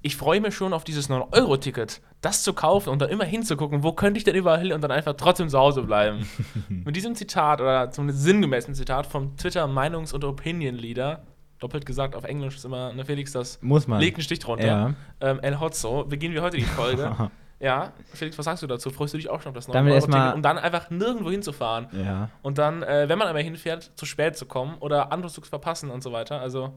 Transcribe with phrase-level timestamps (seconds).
[0.00, 3.92] ich freue mich schon auf dieses 9-Euro-Ticket, das zu kaufen und dann immer hinzugucken, wo
[3.92, 6.28] könnte ich denn überall hin und dann einfach trotzdem zu Hause bleiben.
[6.68, 11.24] Mit diesem Zitat oder zumindest sinngemäßen Zitat vom Twitter Meinungs- und Opinion-Leader,
[11.58, 14.00] doppelt gesagt auf Englisch ist immer, ne Felix, das Muss man.
[14.00, 14.66] legt einen Stich drunter.
[14.66, 14.94] Ja.
[15.20, 17.30] Ähm, El Hotzo, beginnen wir heute die Folge.
[17.60, 18.90] ja, Felix, was sagst du dazu?
[18.90, 21.88] Freust du dich auch schon auf das Damit 9-Euro-Ticket, erstmal- um dann einfach nirgendwo hinzufahren?
[21.92, 22.30] Ja.
[22.42, 25.90] Und dann, äh, wenn man einmal hinfährt, zu spät zu kommen oder andere Zugs verpassen
[25.90, 26.40] und so weiter.
[26.40, 26.72] Also,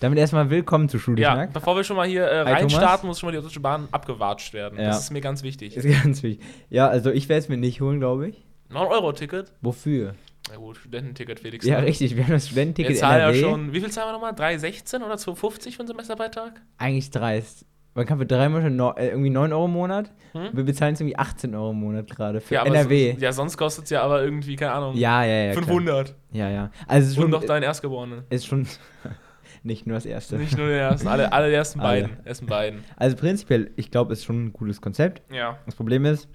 [0.00, 1.52] Damit erstmal willkommen zu ja, Schulgeschmack.
[1.52, 4.78] bevor wir schon mal hier äh, reinstarten, muss schon mal die Deutsche Bahn abgewatscht werden.
[4.78, 4.86] Ja.
[4.86, 5.76] Das ist mir ganz wichtig.
[5.76, 6.44] Ist ganz wichtig.
[6.68, 8.44] Ja, also ich werde es mir nicht holen, glaube ich.
[8.70, 9.52] 9-Euro-Ticket?
[9.60, 10.14] Wofür?
[10.50, 11.64] Na gut, Studententicket, Felix.
[11.64, 11.86] Ja, ne?
[11.86, 12.16] richtig.
[12.16, 14.32] Wir haben das Wir Studententicket zahlen ja schon, wie viel zahlen wir nochmal?
[14.32, 16.60] 3,16 oder 2,50 für einen Semesterbeitrag?
[16.76, 17.64] Eigentlich dreist.
[17.96, 20.10] Man kann für drei Monate no, äh, irgendwie 9 Euro im Monat.
[20.32, 20.48] Hm?
[20.52, 23.14] Wir bezahlen jetzt irgendwie 18 Euro im Monat gerade für Ja, NRW.
[23.14, 25.52] So, ja, sonst kostet es ja aber irgendwie, keine Ahnung, ja, ja, ja.
[25.52, 25.64] klar.
[25.64, 26.14] 500.
[26.32, 26.70] Ja, ja.
[26.88, 28.24] Also es ist Und schon, noch dein Erstgeborenen.
[28.30, 28.66] ist schon
[29.62, 30.36] nicht nur das erste.
[30.36, 32.02] Nicht nur den ersten, alle, alle ersten Alle.
[32.08, 32.26] beiden.
[32.26, 32.84] Ersten beiden.
[32.96, 35.22] Also prinzipiell, ich glaube, es ist schon ein gutes Konzept.
[35.32, 35.58] Ja.
[35.64, 36.28] Das Problem ist,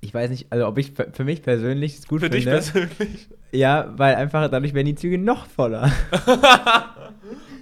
[0.00, 2.60] ich weiß nicht, also ob ich für für mich persönlich es gut Für dich finde.
[2.62, 3.28] persönlich.
[3.52, 5.90] ja, weil einfach dadurch werden die Züge noch voller.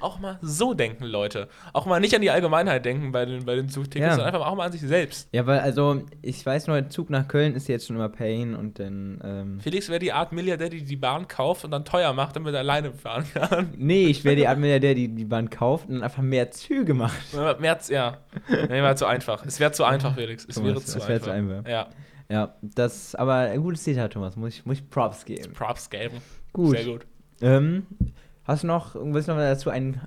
[0.00, 1.48] Auch mal so denken, Leute.
[1.72, 4.14] Auch mal nicht an die Allgemeinheit denken bei den, bei den Zugtickets, Ja.
[4.16, 5.28] sondern einfach auch mal an sich selbst.
[5.32, 8.54] ja, weil also, ich weiß nur, der Zug nach Köln ist jetzt schon immer Pain
[8.54, 12.12] und dann, ähm, Felix wäre die Art Milliardär, die die Bahn kauft und dann teuer
[12.12, 13.72] macht, damit er alleine fahren kann.
[13.76, 17.18] Nee, ich wäre die Art Milliardär, die die Bahn kauft und einfach mehr Züge macht.
[17.60, 18.18] Mehr, ja.
[18.48, 19.44] Nee, wäre zu einfach.
[19.46, 20.44] Es wäre zu einfach, Felix.
[20.48, 21.24] Es Thomas, wäre zu es einfach.
[21.26, 21.66] zu einfach.
[21.68, 21.88] Ja,
[22.30, 24.36] Ja, das aber ein gutes Zitat, Thomas.
[24.36, 25.52] Muss ich, muss ich Props geben.
[25.54, 26.18] Props geben.
[26.52, 26.76] Gut.
[26.76, 27.06] Sehr gut.
[27.40, 27.86] Ähm,
[28.48, 30.00] hast du noch, willst du noch mal dazu einen,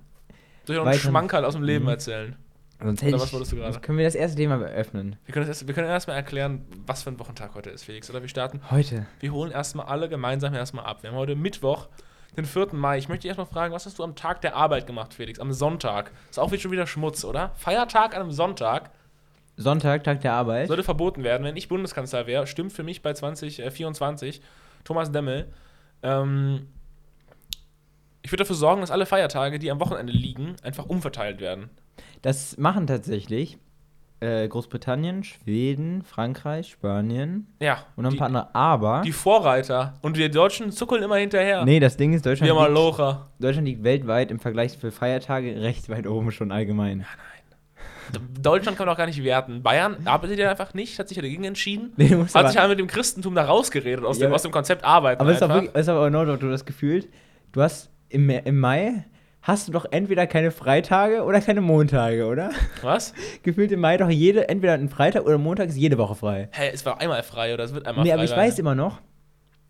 [0.66, 1.92] Soll ich noch einen Schmankerl aus dem Leben Mhm.
[1.92, 2.36] erzählen?
[2.84, 3.74] sonst hätte was ich, wolltest du gerade?
[3.74, 5.16] sonst können wir das erste Thema eröffnen.
[5.26, 8.10] Wir können, erst, wir können erstmal erklären, was für ein Wochentag heute ist, Felix.
[8.10, 8.60] Oder wir starten.
[8.72, 9.06] Heute.
[9.20, 11.04] Wir holen erstmal alle gemeinsam erstmal ab.
[11.04, 11.88] Wir haben heute Mittwoch,
[12.38, 12.70] den 4.
[12.74, 12.98] Mai.
[12.98, 15.40] Ich möchte dich erstmal fragen, was hast du am Tag der Arbeit gemacht, Felix?
[15.40, 16.12] Am Sonntag.
[16.32, 17.52] Ist auch wieder schon wieder Schmutz, oder?
[17.56, 18.90] Feiertag an einem Sonntag
[19.58, 20.68] Sonntag, Tag der Arbeit.
[20.70, 21.44] sollte verboten werden.
[21.44, 24.42] Wenn ich Bundeskanzler wäre, stimmt für mich bei 2024
[24.86, 25.50] Thomas Demmel.
[26.02, 26.68] Ähm,
[28.24, 31.70] ich würde dafür sorgen, dass alle Feiertage, die am Wochenende liegen, einfach umverteilt werden.
[32.22, 33.58] Das machen tatsächlich
[34.20, 37.84] äh, Großbritannien, Schweden, Frankreich, Spanien Ja.
[37.96, 38.54] und noch ein die, paar andere.
[38.54, 39.96] Aber, die Vorreiter.
[40.04, 41.66] Und wir Deutschen zuckeln immer hinterher.
[41.66, 43.30] nee, das Ding ist, Deutschland Wir liegt.
[43.40, 47.06] Deutschland liegt weltweit im Vergleich für Feiertage recht weit oben schon allgemein.
[48.42, 49.64] Deutschland kann man auch gar nicht werten.
[49.64, 51.94] Bayern arbeitet ja einfach nicht, hat sich ja dagegen entschieden.
[51.96, 54.42] Nee, Hat aber- sich halt mit dem Christentum da rausgeredet aus, Ja, dem, aber- aus
[54.42, 55.22] dem Konzept Arbeiten.
[55.22, 55.74] Aber es ist, auch einfach.
[55.76, 57.08] ist aber auch no joke, du hast gefühlt,
[57.54, 59.06] du hast im, im Mai
[59.42, 62.52] hast du doch entweder keine Freitage oder keine Montage, oder?
[62.84, 63.14] Was?
[63.44, 66.50] Gefühlt im Mai doch jede, entweder ein Freitag oder Montag ist jede Woche frei.
[66.52, 68.16] Hä, es war einmal frei oder es wird einmal nee, frei.
[68.16, 69.00] aber ich weiß immer noch,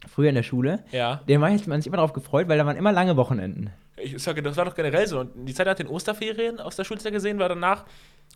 [0.08, 1.22] früher in der Schule, Ja.
[1.28, 3.70] der Mai hat man sich immer darauf gefreut, weil da waren immer lange Wochenenden.
[3.98, 5.20] Ich sage, das war doch generell so.
[5.20, 7.86] Und die Zeit nach den Osterferien aus der Schulzeit gesehen, war danach,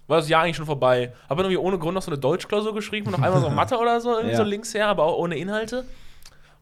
[0.08, 1.12] war das Jahr eigentlich schon vorbei.
[1.28, 4.00] Habe irgendwie ohne Grund noch so eine Deutschklausur geschrieben und noch einmal so Mathe oder
[4.00, 4.38] so, irgendwie Ja.
[4.38, 5.84] so links her, aber auch ohne Inhalte.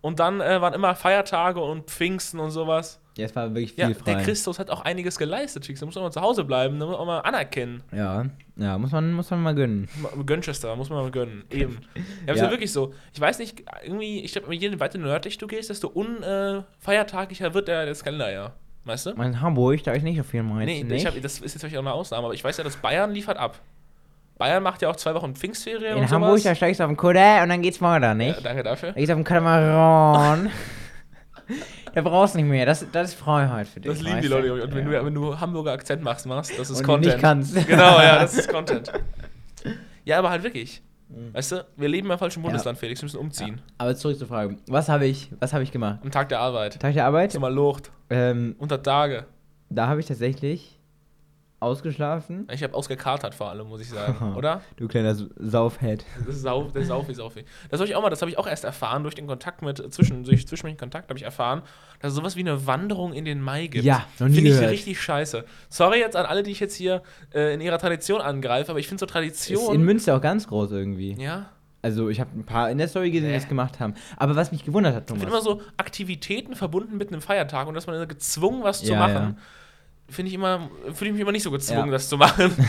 [0.03, 2.99] Und dann äh, waren immer Feiertage und Pfingsten und sowas.
[3.17, 4.15] Ja, es war wirklich Ja, viel frei.
[4.15, 5.79] der Christus hat auch einiges geleistet, Chicks.
[5.79, 7.81] Da muss man mal zu Hause bleiben, da muss man mal anerkennen.
[7.93, 8.25] ja,
[8.57, 9.87] ja, muss man, muss man mal gönnen.
[10.25, 11.45] Gönchester, muss man mal gönnen.
[11.49, 11.79] Eben.
[12.27, 12.43] Ja, Ja.
[12.45, 12.93] ja wirklich so.
[13.13, 17.85] Ich weiß nicht, irgendwie, ich glaube, je weiter nördlich du gehst, desto unfeiertaglicher wird der,
[17.85, 18.53] das Kalenderjahr.
[18.85, 19.11] Weißt du?
[19.11, 20.65] In Hamburg, da ist nicht so viel Mai.
[20.65, 21.01] Nee, nicht?
[21.01, 23.11] ich hab, das ist jetzt vielleicht auch eine Ausnahme, aber ich weiß ja, dass Bayern
[23.11, 23.57] liefert ab.
[24.43, 26.57] Bayern macht ja auch zwei Wochen Pfingstferien in und Hamburg, da sowas.
[26.57, 28.45] steigst du auf den Kutter und dann geht's weiter, Ja, nicht?
[28.45, 28.89] danke dafür.
[28.91, 30.49] Da geht's auf den Katamaran.
[31.93, 32.65] da brauchst du nicht mehr.
[32.65, 33.91] Das, das ist Freiheit für dich.
[33.91, 34.27] Das lieben die?
[34.27, 34.53] Leute.
[34.53, 34.99] Und wenn, Ja.
[34.99, 37.13] du, wenn du Hamburger Akzent machst, machst das ist Und du Content.
[37.13, 37.55] nicht kannst.
[37.67, 38.91] Genau, ja, das ist Content.
[40.03, 40.81] Ja, aber halt wirklich.
[41.33, 43.61] Weißt du, wir leben im falschen Bundesland, Felix, wir müssen umziehen.
[43.77, 44.57] Aber zurück zur Frage.
[44.67, 45.99] Was habe ich, was habe ich gemacht?
[46.03, 46.79] Am Tag der Arbeit.
[46.79, 47.35] Tag der Arbeit?
[47.35, 47.91] Immer Lucht.
[48.09, 49.25] Ähm, Unter Tage.
[49.69, 50.79] da habe ich tatsächlich
[51.63, 52.47] ausgeschlafen.
[52.51, 54.33] Ich habe ausgekatert vor allem, muss ich sagen.
[54.37, 54.61] Oder?
[54.77, 56.05] Du kleiner Saufhead.
[56.19, 57.45] Das ist sau, der Saufi, Saufi.
[57.69, 59.77] Das habe ich auch mal, das habe ich auch erst erfahren durch den Kontakt mit,
[59.93, 61.61] zwischen, durch zwischenmenschlichen Kontakt habe ich erfahren,
[61.99, 63.83] dass es sowas wie eine Wanderung in den Mai gibt.
[63.85, 65.43] Ja, noch nie Finde ich richtig scheiße.
[65.69, 67.01] Sorry jetzt an alle, die ich jetzt hier
[67.33, 69.75] äh, in ihrer Tradition angreife, aber ich finde so Ist Tradition.
[69.75, 71.15] in Münster auch ganz groß irgendwie.
[71.19, 71.47] ja.
[71.85, 73.93] Also ich habe ein paar in der Story gesehen, die das gemacht haben.
[74.15, 75.21] Aber was mich gewundert hat, Ich Thomas.
[75.21, 78.99] finde immer so Aktivitäten verbunden mit einem Feiertag und dass man gezwungen was zu Ja,
[78.99, 79.37] machen.
[80.13, 81.91] Finde ich immer, fühle ich mich immer nicht so gezwungen, Ja.
[81.91, 82.51] das zu machen.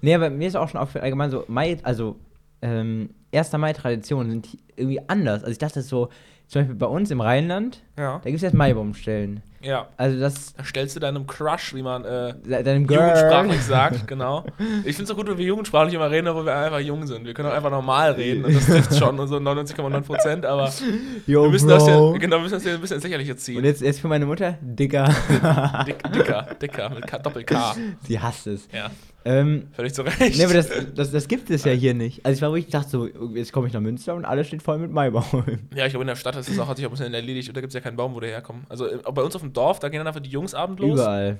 [0.00, 2.16] Nee, aber mir ist auch schon aufgefallen, allgemein so, Mai, also,
[2.62, 3.52] ähm, 1.
[3.52, 5.42] Mai-Traditionen sind irgendwie anders.
[5.42, 6.08] Also ich dachte so,
[6.48, 8.18] zum Beispiel bei uns im Rheinland Ja.
[8.18, 9.42] Da gibt es jetzt Maibaumstellen.
[9.62, 9.88] Ja.
[9.96, 13.00] Also das Da stellst du deinem Crush, wie man äh, de- deinem Girl.
[13.00, 14.44] jugendsprachlich sagt, genau.
[14.84, 17.24] Ich finde es auch gut, wenn wir jugendsprachlich immer reden, obwohl wir einfach jung sind.
[17.26, 20.70] Wir können auch einfach normal reden und das trifft schon und so 99,9 Prozent, aber
[21.26, 23.38] Yo, wir müssen das ja, genau, wir müssen das ja ein bisschen ins Lächerliche Und
[23.38, 23.64] ziehen.
[23.64, 25.04] jetzt, jetzt für meine Mutter, Dicker.
[25.86, 27.74] Dick, dicker, dicker, mit K, Doppel-K.
[28.06, 28.68] Sie hasst es.
[28.72, 28.90] Ja,
[29.28, 30.18] Ähm, völlig zu Recht.
[30.38, 32.24] nee, aber das, das, das gibt es ja hier nicht.
[32.24, 34.62] Also ich war wirklich, ich dachte so, jetzt komme ich nach Münster und alles steht
[34.62, 35.68] voll mit Maibäumen.
[35.74, 37.48] Ja, ich glaube, in der Stadt ist es auch, hat sich auch ein bisschen erledigt
[37.48, 38.64] und da gibt es ja keinen Baum, wo die herkommen.
[38.68, 40.92] Also äh, bei uns auf dem Dorf, da gehen dann einfach die Jungs abend los,
[41.00, 41.38] Überall.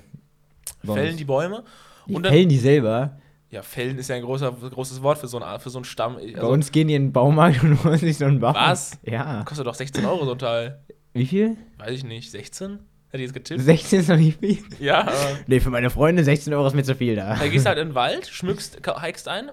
[0.83, 1.62] Bei fällen die Bäume.
[2.09, 3.19] Die und dann, fällen die selber.
[3.50, 5.85] ja, fällen ist ja ein großer, großes Wort für so, eine, Art- für so einen
[5.85, 6.17] Stamm.
[6.17, 8.55] Bei Also, uns gehen die in den Baumarkt und holen sich so einen Baum.
[8.55, 8.99] Was?
[9.05, 9.44] Ja.
[9.44, 10.81] kostet doch 16 Euro so ein Teil.
[11.12, 11.56] Wie viel?
[11.79, 12.81] Weiß ich nicht, 16?
[13.17, 13.63] Hätte ich jetzt getippt?
[13.63, 14.59] 16 ist noch nicht viel.
[14.79, 15.39] Ja, aber.
[15.47, 17.37] Nee, für meine Freunde 16 Euro ist mir zu viel da.
[17.37, 19.51] Da gehst du halt in den Wald, schmückst, hikst ein.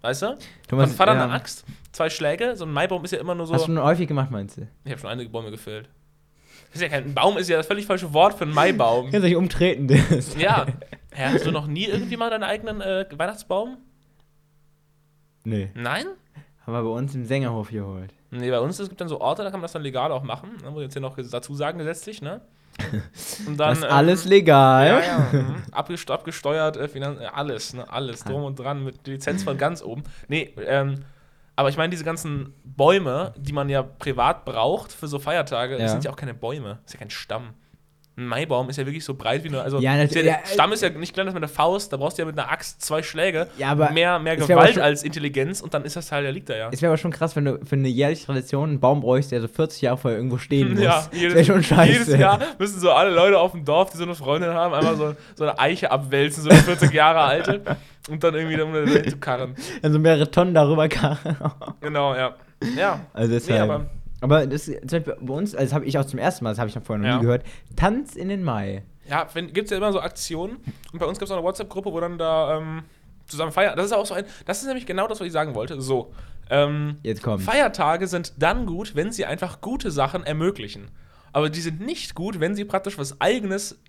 [0.00, 0.38] Weißt du?
[0.66, 1.24] Thomas, Von Vater ja.
[1.24, 2.56] eine Axt, zwei Schläge.
[2.56, 3.54] So ein Maibaum ist ja immer nur so.
[3.54, 4.66] Hast du schon häufig gemacht, meinst du?
[4.84, 5.88] ich habe schon einige Bäume gefällt.
[6.72, 9.04] Ist ja kein ein Baum, ist ja das völlig falsche Wort für einen Maibaum.
[9.04, 10.36] Kannst du dich umtreten, das.
[10.36, 10.66] ja.
[11.12, 13.78] Hä, hast du noch nie irgendwie mal deinen eigenen äh, Weihnachtsbaum?
[15.44, 15.70] Nee.
[15.74, 16.06] Nein?
[16.66, 18.12] Haben wir bei uns im Sängerhof geholt.
[18.30, 20.22] Nee, bei uns es gibt dann so Orte, da kann man das dann legal auch
[20.22, 20.50] machen.
[20.62, 22.40] Ne, muss ich jetzt hier noch dazu sagen, gesetzlich, ne?
[23.46, 24.86] Und dann, Das ist ähm, alles legal.
[24.86, 25.28] Ja, ja.
[25.32, 25.56] mhm.
[25.72, 27.90] Abgest abgesteuert, äh, Finan äh, alles, ne?
[27.90, 30.04] Alles drum und dran mit Lizenz von ganz oben.
[30.28, 31.04] Nee, ähm,
[31.56, 35.80] aber ich meine, diese ganzen Bäume, die man ja privat braucht für so Feiertage, Ja.
[35.82, 37.50] das sind ja auch keine Bäume, das ist ja kein Stamm.
[38.16, 39.62] Ein Maibaum ist ja wirklich so breit wie nur.
[39.62, 41.92] Also, Ja, natürlich, ja, der äh, Stamm ist ja nicht kleiner als mit einer Faust,
[41.92, 43.46] da brauchst du ja mit einer Axt zwei Schläge.
[43.56, 46.50] Ja, aber mehr mehr Gewalt schon- als Intelligenz und dann ist das Teil, der liegt
[46.50, 46.68] da ja.
[46.70, 49.40] Es wäre aber schon krass, wenn du für eine jährliche Tradition einen Baum bräuchst, der
[49.40, 50.82] so 40 Jahre vorher irgendwo stehen muss.
[50.82, 51.92] Ja, das wäre schon scheiße.
[51.92, 54.96] Jedes Jahr müssen so alle Leute auf dem Dorf, die so eine Freundin haben, einmal
[54.96, 57.62] so, so eine Eiche abwälzen, so eine 40 Jahre alte,
[58.10, 59.54] und dann irgendwie um eine zu karren.
[59.82, 61.36] Also mehrere Tonnen darüber karren.
[61.80, 62.34] Genau, ja.
[62.76, 63.00] Ja.
[63.14, 63.62] Also deshalb.
[63.62, 63.86] aber-
[64.20, 66.58] aber das zum Beispiel bei uns, also das habe ich auch zum ersten Mal, das
[66.58, 67.16] habe ich noch vorher noch Ja.
[67.16, 67.44] nie gehört,
[67.76, 68.82] Tanz in den Mai.
[69.08, 70.56] Ja, gibt es ja immer so Aktionen.
[70.92, 72.82] Und bei uns gibt es auch eine WhatsApp-Gruppe, wo dann da ähm,
[73.26, 73.76] zusammen feiern.
[73.76, 74.24] Das ist auch so ein.
[74.46, 75.80] Das ist nämlich genau das, was ich sagen wollte.
[75.80, 76.12] So.
[76.48, 77.42] Ähm, Jetzt kommt.
[77.42, 80.90] Feiertage sind dann gut, wenn sie einfach gute Sachen ermöglichen.
[81.32, 83.80] Aber die sind nicht gut, wenn sie praktisch was Eigenes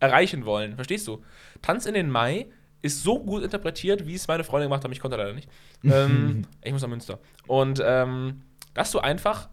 [0.00, 0.74] erreichen wollen.
[0.74, 1.22] Verstehst du?
[1.62, 2.46] Tanz in den Mai
[2.82, 4.92] ist so gut interpretiert, wie es meine Freundin gemacht hat.
[4.92, 5.48] Ich konnte leider nicht.
[5.84, 7.18] ähm, ich muss nach Münster.
[7.46, 8.42] Und ähm,
[8.74, 9.48] dass du einfach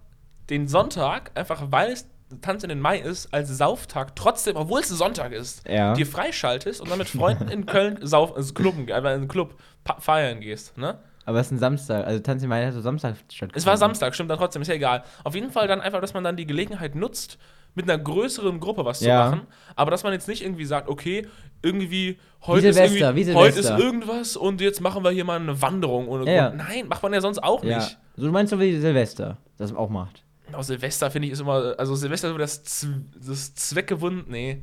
[0.49, 2.07] den Sonntag, einfach weil es
[2.41, 5.93] Tanz in den Mai ist, als Sauftag trotzdem, obwohl es Sonntag ist, Ja.
[5.93, 9.55] dir freischaltest und dann mit Freunden in Köln sauf, also Clubben, in einen Club
[9.99, 10.75] feiern gehst.
[10.77, 10.97] Ne?
[11.25, 13.57] Aber es ist ein Samstag, also Tanz in den Mai hat so Samstag stattgefunden.
[13.57, 15.03] Es war Samstag, stimmt dann trotzdem, ist ja egal.
[15.23, 17.37] Auf jeden Fall dann einfach, dass man dann die Gelegenheit nutzt,
[17.75, 19.25] mit einer größeren Gruppe was Ja.
[19.25, 19.47] zu machen.
[19.75, 21.27] Aber dass man jetzt nicht irgendwie sagt, okay,
[21.61, 25.61] irgendwie heute, ist, irgendwie, wie heute ist irgendwas und jetzt machen wir hier mal eine
[25.61, 26.07] Wanderung.
[26.07, 26.57] Ohne Ja, Grund.
[26.67, 27.97] Nein, macht man ja sonst auch nicht.
[28.15, 30.22] So, du meinst so wie Silvester, das auch macht.
[30.51, 32.89] Auch Silvester finde ich ist immer, also Silvester ist so das, Z-
[33.27, 34.61] das Zweckgewund, nee.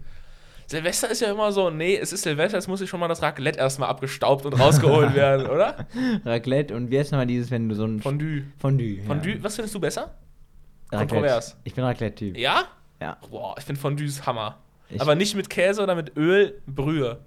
[0.67, 3.23] Silvester ist ja immer so, nee, es ist Silvester, es muss sich schon mal das
[3.23, 5.87] Raclette erstmal abgestaubt und rausgeholt werden, oder?
[6.25, 8.45] Raclette und wie heißt nochmal dieses, wenn du so ein Fondue.
[8.59, 9.01] Fondue.
[9.05, 10.15] Fondue, was findest du besser?
[10.93, 10.99] Ja.
[10.99, 11.33] Kontrovers.
[11.49, 11.57] Raclette.
[11.65, 12.37] Ich bin Raclette-Typ.
[12.37, 12.65] Ja?
[13.01, 13.17] Ja.
[13.31, 14.59] Boah, ich finde Fondue ist Hammer.
[14.91, 17.19] Ich- Aber nicht mit Käse oder mit Öl, Brühe.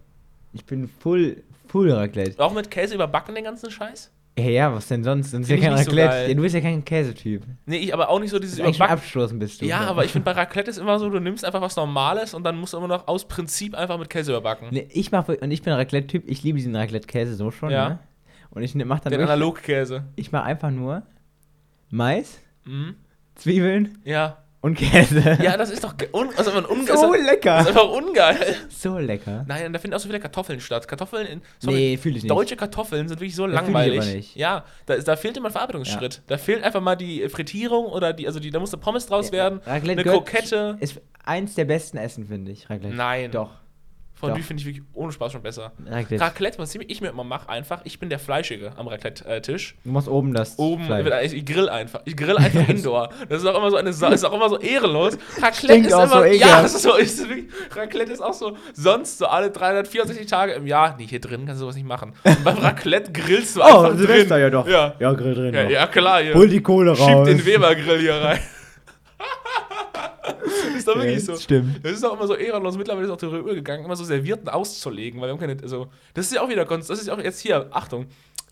[0.54, 2.42] Ich bin full, full Raclette.
[2.42, 4.12] Auch mit Käse überbacken den ganzen Scheiß?
[4.38, 5.30] Ja, ja, was denn sonst?
[5.32, 6.28] Sonst ja kein so Raclette.
[6.30, 7.44] ja, du bist ja kein Käsetyp.
[7.68, 8.82] Nee, ich aber auch nicht so dieses Überbacken.
[8.94, 9.66] abstoßen bist du.
[9.66, 12.44] Ja, aber ich finde bei Raclette ist immer so, du nimmst einfach was Normales und
[12.44, 14.70] dann musst du immer noch aus Prinzip einfach mit Käse überbacken.
[14.72, 17.90] Nee, ich mach, und ich bin Raclette-Typ, ich liebe diesen Raclette-Käse so schon, Ja.
[17.90, 18.00] ne?
[18.50, 20.06] Und ich ne- mach dann Den Analogkäse.
[20.16, 21.04] ich mach einfach nur
[21.92, 22.96] Mais, Mhm.
[23.36, 24.38] Zwiebeln Ja.
[24.64, 25.38] Und Käse.
[25.44, 27.56] Ja, das ist doch un also ein unge so ist, ist lecker.
[27.58, 28.56] einfach ungeil.
[28.70, 29.46] So lecker.
[29.48, 30.88] Nein, da finden auch so viele Kartoffeln statt.
[30.88, 32.32] Kartoffeln in sorry, Nee, fühle ich nicht.
[32.32, 34.00] Deutsche Kartoffeln sind wirklich so Das fühl ich langweilig.
[34.02, 34.36] aber nicht.
[34.36, 36.24] Ja, da, da fehlt immer ein Verarbeitungsschritt.
[36.28, 39.32] Da fehlt einfach mal die Frittierung oder die, also die, da muss eine Pommes draus
[39.32, 40.78] werden, Raclette eine gehört- Krokette.
[40.80, 42.96] Ist eins der besten Essen, finde ich, Raclette.
[42.96, 43.32] Nein.
[43.32, 43.50] Doch.
[44.30, 45.72] Fondue finde ich wirklich ohne Spaß schon besser.
[45.86, 46.24] Raclette.
[46.24, 49.76] Raclette, was ich mir immer mache, einfach, ich bin der Fleischige am Raclette-Tisch.
[49.84, 51.06] Du machst oben das Oben, Fleisch.
[51.06, 52.02] wird- ich grill einfach.
[52.06, 53.10] Ich grill einfach indoor.
[53.30, 55.18] Das ist auch immer so eine Sa ist auch immer so ehrenlos.
[55.42, 56.20] Raclette Stinkt ist auch immer.
[56.20, 60.26] so ja, das ist so, ist wirklich, Raclette ist auch so sonst so alle 364
[60.28, 60.96] Tage im Jahr.
[60.98, 62.14] Nee, hier drin kannst du sowas nicht machen.
[62.24, 64.42] Und beim Raclette grillst du Oh, einfach Silvester, drin.
[64.44, 64.68] ja doch.
[64.68, 64.96] Ja.
[65.00, 65.54] Ja, Grill drin.
[65.54, 66.22] Ja, ja, klar.
[66.22, 66.34] Hier.
[66.34, 67.28] Hol die Kohle Schieb raus.
[67.28, 68.40] den Weber-Grill hier rein.
[70.78, 71.36] ist doch wirklich Ja, so.
[71.36, 71.84] stimmt.
[71.84, 72.78] Das ist auch immer so ehrenlos.
[72.78, 75.58] Mittlerweile ist auch darüber übergegangen, immer so Servierten auszulegen, weil wir haben keine.
[75.62, 76.66] Also, das ist ja auch wieder.
[76.66, 78.08] Das ist ja auch jetzt hier, Achtung.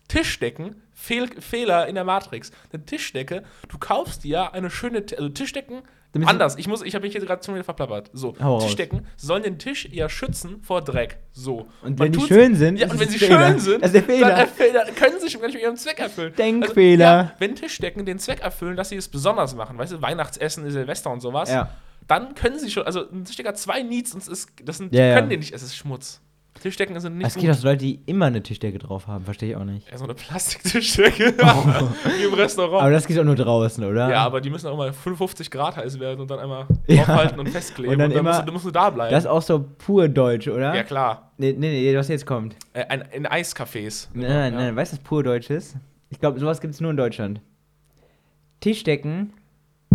[0.08, 2.50] Tischdecken, Fehl, Fehler in der Matrix.
[2.72, 5.04] Eine Tischdecke, du kaufst dir eine schöne.
[5.16, 5.82] Also, Tischdecken
[6.26, 8.10] Anders, ich muss, ich habe mich jetzt gerade schon wieder verplappert.
[8.12, 8.64] So, Hau raus.
[8.64, 11.18] Tischdecken sollen den Tisch eher schützen vor Dreck.
[11.32, 11.66] So.
[11.82, 13.48] Und wenn die schön sind, ja, und wenn sie Fehler.
[13.48, 14.28] schön sind, Fehler.
[14.30, 14.48] dann
[14.86, 16.34] dann können sie schon gar nicht mit ihrem Zweck erfüllen.
[16.36, 17.08] Denkfehler.
[17.10, 20.70] Also, ja, wenn Tischdecken den Zweck erfüllen, dass sie es besonders machen, weißt du, Weihnachtsessen,
[20.70, 21.70] Silvester und sowas, Ja.
[22.08, 24.94] dann können sie schon, also ein Tischdecker hat zwei Needs und es ist, das sind,
[24.94, 25.14] Ja, ja.
[25.16, 26.20] können die nicht, es ist Schmutz.
[26.62, 29.56] Tischdecken sind nicht Es gibt auch Leute, die immer eine Tischdecke drauf haben, verstehe ich
[29.56, 29.90] auch nicht.
[29.90, 32.82] Ja, so eine Plastiktischdecke wie im Restaurant.
[32.82, 34.08] Aber das geht auch nur draußen, oder?
[34.10, 37.04] ja, aber die müssen auch mal 55 Grad heiß werden und dann einmal Ja.
[37.04, 37.94] draufhalten und festkleben.
[37.94, 39.10] Und dann immer- musst, du, dann musst du da bleiben.
[39.12, 40.74] Das ist auch so pur deutsch, oder?
[40.74, 41.32] ja, klar.
[41.36, 42.54] Nee, nee, nee, was jetzt kommt.
[42.72, 44.06] Äh, ein, in Eiscafés.
[44.14, 44.58] Nein, nein, ja.
[44.60, 45.76] nein, weißt du, was pur deutsch ist?
[46.10, 47.40] Ich glaube, sowas gibt es nur in Deutschland.
[48.60, 49.32] Tischdecken,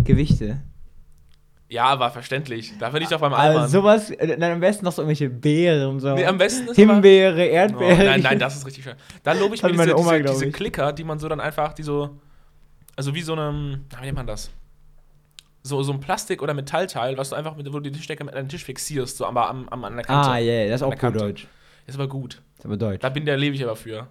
[0.03, 0.59] Gewichte.
[1.69, 2.73] Ja, aber verständlich.
[2.79, 3.63] Da bin ich doch beim Alman.
[3.63, 6.13] Also sowas, äh, dann am besten noch so irgendwelche Beeren und so.
[6.13, 8.05] nee, am besten ist Himbeere, oh, Erdbeere.
[8.05, 8.95] Nein, nein, das ist richtig schön.
[9.23, 10.51] Da lobe ich mir diese, Oma, diese, diese.
[10.51, 12.17] Klicker, die man so dann einfach, die so,
[12.95, 14.49] also wie so einem, wie nennt man das?
[15.63, 18.33] So, so ein Plastik- oder Metallteil, was du einfach mit, wo du die Tischdecke mit
[18.33, 20.29] einem Tisch fixierst, so aber am, am, an der Kante.
[20.29, 21.19] Ah, yeah, das ist auch Kante.
[21.19, 21.47] deutsch.
[21.85, 22.41] Ist aber gut.
[22.57, 23.01] Ist aber deutsch.
[23.01, 24.07] Da bin der lebe ich aber für.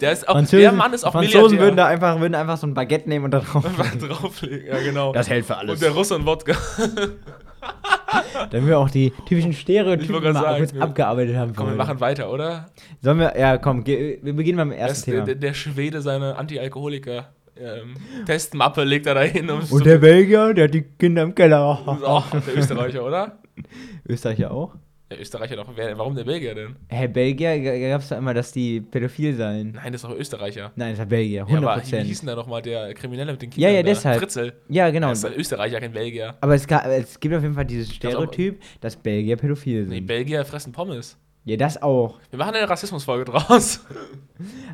[0.00, 2.74] Der ist auch, der Mann ist auch Franzosen würden da einfach, würden einfach so ein
[2.74, 3.64] Baguette nehmen und da drauf.
[3.64, 5.12] Einfach drauflegen, ja genau.
[5.12, 5.80] Das hält für und alles.
[5.80, 6.54] der Russe und Wodka.
[8.50, 11.54] Damit wir auch die typischen Stereotypen mal sagen, abgearbeitet haben.
[11.56, 12.66] Komm, wir machen weiter, oder?
[13.00, 15.26] Sollen wir, ja, komm, wir beginnen beim Das, ersten der, Thema.
[15.26, 17.94] der, der Schwede seine Anti-Alkoholiker ähm,
[18.26, 19.48] Testmappe legt er da hin.
[19.50, 21.80] Um Und der Belgier, der hat die Kinder im Keller.
[21.86, 23.38] oh, der Österreicher, oder?
[24.08, 24.74] Österreicher auch?
[25.08, 25.68] Der Österreicher doch.
[25.76, 26.74] Wer, warum der Belgier denn?
[26.88, 27.56] Hä, Belgier,
[27.90, 29.70] gab es da immer, dass die pädophil seien.
[29.72, 30.72] Nein, das ist doch Österreicher.
[30.74, 33.40] Nein, das war Belgier, Ja, 100 aber wie hieß denn da nochmal der Kriminelle mit
[33.42, 33.74] den Ja, Kindern?
[33.74, 33.88] ja, da?
[33.88, 34.18] deshalb.
[34.18, 34.52] Fritzel.
[34.68, 35.10] ja, genau.
[35.10, 36.34] Das ist ein Österreicher, kein Belgier.
[36.40, 39.90] Aber es, ga- es gibt auf jeden Fall dieses Stereotyp, dass Belgier pädophil sind.
[39.90, 41.16] Nee, Belgier fressen Pommes.
[41.46, 42.18] Ja, das auch.
[42.30, 43.80] Wir machen eine Rassismusfolge draus.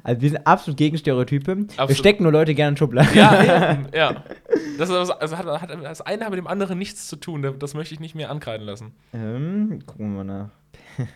[0.03, 1.47] Also wir sind absolut gegen Stereotype.
[1.57, 1.97] Wir Absolut.
[1.97, 3.15] stecken nur Leute gerne in Schubladen.
[3.15, 4.25] ja, eben, ja.
[4.77, 7.55] Das, ist, also hat, hat, das eine hat mit dem anderen nichts zu tun.
[7.61, 8.93] Das möchte ich nicht mehr ankreiden lassen.
[9.15, 10.49] ähm, gucken wir mal nach.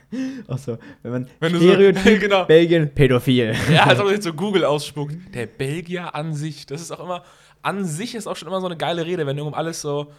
[0.48, 2.44] Achso, wenn man Wenn du so- Stereotyp genau.
[2.44, 3.56] Belgien pädophil.
[3.72, 5.16] Ja, als ob man jetzt so Google ausspuckt.
[5.34, 7.25] Der Belgier an sich, das ist auch immer,
[7.62, 10.12] an sich ist auch schon immer so eine geile Rede, wenn um alles so,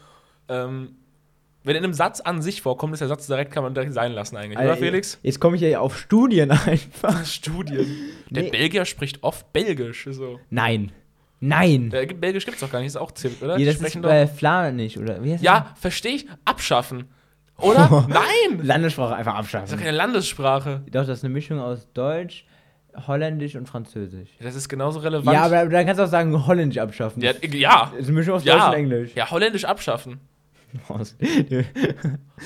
[0.50, 0.96] ähm,
[1.68, 4.12] wenn in einem Satz an sich vorkommt, ist der Satz direkt, kann man direkt sein
[4.14, 5.20] lassen eigentlich, oder Alter, Felix?
[5.22, 7.26] Jetzt komme ich ja auf Studien einfach.
[7.26, 7.86] Studien.
[8.30, 8.50] Der Nee.
[8.50, 10.40] Belgier spricht oft Belgisch, so.
[10.50, 10.92] Nein.
[11.40, 11.92] Nein.
[11.92, 13.58] Der, Belgisch gibt's doch gar nicht, ist auch ziemlich, oder?
[13.60, 15.22] Ja, das ist doch- bei Flämisch, oder?
[15.24, 16.26] Ja, verstehe ich.
[16.46, 17.06] Abschaffen.
[17.60, 18.08] Oder?
[18.10, 18.60] Nein!
[18.66, 19.78] Landessprache einfach Das ist abschaffen.
[19.78, 20.82] doch keine Landessprache.
[20.88, 22.46] Doch, das ist eine Mischung aus Deutsch,
[23.08, 24.30] Holländisch und Französisch.
[24.40, 25.34] Das ist genauso relevant.
[25.36, 27.22] Ja, aber dann kannst du auch sagen, Holländisch abschaffen.
[27.22, 27.90] Ja, ja.
[27.92, 29.12] Das ist eine Mischung aus Deutsch Ja, und Englisch.
[29.16, 30.20] ja, holländisch abschaffen.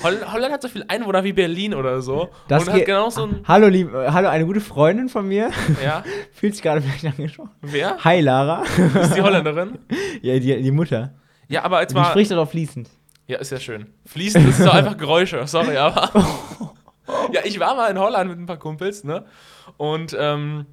[0.03, 2.29] Holland hat so viele Einwohner wie Berlin oder so.
[2.47, 3.41] Das und hat geht- genauso ein.
[3.47, 5.51] Hallo, lieb, äh, hallo, eine gute Freundin von mir
[5.83, 7.51] Ja, fühlt sich gerade vielleicht angesprochen.
[7.61, 7.97] wer?
[8.03, 8.63] Hi, Lara.
[8.63, 9.79] Ist die Holländerin?
[10.21, 11.13] ja, die, die Mutter.
[11.47, 12.05] Ja, aber jetzt Die mal.
[12.05, 12.89] spricht darauf fließend.
[13.27, 13.87] Ja, ist ja schön.
[14.05, 16.09] Fließend ist doch einfach Geräusche, sorry, aber.
[17.31, 19.25] ja, ich war mal in Holland mit ein paar Kumpels, ne?
[19.77, 20.65] Und, ähm.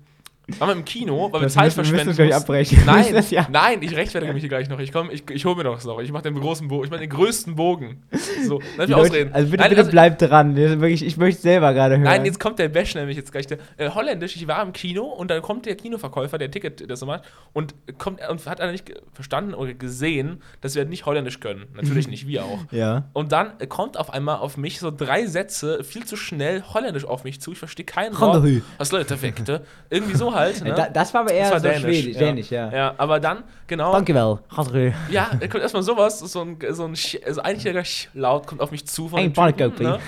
[0.58, 2.32] Waren wir im Kino, weil wir Das Zeit wir verschwenden mussten.
[2.32, 2.78] abbrechen.
[2.78, 4.78] Wir Nein, das ja- nein, ich rechtfertige mich hier gleich noch.
[4.78, 6.00] Ich komm, ich, ich hole mir noch das noch.
[6.00, 6.84] Ich mache den großen Bogen.
[6.84, 8.02] Ich mache den größten Bogen.
[8.46, 9.32] So, lass mich Leute- ausreden.
[9.34, 10.56] Also bitte, Nein, bitte also- bleibt dran.
[10.56, 12.04] Wirklich, ich möchte selber gerade hören.
[12.04, 13.46] Nein, jetzt kommt der Bash nämlich jetzt gleich.
[13.46, 17.00] Der, äh, Holländisch, ich war im Kino und dann kommt der Kinoverkäufer, der Ticket das
[17.00, 21.40] so macht, und kommt und hat er nicht verstanden oder gesehen, dass wir nicht Holländisch
[21.40, 21.66] können.
[21.74, 22.60] Natürlich nicht, wir auch.
[22.70, 23.10] Ja.
[23.12, 27.24] Und dann kommt auf einmal auf mich so drei Sätze viel zu schnell Holländisch auf
[27.24, 27.52] mich zu.
[27.52, 28.42] Ich verstehe keinen Wort.
[28.78, 29.62] Was Leute, Wekte.
[29.90, 30.62] Irgendwie so halt.
[30.64, 30.70] Ne?
[30.70, 32.70] Äh, Da, das war aber eher war so schwedisch, dänisch, ja.
[32.72, 33.92] Ja, aber dann, genau.
[33.92, 34.94] Danke well.
[35.10, 37.40] Ja, da kommt erstmal sowas, so ein, so ein Sch- also
[37.84, 39.98] Sch laut kommt auf mich zu von Ein Typen, ne?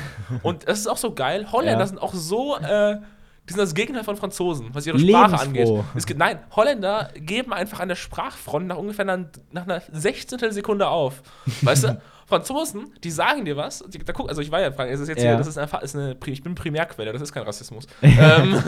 [0.43, 1.47] Und das ist auch so geil.
[1.53, 1.87] Holländer Ja.
[1.87, 2.97] sind auch so, äh,
[3.49, 5.69] die sind das Gegenteil von Franzosen, was ihre Sprache angeht.
[5.97, 10.39] Es gibt, nein, Holländer geben einfach an der Sprachfront nach ungefähr einer, nach einer 16.
[10.53, 11.23] Sekunde auf.
[11.63, 12.01] Weißt du?
[12.31, 15.01] Franzosen, die sagen dir was, die, da guck, also ich war ja in Frankreich, es
[15.01, 15.31] ist jetzt Ja.
[15.31, 17.87] hier, das ist einfach, ist eine, ich bin Primärquelle, das ist kein Rassismus.
[18.03, 18.63] ähm,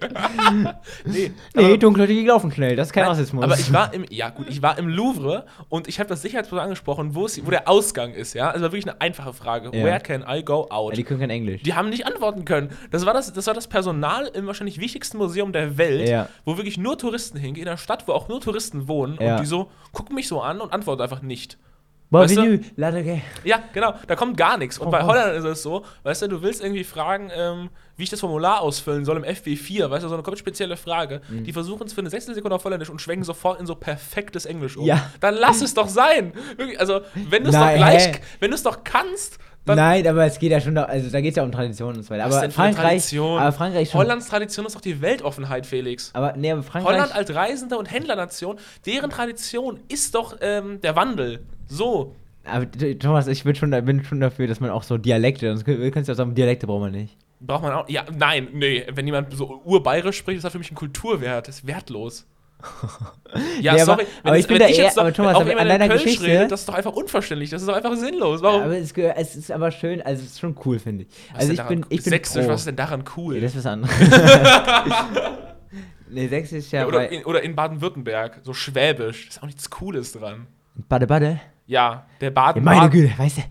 [1.04, 2.76] nee, Nee, aber- dunkelhäutige laufen schnell.
[2.76, 3.44] Das ist kein Nein, Rassismus.
[3.44, 6.64] Aber ich war im, ja gut, ich war im Louvre und ich habe das Sicherheitspersonal
[6.66, 8.50] angesprochen, wo, es, wo der Ausgang ist, ja.
[8.50, 9.70] Also war wirklich eine einfache Frage.
[9.76, 9.84] Ja.
[9.84, 10.92] Where can I go out?
[10.92, 11.62] Ja, die können kein Englisch.
[11.62, 12.70] Die haben nicht antworten können.
[12.90, 16.28] Das war das, das war das Personal im wahrscheinlich wichtigsten Museum der Welt, Ja.
[16.44, 19.46] wo wirklich nur Touristen hingehen, in einer Stadt, wo auch nur Touristen wohnen und die
[19.46, 21.58] so gucken mich so an und antworten einfach nicht.
[22.10, 22.60] Weißt du?
[23.44, 24.78] Ja, genau, da kommt gar nichts.
[24.78, 25.06] Und Oh, bei oh.
[25.06, 28.60] Holland ist es so, weißt du, du willst irgendwie fragen, ähm, wie ich das Formular
[28.60, 31.22] ausfüllen soll im FB4, weißt du, so eine komplett spezielle Frage.
[31.28, 31.44] Mhm.
[31.44, 34.76] Die versuchen es für eine Sechstelsekunde auf Holländisch und schwenken sofort in so perfektes Englisch
[34.76, 34.84] um.
[34.86, 35.10] Ja.
[35.20, 36.32] Dann lass es doch sein.
[36.56, 38.20] Wirklich, also, wenn du es doch gleich, hä?
[38.40, 39.76] wenn du es doch kannst, dann.
[39.76, 42.10] Nein, aber es geht ja schon, also da geht es ja um Tradition und so
[42.10, 42.26] weiter.
[42.26, 43.38] Was Aber denn für Frankreich, Tradition?
[43.40, 44.00] aber Frankreich schon.
[44.00, 46.10] Hollands Tradition ist doch die Weltoffenheit, Felix.
[46.12, 46.94] aber nee, aber Frankreich.
[46.94, 51.40] Holland als Reisende und Händlernation, deren Tradition ist doch ähm, der Wandel.
[51.68, 52.14] So.
[52.44, 55.64] Aber Thomas, ich bin schon, da- bin schon dafür, dass man auch so Dialekte, sonst
[55.64, 57.16] kannst du ja sagen, Dialekte braucht man nicht.
[57.40, 57.88] Braucht man auch.
[57.88, 58.84] Ja, nein, nee.
[58.92, 61.48] Wenn jemand so urbayerisch spricht, ist das für mich ein Kulturwert.
[61.48, 62.26] Das ist wertlos.
[63.60, 64.06] Ja, Nee, aber- sorry.
[64.22, 66.68] aber ich finde eher- so- aber Thomas, auch an in deiner Geschichte- redet, das ist
[66.68, 67.50] doch einfach unverständlich.
[67.50, 68.40] Das ist doch einfach sinnlos.
[68.42, 68.62] Warum?
[68.62, 71.08] Aber es, es ist aber schön, also es ist schon cool, finde ich.
[71.32, 72.52] Was also ich bin, ich bin Sächsisch, pro.
[72.52, 73.34] was ist denn daran cool?
[73.34, 73.92] Nee, das ist was anderes.
[76.08, 79.28] nee, Sächsisch ja, ja, oder, in, oder in Baden-Württemberg, so Schwäbisch.
[79.28, 80.46] ist auch nichts Cooles dran.
[80.88, 81.40] Bade Bade.
[81.66, 82.62] Ja, der Ja, Baden.
[82.62, 83.42] meine Baden Güte, weißt du.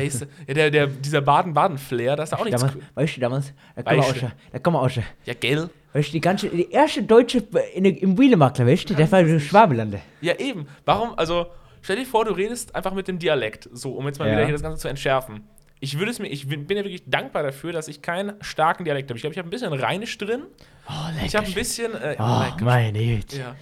[0.00, 3.52] weißt du, ja, der, der, dieser Baden-Baden-Flair, das ist auch nichts Damals, weißt du, damals,
[3.76, 5.04] da kommen wir auch schon, da kommen wir auch schon.
[5.24, 5.70] Ja, gell?
[5.92, 7.38] Weißt du, die ganze, die erste deutsche
[7.74, 10.00] in, im Wielemakler, weißt du, der war in Schwabelande.
[10.20, 10.66] Ja, eben.
[10.84, 11.46] Warum, also,
[11.82, 14.32] stell dir vor, du redest einfach mit dem Dialekt, so, um jetzt mal Ja.
[14.32, 15.44] wieder hier das Ganze zu entschärfen.
[15.78, 19.10] Ich würde es mir, ich bin ja wirklich dankbar dafür, dass ich keinen starken Dialekt
[19.10, 19.18] habe.
[19.18, 20.42] Ich glaube, ich habe ein bisschen Rheinisch drin.
[20.88, 20.92] Oh,
[21.24, 21.92] Ich habe ein bisschen.
[21.94, 22.64] Äh, Oh, lecker.
[22.64, 23.38] meine Güte.
[23.38, 23.54] ja.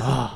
[0.00, 0.28] Oh,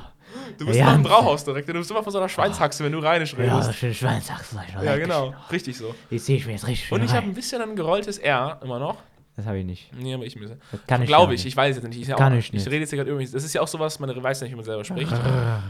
[0.59, 0.87] Du bist Ja.
[0.87, 1.69] immer im Brauhaus direkt.
[1.69, 3.75] Du bist immer von so einer Schweinshaxe, wenn du Rheinisch ja, redest.
[3.75, 4.61] schön Schweinsachsen.
[4.83, 5.35] Ja, genau.
[5.51, 5.95] Richtig so.
[6.11, 8.79] Jetzt sehe ich mir jetzt richtig Und ich habe ein bisschen ein gerolltes R immer
[8.79, 8.99] noch.
[9.37, 9.91] Das habe ich nicht.
[9.97, 10.61] Nee, aber ich bisschen.
[10.71, 12.01] Das kann ich Glaube ich, ich weiß es nicht.
[12.03, 12.67] Ich, ja Kann auch, ich nicht.
[12.67, 13.33] rede jetzt hier gerade übrigens.
[13.33, 15.13] Das ist ja auch sowas, man weiß nicht, wie man selber spricht.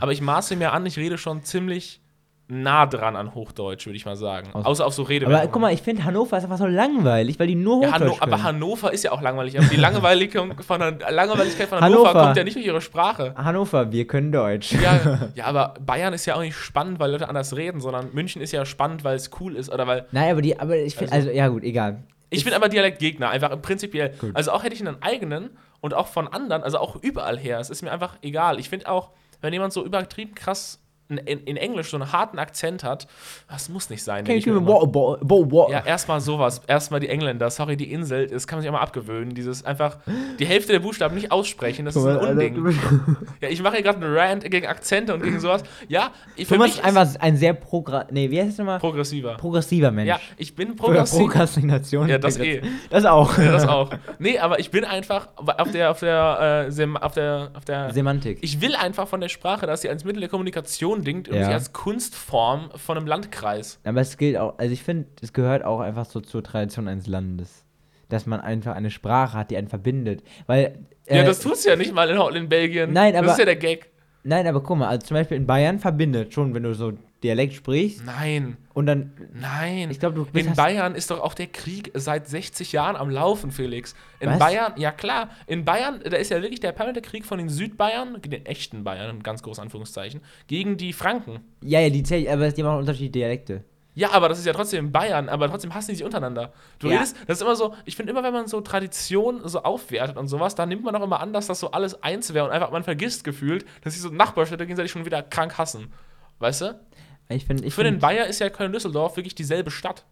[0.00, 2.00] aber ich maße mir an, ich rede schon ziemlich
[2.48, 4.50] nah dran an Hochdeutsch, würde ich mal sagen.
[4.52, 5.26] Aus- Außer auf so Rede.
[5.26, 8.20] Aber guck mal, ich finde Hannover ist einfach so langweilig, weil die nur ja, Hochdeutsch
[8.20, 8.42] Hanno aber.
[8.42, 9.58] Hannover ist ja auch langweilig.
[9.58, 12.24] Aber die Langweiligkeit von, Langweiligkeit von Hannover, Hannover.
[12.24, 13.34] kommt ja nicht durch ihre Sprache.
[13.36, 14.72] Hannover, wir können Deutsch.
[14.72, 18.42] Ja, ja, aber Bayern ist ja auch nicht spannend, weil Leute anders reden, sondern München
[18.42, 21.12] ist ja spannend, weil es cool ist oder weil Nein, aber die, aber ich finde,
[21.12, 22.02] also, ja gut, egal.
[22.28, 24.10] Ich bin aber Dialektgegner, einfach prinzipiell.
[24.18, 24.30] Gut.
[24.34, 27.60] Also auch hätte ich einen eigenen und auch von anderen, also auch überall her.
[27.60, 28.58] Es ist mir einfach egal.
[28.58, 29.10] Ich finde auch,
[29.42, 30.81] wenn jemand so übertrieben krass
[31.18, 33.06] in, in, Englisch so einen harten Akzent hat,
[33.48, 34.24] das muss nicht sein.
[34.24, 35.68] Can you bo, bo, bo.
[35.70, 36.60] Ja, erstmal sowas.
[36.66, 39.34] Erstmal die Engländer, sorry, die Insel, das kann man sich auch mal abgewöhnen.
[39.34, 39.98] Dieses einfach
[40.38, 42.78] die Hälfte der Buchstaben nicht aussprechen, das ist ein du Unding.
[43.40, 45.62] Ja, ich mache hier gerade einen Rant gegen Akzente und gegen sowas.
[45.88, 48.78] Ja, ich- für Thomas mich ist einfach ein sehr progra nee, wie heißt nochmal?
[48.78, 49.34] progressiver.
[49.36, 50.08] Progressiver Mensch.
[50.08, 51.18] Ja, ich bin Oder progressiv.
[51.18, 52.08] Prokrastination.
[52.08, 52.62] Ja, das eh.
[52.90, 53.36] Das auch.
[53.38, 53.90] Ja, das auch.
[54.18, 57.92] Nee, aber ich bin einfach auf der, auf der, äh, auf der, auf der.
[57.92, 58.38] Semantik.
[58.42, 61.48] Ich will einfach von der Sprache, dass sie als Mittel der Kommunikation dingt und Ja.
[61.48, 63.78] als Kunstform von einem Landkreis.
[63.84, 67.06] Aber es gilt auch, also ich finde, es gehört auch einfach so zur Tradition eines
[67.06, 67.64] Landes.
[68.08, 70.22] Dass man einfach eine Sprache hat, die einen verbindet.
[70.46, 70.80] Weil.
[71.08, 72.92] ja, äh, das tut's ja nicht mal in, in Belgien.
[72.92, 73.91] Nein, aber- Das ist ja der Gag.
[74.24, 77.54] Nein, aber guck mal, also zum Beispiel in Bayern verbindet schon, wenn du so Dialekt
[77.54, 79.12] sprichst Nein, und dann.
[79.32, 79.90] nein.
[79.90, 80.46] Ich glaube, du bist.
[80.46, 83.94] in Bayern ist doch auch der Krieg seit 60 Jahren am Laufen, Felix.
[84.18, 84.38] In Was?
[84.38, 88.20] Bayern, ja klar, in Bayern, da ist ja wirklich der permanente Krieg von den Südbayern,
[88.22, 91.40] den echten Bayern, ganz großen Anführungszeichen, gegen die Franken.
[91.62, 93.64] Ja, ja, die zählen, aber die machen unterschiedliche Dialekte.
[93.94, 96.52] Ja, aber das ist ja trotzdem Bayern, aber trotzdem hassen die sich untereinander.
[96.78, 96.94] Du Ja.
[96.94, 100.28] redest, das ist immer so, ich finde immer, wenn man so Tradition so aufwertet und
[100.28, 102.70] sowas, dann nimmt man auch immer an, dass das so alles eins wäre und einfach,
[102.70, 105.92] man vergisst gefühlt, dass sich so Nachbarstädte gegenseitig schon wieder krank hassen.
[106.38, 106.80] Weißt du?
[107.28, 110.04] Ich finde, ich Für den find, Bayer ist ja Köln-Düsseldorf wirklich dieselbe Stadt.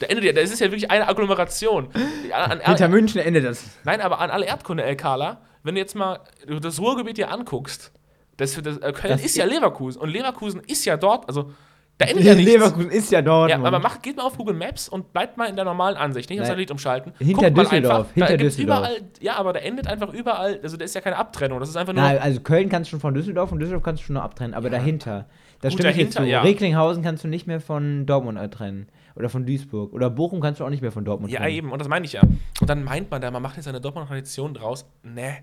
[0.00, 1.88] Der endet ja, das ist ja wirklich eine Agglomeration.
[2.32, 3.64] An, an, hinter München endet das.
[3.84, 7.92] nein, aber an alle Erdkunde-LKler, wenn du jetzt mal das Ruhrgebiet dir anguckst,
[8.36, 11.50] das, das, äh, Köln Das ist ja Leverkusen und Leverkusen ist ja dort, also
[11.98, 12.52] da endet ja nichts.
[12.52, 13.50] Leverkusen ist ja dort.
[13.50, 16.30] Ja, aber macht, geht mal auf Google Maps und bleibt mal in der normalen Ansicht,
[16.30, 16.46] nicht auf.
[16.46, 17.12] Satellit umschalten.
[17.18, 18.78] Hinter Guckt Düsseldorf, einfach, hinter da Düsseldorf.
[18.78, 21.76] Überall, ja, aber da endet einfach überall, also da ist ja keine Abtrennung, das ist
[21.76, 22.02] einfach nur.
[22.02, 24.54] Nein, also Köln kannst du schon von Düsseldorf und Düsseldorf kannst du schon noch abtrennen,
[24.54, 25.26] aber dahinter.
[25.60, 26.28] Das Gut, stimmt dahinter, zu.
[26.28, 26.42] ja.
[26.42, 28.86] Recklinghausen kannst du nicht mehr von Dortmund trennen.
[29.16, 29.92] Oder von Duisburg.
[29.92, 31.52] Oder Bochum kannst du auch nicht mehr von Dortmund ja, trennen.
[31.52, 32.22] eben, und das meine ich ja.
[32.60, 34.86] Und dann meint man da, man macht jetzt eine Dortmunder Tradition draus.
[35.02, 35.38] Nee.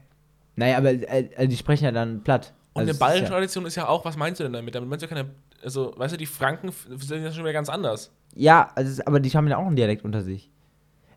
[0.56, 2.54] Naja, aber äh, äh, die sprechen ja dann platt.
[2.74, 4.74] Und Also eine es ist ja, ist ja auch, was meinst du denn damit?
[4.74, 5.26] Damit meinst du keine,
[5.66, 8.12] also, weißt du, die Franken sind ja schon wieder ganz anders.
[8.36, 10.52] ja, also, aber die haben ja auch einen Dialekt unter sich.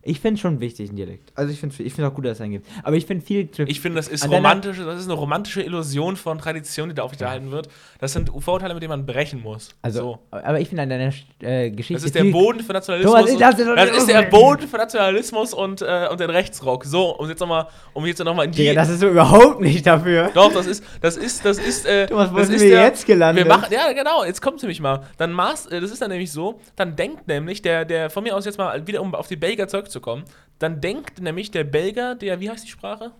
[0.01, 1.31] Ich finde schon wichtig, ein Dialekt.
[1.35, 2.67] Also ich finde ich find auch gut, dass es einen gibt.
[2.83, 3.49] Aber ich finde viel.
[3.67, 6.95] Ich finde, das ist An deiner- romantische, das ist eine romantische Illusion von Tradition, die
[6.95, 7.67] da aufrechterhalten wird.
[7.99, 9.69] Das sind Vorurteile, mit denen man brechen muss.
[9.81, 10.19] also, so.
[10.31, 11.95] aber ich finde an deiner äh, Geschichte.
[11.95, 13.13] Das ist der Boden für Nationalismus.
[13.13, 14.21] Thomas, und- dir doch das ist der.
[14.23, 16.85] Boden für Nationalismus und, äh, und den Rechtsrock.
[16.85, 18.59] So, um jetzt nochmal, um jetzt noch mal in die.
[18.59, 20.31] Digga, das ist so überhaupt nicht dafür.
[20.33, 22.83] doch, das ist, das ist, das ist, äh, Thomas, wo das sind ist wir der,
[22.85, 23.45] jetzt gelandet?
[23.45, 25.01] Wir machen, ja, genau, jetzt kommt nämlich mal.
[25.17, 28.35] Dann Maß, äh, das ist dann nämlich so, dann denkt nämlich der, der, von mir
[28.35, 30.23] aus jetzt mal wieder, um auf die Belgier zurückzukommen,
[30.59, 33.11] dann denkt nämlich der Belgier, der, wie heißt die Sprache?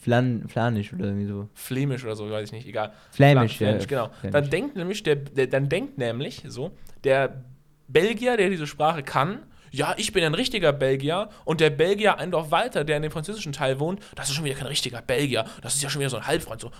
[0.00, 1.48] Flan, Flanisch oder irgendwie so.
[1.54, 2.92] Flämisch oder so, weiß ich nicht, egal.
[3.12, 3.68] Flämisch, Fla- ja.
[3.68, 4.08] Flämisch, genau.
[4.20, 4.32] Flämisch.
[4.40, 6.72] Dann denkt nämlich der, der, dann denkt nämlich so,
[7.04, 7.44] der
[7.88, 12.30] Belgier, der diese Sprache kann, ja, ich bin ein richtiger Belgier und der Belgier ein
[12.30, 15.44] Dorf weiter, der in dem französischen Teil wohnt, das ist schon wieder kein richtiger Belgier,
[15.62, 16.70] das ist ja schon wieder so ein Halbfreund, so,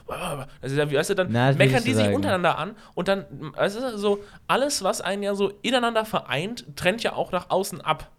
[0.61, 2.14] das ist ja, wie, weißt du, dann Na, meckern die sich sagen.
[2.14, 3.24] untereinander an und dann,
[3.56, 7.80] weißt du, so, alles, was einen ja so ineinander vereint, trennt ja auch nach außen
[7.80, 8.11] ab,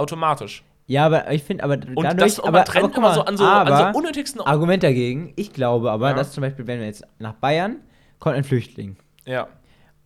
[0.00, 0.64] automatisch.
[0.86, 3.36] Ja, aber ich finde, aber Und dadurch, das aber, trennt aber, immer mal, so an
[3.36, 6.14] so, aber, an so unnötigsten Argument dagegen, ich glaube aber, Ja.
[6.16, 7.76] dass zum Beispiel, wenn wir jetzt nach Bayern,
[8.18, 8.96] kommt ein Flüchtling.
[9.24, 9.46] Ja.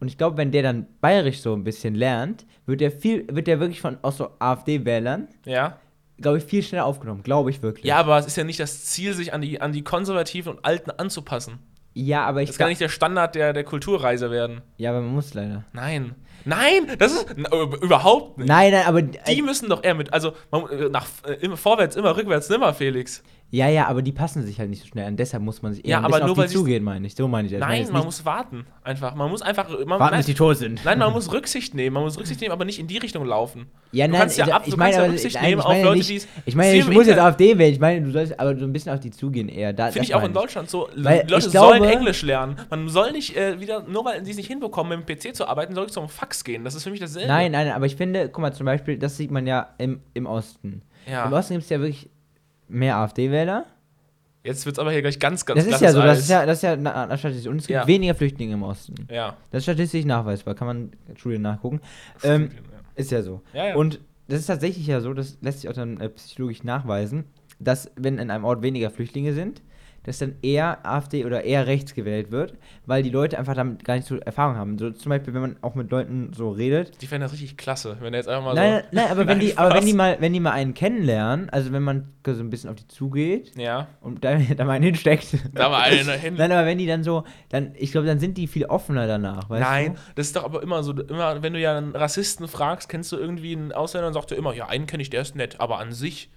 [0.01, 3.47] Und ich glaube, wenn der dann bayerisch so ein bisschen lernt, wird der viel, wird
[3.47, 5.79] der wirklich von aus so AfD-Wählern, Ja.
[6.21, 7.23] glaube ich, viel schneller aufgenommen.
[7.23, 7.87] Glaube ich wirklich.
[7.87, 10.65] Ja, aber es ist ja nicht das Ziel, sich an die, an die Konservativen und
[10.67, 11.61] Alten anzupassen.
[11.95, 14.61] Ja, aber ich Das kann nicht der Standard der, der Kulturreise werden.
[14.77, 15.65] Ja, aber man muss leider.
[15.73, 16.15] Nein.
[16.45, 18.49] Nein, das ist äh, überhaupt nicht.
[18.49, 19.03] Nein, nein, aber.
[19.03, 22.75] Die müssen doch eher mit, also man, äh, nach äh, immer vorwärts, immer rückwärts, nimmer,
[22.75, 23.23] Felix.
[23.51, 25.17] Ja, ja, aber die passen sich halt nicht so schnell an.
[25.17, 27.07] Deshalb muss man sich eher Ja, ein aber nur auf weil die sie- zugehen, meine
[27.07, 27.15] ich.
[27.15, 27.61] So meine ich das.
[27.61, 28.67] Ich Nein, jetzt man muss warten.
[28.83, 29.15] Einfach.
[29.15, 29.69] Man muss einfach.
[29.69, 30.85] Man, warten, nein, bis die tot sind.
[30.85, 31.95] nein, man muss Rücksicht nehmen.
[31.95, 33.67] Man muss Rücksicht nehmen, aber nicht in die Richtung laufen.
[33.93, 35.67] Ja, Du nein, kannst ja ab- ich du meine kannst ja Rücksicht nein, nehmen ich
[35.67, 37.73] auf Leute, nicht, die es- ich meine du musst jetzt Internet- AfD wählen.
[37.73, 39.73] Ich meine, du sollst aber so ein bisschen auf die zugehen eher.
[39.73, 40.89] Da, Finde ich auch in Deutschland so.
[40.97, 42.57] Weil die Leute ich glaube- sollen Englisch lernen.
[42.71, 45.47] Man soll nicht äh, wieder, nur weil sie es nicht hinbekommen, mit dem PC zu
[45.47, 46.65] arbeiten, soll ich zum Fax gehen.
[46.65, 47.29] Das ist für mich dasselbe.
[47.29, 50.27] Nein, nein, aber ich finde, guck mal, zum Beispiel, das sieht man ja im, im
[50.27, 50.83] Osten.
[51.09, 51.27] Ja.
[51.27, 52.09] Im Osten gibt es ja wirklich
[52.69, 53.67] mehr AfD-Wähler.
[54.43, 56.45] Jetzt wird es aber hier gleich ganz, ganz Das ist ja so, das ist ja,
[56.45, 57.51] das ist ja eine Statistik.
[57.51, 57.87] Und es gibt Ja.
[57.87, 58.95] weniger Flüchtlinge im Osten.
[59.11, 59.37] Ja.
[59.51, 61.81] Das ist statistisch nachweisbar, kann man Studien nachgucken.
[62.23, 62.79] Ähm, Studien, ja.
[62.95, 63.41] ist ja so.
[63.55, 63.75] Ja, ja.
[63.77, 67.25] Und das ist tatsächlich ja so, das lässt sich auch dann äh, psychologisch nachweisen,
[67.59, 69.63] dass wenn in einem Ort weniger Flüchtlinge sind,
[70.05, 72.55] dass dann eher AfD oder eher rechts gewählt wird,
[72.87, 74.79] weil die Leute einfach damit gar nicht so Erfahrung haben.
[74.79, 77.01] So zum Beispiel, wenn man auch mit Leuten so redet.
[77.03, 78.89] Die fänden das richtig klasse, wenn er jetzt einfach mal Nein, so.
[78.97, 81.83] nein, aber wenn die, aber wenn die mal, wenn die mal einen kennenlernen, also wenn
[81.83, 85.29] man so ein bisschen auf die zugeht Ja, und da, da mal einen hinsteckt.
[85.53, 86.35] da war einer hin.
[86.37, 89.49] Nein, aber wenn die dann so, dann, ich glaube, dann sind die viel offener danach,
[89.51, 90.01] weißt Nein, du?
[90.15, 93.17] das ist doch aber immer so, immer, wenn du ja einen Rassisten fragst, kennst du
[93.17, 95.79] irgendwie einen Ausländer und sagt er immer, ja, einen kenne ich, der ist nett, aber
[95.79, 96.31] an sich,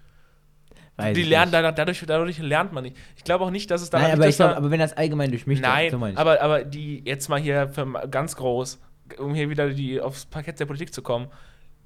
[0.98, 2.98] Weiß die lernen dadurch, dadurch, dadurch lernt man nicht.
[3.16, 4.94] Ich glaube auch nicht, dass es daran Nein, aber ich glaube, da- aber wenn das
[4.98, 6.20] allgemein durchmischt ist, Nein, so meine ich.
[6.20, 8.80] aber, aber die, jetzt mal hier für, ganz groß,
[9.20, 11.28] um hier wieder die, aufs Parkett der Politik zu kommen,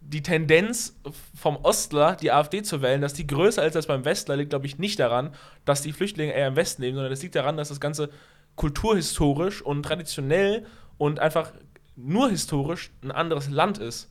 [0.03, 0.97] die Tendenz
[1.39, 4.65] vom Ostler, die AfD zu wählen, dass die größer als das beim Westler, liegt, glaube
[4.65, 5.29] ich, nicht daran,
[5.65, 8.09] dass die Flüchtlinge eher im Westen leben, sondern das liegt daran, dass das Ganze
[8.55, 10.65] kulturhistorisch und traditionell
[10.97, 11.51] und einfach
[11.95, 14.10] nur historisch ein anderes Land ist.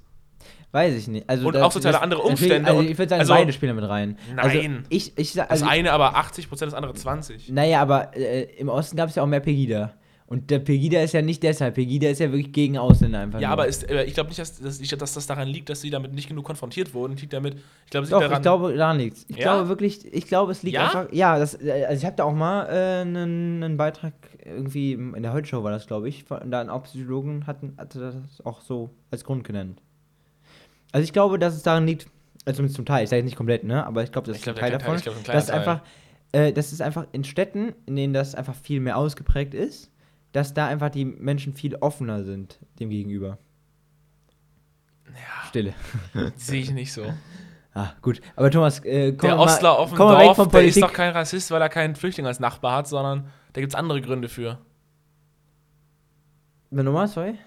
[0.73, 1.29] Weiß ich nicht.
[1.29, 3.75] Also Und das- auch soziale das- andere Umstände Also ich würde sagen, also- beide spielen
[3.77, 4.17] damit rein.
[4.37, 4.85] Also Nein.
[4.89, 7.53] ich, ich sag, Das also, eine aber 80%, das andere 20%.
[7.53, 9.95] naja, aber äh, im Osten gab es ja auch mehr Pegida.
[10.27, 11.75] Und der Pegida ist ja nicht deshalb.
[11.75, 13.41] Pegida ist ja wirklich gegen Ausländer einfach.
[13.41, 13.53] Ja, nur.
[13.55, 16.29] aber ist, äh, ich glaube nicht, dass, dass, das daran liegt, dass sie damit nicht
[16.29, 17.17] genug konfrontiert wurden.
[17.17, 18.37] Liegt damit, ich glaube, es liegt daran.
[18.37, 19.25] ich glaube, daran liegt's.
[19.27, 19.43] Ich Ja?
[19.55, 20.85] glaube wirklich, ich glaube, es liegt Ja?
[20.85, 21.09] einfach.
[21.13, 24.13] Ja, das, äh, also ich habe da auch mal äh, einen, einen Beitrag
[24.45, 26.23] irgendwie in der Heute-Show war das, glaube ich.
[26.23, 29.83] Von, da auch Psychologen hatten, hatte das auch so als Grund genannt.
[30.93, 32.07] Also ich glaube, dass es daran liegt,
[32.45, 33.87] also zumindest zum Teil, ich sage jetzt nicht komplett, ne?
[33.87, 34.95] Aber ich glaube, das Ich ist ein glaub, Teil davon.
[34.97, 35.59] Teil- glaub, ein dass Teil.
[35.59, 35.81] einfach,
[36.33, 39.91] äh, das ist einfach in Städten, in denen das einfach viel mehr ausgeprägt ist,
[40.33, 43.39] dass da einfach die Menschen viel offener sind dem gegenüber.
[45.09, 45.75] Ja, Stille.
[46.37, 47.05] sehe ich nicht so.
[47.75, 48.21] Ah, gut.
[48.37, 50.75] Aber Thomas, äh, komm Der mal, Ostler auf dem komm weg Dorf, von der ist
[50.75, 50.83] Politik.
[50.83, 54.01] doch kein Rassist, weil er keinen Flüchtling als Nachbar hat, sondern da gibt es andere
[54.01, 54.59] Gründe für.
[56.71, 57.39] Nochmal, sorry?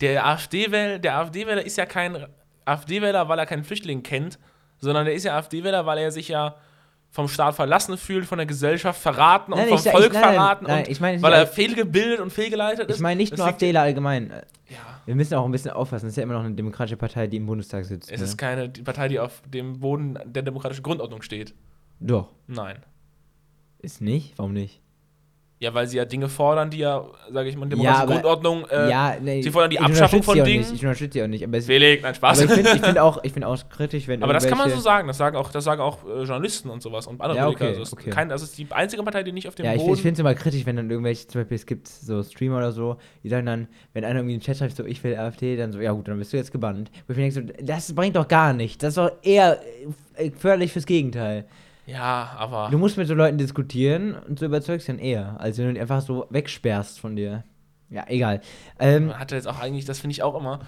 [0.00, 2.26] Der AfD-Wähler der AfD ist ja kein
[2.66, 4.38] AfD-Wähler, weil er keinen Flüchtling kennt,
[4.78, 6.56] sondern der ist ja AfD-Wähler, weil er sich ja
[7.10, 10.22] vom Staat verlassen fühlt, von der Gesellschaft verraten und Nein, vom ich Volk ich- nein,
[10.22, 12.96] verraten nein, und ich nicht weil er fehlgebildet und fehlgeleitet ist.
[12.96, 14.30] Ich meine nicht Das nur AfDler allgemein.
[14.68, 14.76] Ja,
[15.06, 16.06] Wir müssen auch ein bisschen aufpassen.
[16.06, 18.10] Das ist ja immer noch eine demokratische Partei, die im Bundestag sitzt.
[18.12, 18.26] es ne?
[18.26, 21.54] ist keine Partei, die auf dem Boden der demokratischen Grundordnung steht.
[22.00, 22.32] Doch.
[22.48, 22.76] Nein.
[23.78, 24.36] Ist nicht?
[24.36, 24.82] Warum nicht?
[25.58, 28.66] Ja, weil sie ja Dinge fordern, die ja, sage ich mal, Ja, demokratische aber- Grundordnung.
[28.68, 30.60] Äh, ja, nee, sie fordern die Abschaffung von Dingen.
[30.60, 30.74] Nicht.
[30.74, 31.42] Ich unterstütze sie auch nicht.
[31.44, 32.42] Aber, Felix, nein, Spaß.
[32.42, 34.78] aber ich finde find auch, ich find auch kritisch, wenn Aber das kann man so
[34.80, 35.08] sagen.
[35.08, 37.80] Das sagen auch, das sagen auch äh, Journalisten und sowas und andere Ja, okay, Also
[37.80, 38.10] es, ist okay.
[38.10, 39.94] kein, das ist die einzige Partei, die nicht auf dem Ja, ich, Boden.
[39.94, 42.72] ich finde es immer kritisch, wenn dann irgendwelche, zum Beispiel es gibt so Streamer oder
[42.72, 45.56] so, die sagen dann, wenn einer irgendwie in den Chat schreibt, so ich will AfD,
[45.56, 46.90] dann so, ja gut, dann bist du jetzt gebannt.
[47.06, 48.76] Wo ich mir denke, so, das bringt doch gar nichts.
[48.76, 49.58] Das ist doch eher
[50.16, 51.46] äh, förderlich fürs Gegenteil.
[51.86, 52.68] Ja, aber.
[52.70, 55.80] Du musst mit so Leuten diskutieren und so überzeugst dann eher, als wenn du die
[55.80, 57.44] einfach so wegsperrst von dir.
[57.88, 58.40] Ja, egal.
[58.78, 60.60] Ähm, Man hatte jetzt auch eigentlich, das finde ich auch immer.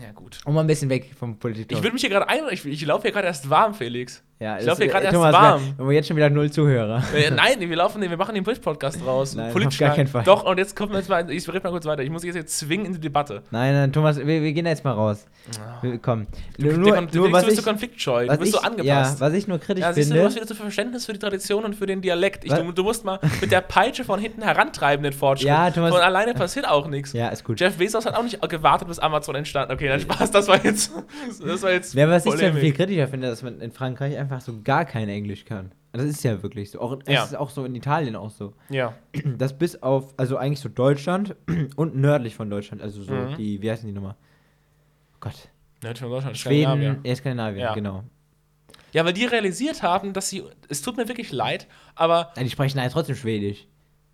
[0.00, 0.40] Ja, gut.
[0.44, 1.70] um mal ein bisschen weg vom Politik.
[1.70, 2.40] Ich würde mich hier gerade ein.
[2.50, 4.24] Ich, ich laufe hier gerade erst warm, Felix.
[4.40, 5.60] Ja, ich lauf hier grad äh, erst Thomas, warm.
[5.62, 7.02] Wir, wir haben jetzt schon wieder null Zuhörer.
[7.14, 9.34] Äh, nein, wir laufen, wir machen den Podcast raus.
[9.34, 10.24] Nein, Politisch auf gar keinen Fall.
[10.24, 12.02] Doch, und jetzt kommt jetzt mal, ich rede mal kurz weiter.
[12.02, 13.42] Ich muss jetzt, jetzt zwingen in die Debatte.
[13.50, 15.26] Nein, nein, Thomas, wir, wir gehen jetzt mal raus.
[15.82, 16.26] Wir, komm.
[16.58, 18.58] Du, Nur, nur, du, nur was du bist ich, so konfliktscheu, du bist ich, so
[18.60, 18.86] angepasst.
[18.86, 20.20] Ja, was ich nur kritisch Ja, siehst du, finde.
[20.22, 22.44] du hast wieder zu viel Verständnis für die Tradition und für den Dialekt.
[22.44, 25.48] Ich, du, du musst mal mit der Peitsche von hinten herantreiben, den Fortschritt.
[25.48, 27.12] Ja, Thomas- Von alleine passiert auch nichts.
[27.12, 27.60] ja, ist gut.
[27.60, 29.70] Jeff Bezos hat auch nicht gewartet, bis Amazon entstand.
[29.70, 30.92] Okay, dann Spaß, das war jetzt.
[31.44, 31.94] Das war jetzt.
[31.94, 35.44] Ja, was ich viel kritischer finde, dass man in Frankreich einfach so gar kein Englisch
[35.44, 35.72] kann.
[35.92, 36.80] Das ist ja wirklich so.
[36.80, 37.24] Auch, das Ja.
[37.24, 38.54] ist auch so in Italien auch so.
[38.68, 38.94] Ja.
[39.38, 41.36] Das bis auf, also eigentlich so Deutschland
[41.76, 43.36] und nördlich von Deutschland, also so Mhm.
[43.36, 44.16] die, wie heißen die nochmal?
[45.20, 45.48] Gott.
[45.82, 47.00] Nördlich von Deutschland, Schweden, Skandinavien.
[47.04, 47.74] ja, Skandinavien, Ja.
[47.74, 48.04] genau.
[48.92, 50.44] Ja, weil die realisiert haben, dass sie.
[50.68, 52.32] Es tut mir wirklich leid, aber.
[52.36, 53.66] Ja, die sprechen halt trotzdem Schwedisch.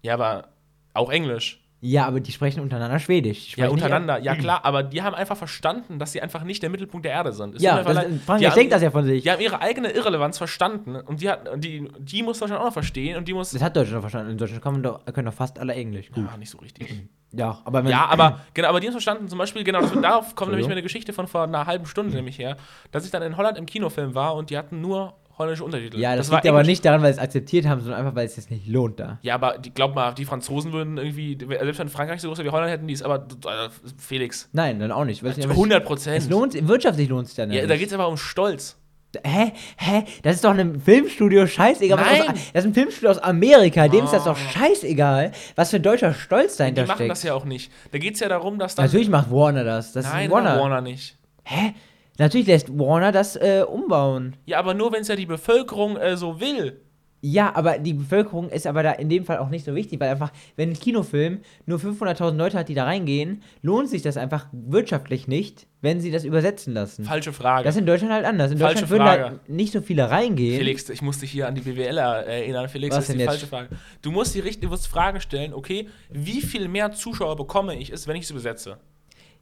[0.02, 0.48] Ja, aber
[0.94, 1.59] auch Englisch.
[1.82, 3.38] Ja, aber die sprechen untereinander Schwedisch.
[3.38, 6.44] Die Ja, sprechen nicht- untereinander, ja klar, aber die haben einfach verstanden, dass sie einfach
[6.44, 7.54] nicht der Mittelpunkt der Erde sind.
[7.56, 7.96] Es Ja, das.
[8.26, 9.22] Frankreich haben- denkt das ja von sich.
[9.22, 12.72] Die haben ihre eigene Irrelevanz verstanden und die, hat, die, die muss Deutschland auch noch
[12.74, 13.52] verstehen und die muss.
[13.52, 14.32] Das hat Deutschland verstanden.
[14.32, 16.10] In Deutschland kann man doch, können doch fast alle Englisch.
[16.12, 16.26] Gut.
[16.30, 16.88] Ja, nicht so richtig.
[17.32, 20.34] Ja, aber wenn, Ja, aber genau, aber die haben verstanden, zum Beispiel, genau, das, darauf
[20.34, 22.56] kommt nämlich meine Geschichte von vor einer halben Stunde nämlich her,
[22.90, 25.98] dass ich dann in Holland im Kinofilm war und die hatten nur holländische Untertitel.
[25.98, 28.26] Ja, das, war liegt aber nicht daran, weil sie es akzeptiert haben, sondern einfach, weil
[28.26, 29.18] es jetzt nicht lohnt da.
[29.22, 32.48] Ja, aber die, glaub mal, die Franzosen würden irgendwie, selbst wenn Frankreich so groß wäre
[32.48, 34.48] wie Holland, hätten die es, aber äh, Felix.
[34.52, 35.22] Nein, dann auch nicht.
[35.22, 36.30] nicht- 100 Es Prozent.
[36.30, 37.70] lohnt, wirtschaftlich lohnt es dann Ja, nicht.
[37.70, 38.76] da geht es aber um Stolz.
[39.24, 39.50] Hä?
[39.76, 40.04] Hä?
[40.22, 41.96] Das ist doch ein Filmstudio scheißegal.
[41.98, 42.20] Nein.
[42.22, 43.88] Aus, das ist ein Filmstudio aus Amerika.
[43.88, 44.26] Dem ist das Oh.
[44.26, 47.10] doch scheißegal, was für ein deutscher Stolz Die dahinter machen steckt.
[47.10, 47.72] das ja auch nicht.
[47.90, 48.84] Da geht es ja darum, dass dann.
[48.86, 49.92] Natürlich macht Warner das.
[49.92, 50.30] das Nein.
[50.30, 50.60] Warner.
[50.60, 51.16] Warner nicht.
[51.42, 51.74] Hä?
[52.20, 54.36] Natürlich lässt Warner das äh, umbauen.
[54.44, 56.78] Ja, aber nur, wenn es ja die Bevölkerung äh, so will.
[57.22, 60.10] Ja, aber die Bevölkerung ist aber da in dem Fall auch nicht so wichtig, weil
[60.10, 64.46] einfach, wenn ein Kinofilm nur 500.000 Leute hat, die da reingehen, lohnt sich das einfach
[64.52, 67.04] wirtschaftlich nicht, wenn sie das übersetzen lassen.
[67.06, 67.64] Falsche Frage.
[67.64, 68.52] Das ist in Deutschland halt anders.
[68.52, 69.40] In Falsche Deutschland würden Frage.
[69.46, 70.58] da nicht so viele reingehen.
[70.58, 72.68] Felix, ich muss dich hier an die BWL erinnern.
[72.68, 73.28] Felix, Was das ist die jetzt?
[73.30, 73.68] falsche Frage.
[74.02, 77.90] Du musst die richtige du musst Frage stellen, okay, wie viel mehr Zuschauer bekomme ich
[77.90, 78.78] es, wenn ich es übersetze?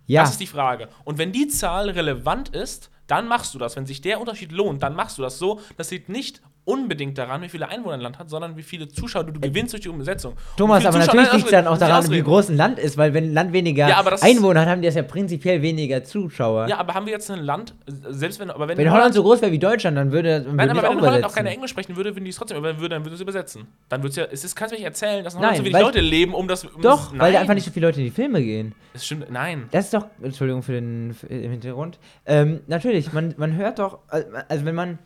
[0.09, 0.89] Ja, Das ist die Frage.
[1.05, 3.77] Und wenn die Zahl relevant ist, dann machst du das.
[3.77, 5.61] Wenn sich der Unterschied lohnt, dann machst du das so.
[5.77, 9.25] Das liegt nicht unbedingt daran, wie viele Einwohner ein Land hat, sondern wie viele Zuschauer
[9.25, 10.35] du, du gewinnst durch die Übersetzung.
[10.57, 12.99] Thomas, viele aber Zuschauer- natürlich liegt es dann auch daran, wie groß ein Land ist,
[12.99, 16.05] weil wenn ein Land weniger Ja, aber Einwohner hat, haben die das ja prinzipiell weniger
[16.05, 16.69] Zuschauer.
[16.69, 19.41] Ja, aber haben wir jetzt ein Land, selbst wenn, aber wenn, wenn Holland so groß
[19.41, 21.71] wäre wie Deutschland, dann würde dann Nein, würden aber wenn auch Holland auch keine Englisch
[21.71, 23.67] sprechen würde, würden die es trotzdem über- würde, dann würde es übersetzen.
[23.89, 25.67] Dann würde es ja, es ist, kannst du mir nicht erzählen, dass in Holland Nein,
[25.67, 26.65] so weil- Leute leben, um das.
[26.65, 28.75] Um Doch, das, weil da einfach nicht so viele Leute in die Filme gehen.
[28.93, 29.69] Das stimmt, nein.
[29.71, 31.99] Das ist doch, Entschuldigung für den für, im Hintergrund.
[32.27, 34.01] Ähm, natürlich, man, man hört doch,
[34.49, 34.99] also wenn man,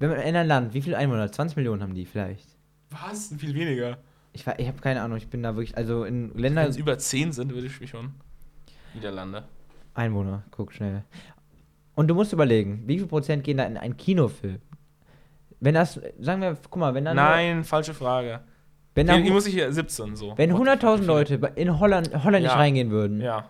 [0.00, 1.30] wenn man in ein Land, wie viele Einwohner?
[1.30, 2.48] 20 Millionen haben die vielleicht.
[2.90, 3.32] Was?
[3.38, 3.98] Viel weniger.
[4.32, 6.98] Ich, ich habe keine Ahnung, ich bin da wirklich, also in Wenn Ländern, es über
[6.98, 8.14] 10 sind, würde ich mich schon.
[8.94, 9.44] Niederlande.
[9.94, 11.04] Einwohner, guck schnell.
[11.94, 14.60] Und du musst überlegen, wie viel Prozent gehen da in einen Kinofilm?
[15.60, 17.16] Wenn das, sagen wir, guck mal, wenn dann.
[17.16, 18.40] Nein, falsche Frage.
[18.94, 20.36] Wenn, dann, hier muss ich hier 17 so.
[20.36, 22.56] wenn What the fuck, 100.000 wie Leute in Holland, Holland nicht Ja.
[22.58, 23.20] reingehen würden?
[23.20, 23.48] Ja,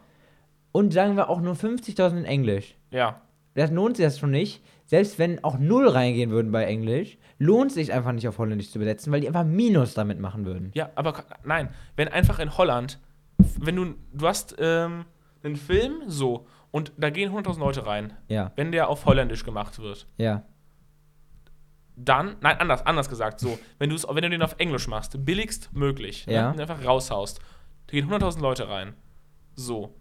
[0.72, 3.20] und sagen wir auch nur 50.000 in Englisch, ja.
[3.54, 4.62] das lohnt sich das schon nicht.
[4.90, 8.78] Selbst wenn auch null reingehen würden bei Englisch, lohnt sich einfach nicht auf Holländisch zu
[8.78, 10.72] übersetzen, weil die einfach Minus damit machen würden.
[10.74, 12.98] Ja, aber nein, wenn einfach in Holland,
[13.60, 15.04] wenn du, du hast ähm,
[15.44, 19.78] einen Film so und da gehen 100.000 Leute rein, Ja, wenn der auf Holländisch gemacht
[19.78, 20.42] wird, ja.
[21.94, 26.26] dann, nein, anders, anders gesagt, so, wenn, wenn du den auf Englisch machst, billigst möglich,
[26.26, 26.52] Ja.
[26.52, 27.38] ne, einfach raushaust,
[27.86, 28.94] da gehen 100.000 Leute rein,
[29.54, 29.94] so,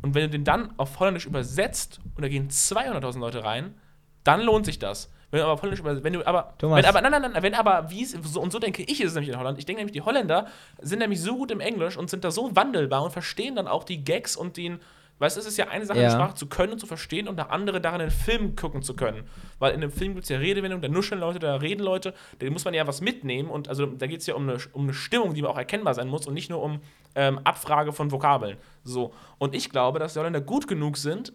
[0.00, 3.74] und wenn du den dann auf Holländisch übersetzt und da gehen 200.000 Leute rein,
[4.24, 5.10] dann lohnt sich das.
[5.30, 6.78] Wenn du aber auf Holländisch übersetzt, wenn du aber, Thomas.
[6.78, 9.14] wenn aber, nein, nein, nein, wenn aber, wie so, und so denke ich, ist es
[9.14, 10.46] nämlich in Holland, ich denke nämlich, die Holländer
[10.82, 13.84] sind nämlich so gut im Englisch und sind da so wandelbar und verstehen dann auch
[13.84, 14.78] die Gags und den,
[15.20, 16.08] weißt du, es ist ja eine Sache, Ja.
[16.08, 18.94] die Sprache zu können und zu verstehen und eine andere daran, einen Film gucken zu
[18.94, 19.26] können.
[19.58, 22.50] Weil in einem Film gibt es ja Redewendungen, da nuscheln Leute, da reden Leute, da
[22.50, 24.92] muss man ja was mitnehmen und also da geht es ja um eine, um eine
[24.92, 26.80] Stimmung, die auch erkennbar sein muss und nicht nur um
[27.14, 28.58] ähm, Abfrage von Vokabeln.
[28.84, 29.14] So.
[29.38, 31.32] Und ich glaube, dass die Holländer gut genug sind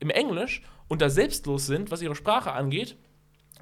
[0.00, 2.96] im Englisch und da selbstlos sind, was ihre Sprache angeht,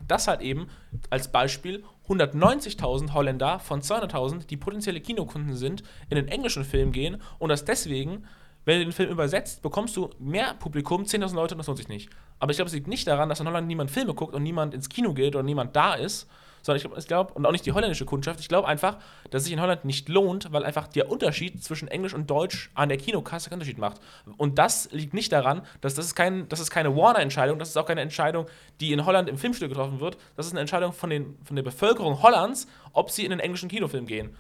[0.06, 0.68] dass halt eben
[1.10, 7.20] als Beispiel 190.000 Holländer von 200.000, die potenzielle Kinokunden sind, in den englischen Film gehen
[7.38, 8.24] und dass deswegen,
[8.64, 11.88] wenn du den Film übersetzt, bekommst du mehr Publikum, 10.000 Leute und das lohnt sich
[11.88, 12.10] nicht.
[12.38, 14.74] Aber ich glaube, es liegt nicht daran, dass in Holland niemand Filme guckt und niemand
[14.74, 16.28] ins Kino geht oder niemand da ist,
[16.68, 18.98] sondern ich glaube, ich glaub, und auch nicht die holländische Kundschaft, ich glaube einfach,
[19.30, 22.70] dass es sich in Holland nicht lohnt, weil einfach der Unterschied zwischen Englisch und Deutsch
[22.74, 24.00] an der Kinokasse keinen Unterschied macht.
[24.36, 27.76] Und das liegt nicht daran, dass das ist, kein, das ist keine Warner-Entscheidung, das ist
[27.76, 28.46] auch keine Entscheidung,
[28.80, 31.62] die in Holland im Filmstudio getroffen wird, das ist eine Entscheidung von, den, von der
[31.62, 34.36] Bevölkerung Hollands, ob sie in den englischen Kinofilm gehen.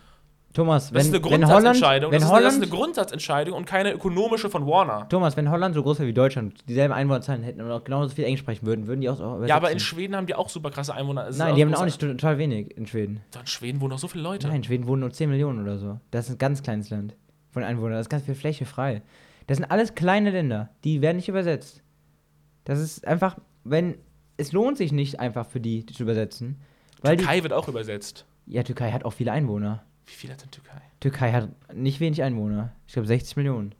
[0.58, 2.10] Thomas, Das wenn, ist eine wenn Holland, Grundsatzentscheidung.
[2.10, 5.08] wenn das, ist eine, das ist eine Grundsatzentscheidung und keine ökonomische von Warner.
[5.08, 8.24] Thomas, wenn Holland so groß wäre wie Deutschland, dieselben Einwohnerzahlen hätten und auch genauso viel
[8.24, 9.46] Englisch sprechen würden, würden die auch übersetzen.
[9.48, 11.28] Ja, aber in Schweden haben die auch super krasse Einwohner.
[11.28, 13.20] Ist Nein, die haben auch nicht total wenig in Schweden.
[13.38, 14.48] In Schweden wohnen noch so viele Leute.
[14.48, 16.00] Nein, in Schweden wohnen nur 10 Millionen oder so.
[16.10, 17.14] Das ist ein ganz kleines Land
[17.52, 17.92] von Einwohnern.
[17.92, 19.02] Das ist ganz viel Fläche frei.
[19.46, 20.70] Das sind alles kleine Länder.
[20.82, 21.84] Die werden nicht übersetzt.
[22.64, 23.94] Das ist einfach, wenn.
[24.36, 26.60] Es lohnt sich nicht einfach für die, die zu übersetzen.
[27.00, 27.22] Weil die.
[27.22, 28.24] Türkei wird auch übersetzt.
[28.46, 29.84] Ja, Türkei hat auch viele Einwohner.
[30.08, 30.80] Wie viel hat denn Türkei?
[31.00, 32.72] Türkei hat nicht wenig Einwohner.
[32.86, 33.74] Ich glaube 60 Millionen.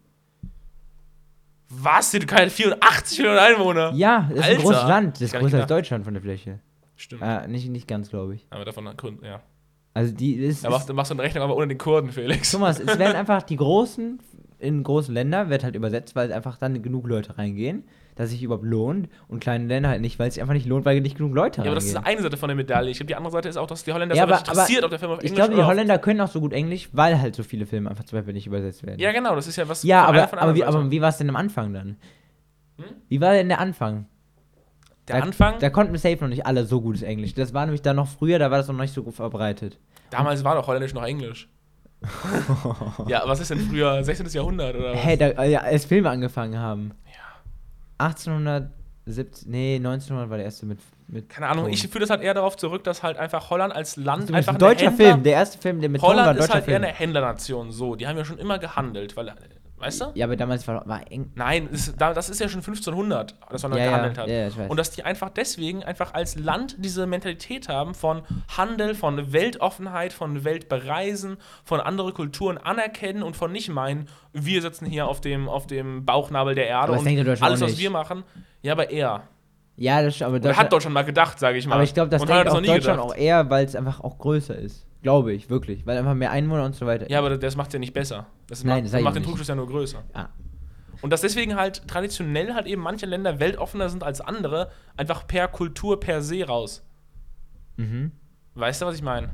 [1.71, 2.11] Was?
[2.13, 3.93] Die Türkei hat 84 Millionen Einwohner?
[3.95, 5.17] Ja, das ist ein großes Land.
[5.17, 5.67] Das ist größer als.
[5.67, 6.61] Deutschland von der Fläche.
[6.97, 7.23] Stimmt.
[7.23, 8.47] Äh, nicht, nicht ganz, glaube ich.
[8.51, 9.41] Aber davon Grund, ja.
[9.95, 10.65] Also die ist.
[10.65, 12.51] Da machst, du- machst du eine Rechnung aber ohne den Kurden, Felix.
[12.51, 14.19] Thomas, es werden einfach die großen,
[14.59, 17.85] in großen Länder wird halt übersetzt, weil einfach dann genug Leute reingehen.
[18.19, 20.85] Dass sich überhaupt lohnt und kleine Länder halt nicht, weil es sich einfach nicht lohnt,
[20.85, 22.91] weil nicht genug Leute Ja, aber das ist eine Seite von der Medaille.
[22.91, 24.87] Ich glaube, die andere Seite ist auch, dass die Holländer Ja, aber- richtig interessiert, aber
[24.87, 27.21] ob der Film auf Ich Englisch glaube, die Holländer können auch so gut Englisch, weil
[27.21, 28.99] halt so viele Filme einfach zum Beispiel nicht übersetzt werden.
[28.99, 29.85] Ja, genau, das ist ja was.
[29.85, 31.97] Ja, aber, aber, wie, aber wie war es denn am Anfang dann?
[32.77, 32.85] Hm?
[33.09, 34.07] Wie war denn der Anfang?
[35.07, 37.35] der da, Anfang, Da konnten safe noch nicht alle so gutes Englisch.
[37.35, 39.79] Das war nämlich dann noch früher, da war das noch nicht so gut verbreitet.
[40.11, 41.49] damals war doch Holländisch noch Englisch.
[43.09, 44.03] ja, was ist denn früher?
[44.03, 44.29] 16.
[44.29, 44.99] Jahrhundert oder was?
[44.99, 46.93] Hey, da, ja, als Filme angefangen haben.
[48.01, 48.07] Ja.
[48.07, 50.79] 1870, nee, 1900 war der erste mit.
[51.09, 51.73] mit Keine Ahnung, Ton.
[51.73, 54.59] ich führe das halt eher darauf zurück, dass halt einfach Holland als Land einfach ein
[54.59, 56.75] deutscher Händler- Film, der erste Film, der mit Ton war, Holland ist deutscher halt eher
[56.81, 56.85] Film.
[56.85, 57.95] eine Händlernation, so.
[57.97, 59.33] Die haben ja schon immer gehandelt, weil,
[59.79, 60.05] weißt du?
[60.15, 61.31] Ja, aber damals war, war eng.
[61.35, 64.29] Nein, ist, da- das ist ja schon 1500, dass man da Ja, ja, gehandelt hat.
[64.29, 64.71] ja, ja, ich weiß.
[64.71, 68.23] Und dass die einfach deswegen einfach als Land diese Mentalität haben von
[68.57, 74.87] Handel, von Weltoffenheit, von Weltbereisen, von andere Kulturen anerkennen und von nicht meinen, wir sitzen
[74.87, 78.25] hier auf dem, auf dem Bauchnabel der Erde Aber und alles, was wir machen.
[78.63, 79.23] Ja, aber er.
[79.77, 81.77] Ja, das aber Oder hat Deutschland mal gedacht, sage ich mal.
[81.77, 82.99] Aber ich glaube, das und denkt auch Deutschland gedacht.
[83.01, 84.88] auch eher, weil es einfach auch größer ist.
[85.03, 85.87] Glaube ich, wirklich.
[85.87, 87.09] Weil einfach mehr Einwohner und so weiter.
[87.11, 88.27] Ja, aber das macht ja nicht besser.
[88.49, 89.23] Das Nein, macht, das macht den.
[89.23, 90.03] Trugschluss ja nur größer.
[90.13, 90.29] Ah.
[91.01, 95.47] Und dass deswegen halt traditionell halt eben manche Länder weltoffener sind als andere, einfach per
[95.49, 96.85] Kultur per se raus.
[97.77, 98.13] Mhm.
[98.55, 99.31] Weißt du, was ich meine?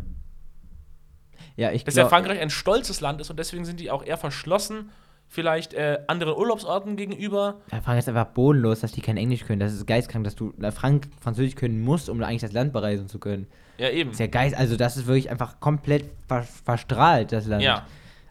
[1.57, 4.19] Ja, ich Dass ja Frankreich ein stolzes Land ist und deswegen sind die auch eher
[4.19, 4.91] verschlossen,
[5.29, 7.61] vielleicht äh, anderen Urlaubsorten gegenüber.
[7.73, 9.61] Ja, Frankreich ist einfach bodenlos, dass die kein Englisch können.
[9.61, 13.19] Das ist geistkrank, dass du Frank Französisch können musst, um eigentlich das Land bereisen zu
[13.19, 13.47] können.
[13.79, 14.11] Ja, eben.
[14.11, 17.63] Ist ja geist, also das ist wirklich einfach komplett ver verstrahlt, das Land.
[17.63, 17.87] Ja,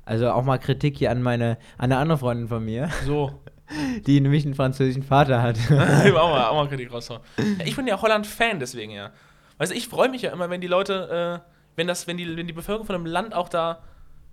[0.06, 3.32] Also auch mal Kritik hier an meine, an eine andere Freundin von mir, so.
[4.06, 5.58] die nämlich einen französischen Vater hat.
[5.72, 7.22] auch, mal, auch mal Kritik raushauen.
[7.66, 9.12] Ich bin ja Holland-Fan deswegen ja.
[9.58, 12.36] Weißt du, ich freue mich ja immer, wenn die Leute, äh, wenn das, wenn die,
[12.36, 13.82] wenn die Bevölkerung von einem Land auch da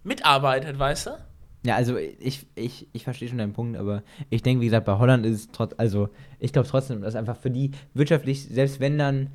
[0.03, 1.11] mitarbeitet, weißt du?
[1.62, 4.96] Ja, also ich, ich, ich verstehe schon deinen Punkt, aber ich denke, wie gesagt, bei
[4.99, 8.96] Holland ist es trotz, also ich glaube trotzdem, dass einfach für die wirtschaftlich, selbst wenn
[8.96, 9.31] dann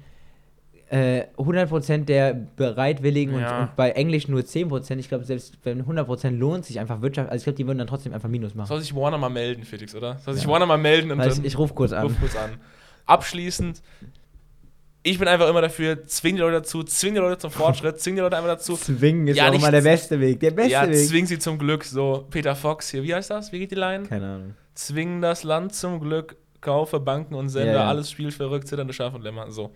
[0.90, 3.58] äh, 100% der Bereitwilligen Ja.
[3.58, 7.30] und, und bei Englisch nur 10%, ich glaube, selbst wenn 100% lohnt sich einfach Wirtschaft,
[7.30, 8.68] also ich glaube, die würden dann trotzdem einfach Minus machen.
[8.68, 10.18] Soll sich Warner mal melden, Felix, oder?
[10.20, 10.50] Soll sich Ja.
[10.50, 12.04] Warner mal melden und Also dann ich rufe kurz an.
[12.04, 12.52] ruf kurz an.
[13.08, 13.82] Abschließend,
[15.04, 18.16] ich bin einfach immer dafür, zwing die Leute dazu, zwing die Leute zum Fortschritt, zwing
[18.16, 18.76] die Leute einfach dazu.
[18.76, 20.98] Zwingen ist Ja, auch immer der beste Weg, der beste Ja, Weg.
[21.08, 23.52] zwing sie zum Glück, so Peter Fox hier, wie heißt das?
[23.52, 24.06] Wie geht die Line?
[24.08, 24.56] Keine Ahnung.
[24.74, 27.88] Zwing das Land zum Glück, kaufe Banken und Sender, Ja, ja.
[27.88, 29.72] alles spielt verrückt, zitternde Schafe und Lämmer, so.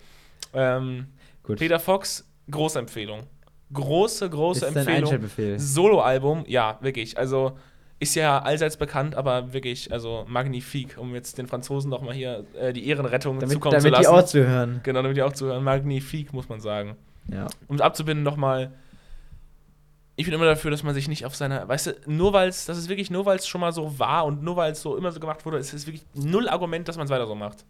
[0.54, 1.08] Ähm.
[1.44, 3.24] Peter Fox, große Empfehlung.
[3.74, 5.30] Große, große ist Empfehlung.
[5.58, 7.18] Soloalbum, ja, wirklich.
[7.18, 7.58] Also
[8.00, 12.46] ist ja allseits bekannt, aber wirklich, also magnifique, um jetzt den Franzosen noch mal hier
[12.58, 14.16] äh, die Ehrenrettung Damit, zukommen damit zu die lassen.
[14.16, 14.80] auch zu hören.
[14.84, 15.64] genau, damit die auch zuhören.
[15.64, 16.96] Magnifique, muss man sagen.
[17.28, 17.48] Ja.
[17.68, 18.72] Um es abzubinden nochmal,
[20.16, 22.66] ich bin immer dafür, dass man sich nicht auf seiner, weißt du, nur weil es,
[22.66, 24.96] das ist wirklich nur, weil es schon mal so war und nur weil es so
[24.96, 27.66] immer so gemacht wurde, es ist wirklich null Argument, dass man es weiter so macht.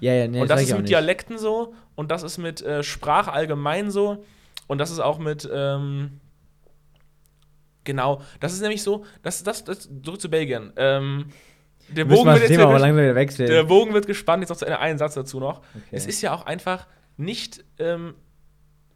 [0.00, 0.88] Ja, ja, nee, und das sag ist mit.
[0.88, 4.24] Dialekten so und das ist mit äh, Sprache allgemein so
[4.66, 6.20] und das ist auch mit, ähm,
[7.84, 10.72] genau, das ist nämlich so, das, das, das zurück zu Belgien.
[10.76, 11.26] Ähm,
[11.88, 14.78] der Bogen, wir wird das jetzt wieder der Bogen wird gespannt, jetzt noch zu Ende
[14.78, 15.58] einen Satz dazu noch.
[15.58, 15.82] Okay.
[15.92, 18.14] Es ist ja auch einfach nicht ähm,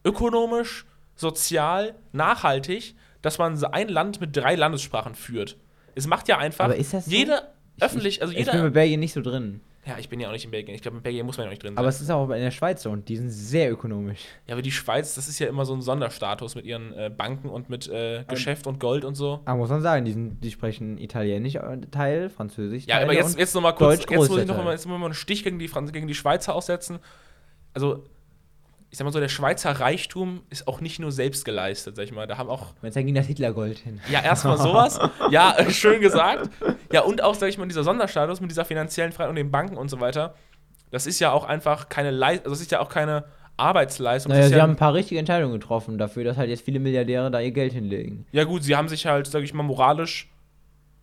[0.05, 5.57] ökonomisch, sozial, nachhaltig, dass man ein Land mit drei Landessprachen führt.
[5.95, 7.11] Es macht ja einfach Aber ist das so?
[7.11, 7.43] jede
[7.77, 8.65] Ich- öffentlich, also ich bin jeder.
[8.65, 9.61] mit Belgien nicht so drin.
[9.89, 10.75] Ja, ich bin ja auch nicht in Belgien.
[10.75, 11.79] Ich glaube, in Belgien muss man ja auch nicht drin sein.
[11.79, 14.21] Aber es ist auch in der Schweiz so und die sind sehr ökonomisch.
[14.47, 17.49] Ja, aber die Schweiz, das ist ja immer so ein Sonderstatus mit ihren äh, Banken
[17.49, 19.41] und mit äh, Geschäft und Gold und so.
[19.47, 23.15] Aber muss man sagen, die, sind, die sprechen Italienisch äh, Teil, Französisch Ja, Teil aber
[23.15, 24.65] jetzt, jetzt noch mal kurz, Deutsch jetzt muss ich großer noch Teil.
[24.65, 26.99] mal, jetzt muss ich mal einen Stich gegen die, gegen die Schweizer aussetzen.
[27.73, 28.05] Also,
[28.91, 32.13] ich sag mal so, der Schweizer Reichtum ist auch nicht nur selbst geleistet, sag ich
[32.13, 32.27] mal.
[32.27, 34.01] Da haben auch, Jetzt ging das Hitlergold hin.
[34.11, 34.99] ja, erstmal sowas.
[35.31, 36.49] ja, äh, schön gesagt.
[36.93, 39.77] Ja, und auch, sag ich mal, dieser Sonderstatus mit dieser finanziellen Freiheit und den Banken
[39.77, 40.35] und so weiter.
[40.91, 43.25] Das ist ja auch einfach keine Leistung, also das ist ja auch keine
[43.59, 44.33] Arbeitsleistung.
[44.33, 47.31] Naja, sie ja, haben ein paar richtige Entscheidungen getroffen dafür, dass halt jetzt viele Milliardäre
[47.31, 48.27] da ihr Geld hinlegen.
[48.33, 50.31] ja, gut, sie haben sich halt, sag ich mal, moralisch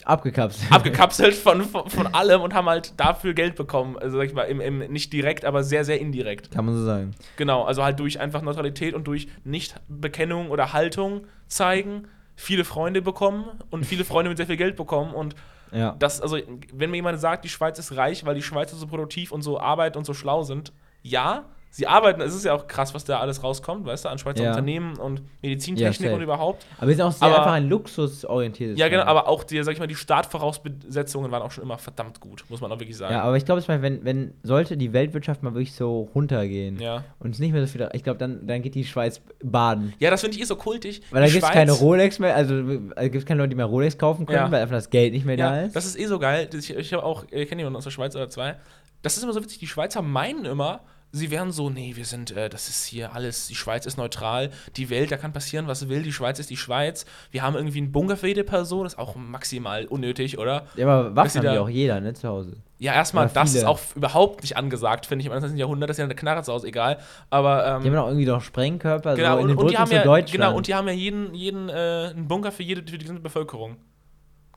[0.05, 0.71] Abgekapselt.
[0.71, 3.97] abgekapselt von, von, von allem und haben halt dafür Geld bekommen.
[3.97, 6.51] Also sag ich mal, im, im, nicht direkt, aber sehr, sehr indirekt.
[6.51, 7.11] Kann man so sagen.
[7.37, 13.45] Genau, also halt durch einfach Neutralität und durch Nichtbekennung oder Haltung zeigen, viele Freunde bekommen
[13.71, 15.13] und viele Freunde mit sehr viel Geld bekommen.
[15.13, 15.35] Und
[15.71, 15.95] Ja.
[15.99, 16.37] das, also,
[16.73, 19.59] wenn mir jemand sagt, die Schweiz ist reich, weil die Schweizer so produktiv und so
[19.59, 21.45] arbeiten und so schlau sind, ja,
[21.77, 24.43] Sie arbeiten, es ist ja auch krass, was da alles rauskommt, weißt du, an Schweizer
[24.45, 24.51] Ja.
[24.51, 26.13] Unternehmen und Ja, Medizintechnik safe.
[26.15, 26.65] und überhaupt.
[26.77, 29.73] Aber wir sind auch sehr Aber- einfach ein luxusorientiertes Ja, genau, aber auch die, sag
[29.73, 33.13] ich mal, die Startvoraussetzungen waren auch schon immer verdammt gut, muss man auch wirklich sagen.
[33.13, 37.03] Ja, aber ich glaube, wenn, wenn sollte die Weltwirtschaft mal wirklich so runtergehen Ja.
[37.19, 39.93] und es nicht mehr so viel, ich glaube, dann, dann geht die Schweiz baden.
[39.99, 41.01] Ja, das finde ich eh so kultig.
[41.11, 42.55] Weil da gibt es keine Rolex mehr, also
[42.95, 44.51] da gibt es keine Leute, die mehr Rolex kaufen können, Ja.
[44.51, 45.75] weil einfach das Geld nicht mehr da Ja, ist.
[45.75, 46.49] das ist eh so geil.
[46.53, 48.55] Ich, ich habe auch, ich kenne jemanden aus der Schweiz oder zwei.
[49.01, 49.59] Das ist immer so witzig.
[49.59, 50.79] Die Schweizer meinen immer,
[51.15, 54.49] sie wären so, nee, wir sind, äh, das ist hier alles, die Schweiz ist neutral,
[54.75, 57.05] die Welt, da kann passieren, was will, die Schweiz ist die Schweiz.
[57.31, 60.67] Wir haben irgendwie einen Bunker für jede Person, das ist auch maximal unnötig, oder?
[60.75, 62.57] ja, aber Waffen haben ja auch jeder, ne, zu Hause.
[62.77, 65.57] Ja, erstmal, das ist auch überhaupt nicht angesagt, finde ich, im 21.
[65.57, 66.97] Jahrhundert, das ist ja eine Knarre zu Hause, egal.
[67.29, 69.77] Aber, ähm, Die haben auch irgendwie noch Sprengkörper, genau, so in und, den und die
[69.77, 70.31] haben ja, Deutschland.
[70.31, 73.23] genau, und die haben ja jeden, jeden äh, einen Bunker für jede, für die gesamte
[73.23, 73.77] Bevölkerung.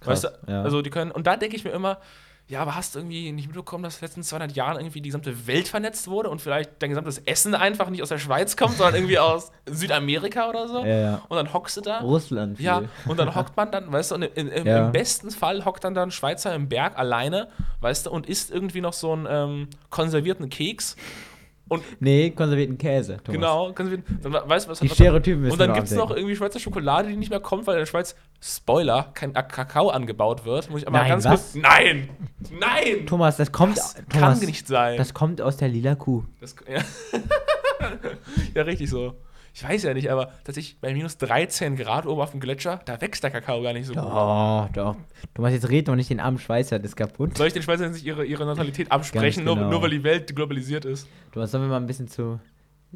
[0.00, 0.52] Krass, weißt du?
[0.52, 0.62] ja.
[0.62, 1.98] Also die können, und da denke ich mir immer,
[2.48, 5.10] ja, aber hast du irgendwie nicht mitbekommen, dass in den letzten 200 Jahren irgendwie die
[5.10, 8.76] gesamte Welt vernetzt wurde und vielleicht dein gesamtes Essen einfach nicht aus der Schweiz kommt,
[8.78, 10.78] sondern irgendwie aus Südamerika oder so?
[10.84, 11.22] Ja, ja.
[11.28, 12.00] Und dann hockst du da.
[12.00, 12.64] Russland viel.
[12.66, 14.86] Ja, und dann hockt man dann, weißt du, und in, in, Ja.
[14.86, 17.48] im besten Fall hockt dann da ein Schweizer im Berg alleine,
[17.80, 20.96] weißt du, und isst irgendwie noch so einen ähm, konservierten Keks.
[21.68, 23.18] Und Nee, konservierten Käse.
[23.22, 23.32] Thomas.
[23.32, 26.10] genau, konservierten, dann weißt du, was Die was- Stereotypen müssen Und dann gibt es noch
[26.10, 30.44] irgendwie Schweizer Schokolade, die nicht mehr kommt, weil in der Schweiz, Spoiler, kein Kakao angebaut
[30.44, 30.70] wird.
[30.70, 31.52] Muss ich aber Nein, ganz was?
[31.52, 31.54] kurz.
[31.62, 32.08] Nein!
[32.58, 33.06] Nein!
[33.06, 34.96] Thomas, das kommt, das Thomas, kann nicht sein.
[34.96, 36.24] das kommt aus der lila Kuh.
[36.40, 36.80] Das, ja.
[38.54, 39.14] ja, richtig so.
[39.58, 43.00] Ich weiß ja nicht, aber tatsächlich bei minus 13 Grad oben auf dem Gletscher, da
[43.00, 44.04] wächst der Kakao gar nicht so gut.
[44.04, 44.94] Oh, doch.
[45.34, 47.36] Thomas, jetzt red doch nicht den armen Schweizer, das ist kaputt.
[47.36, 49.70] Soll ich den Schweizern nicht ihre, ihre Neutralität absprechen, Ganz nur, genau.
[49.70, 51.08] nur weil die Welt globalisiert ist?
[51.32, 52.38] Thomas, sollen wir mal ein bisschen zu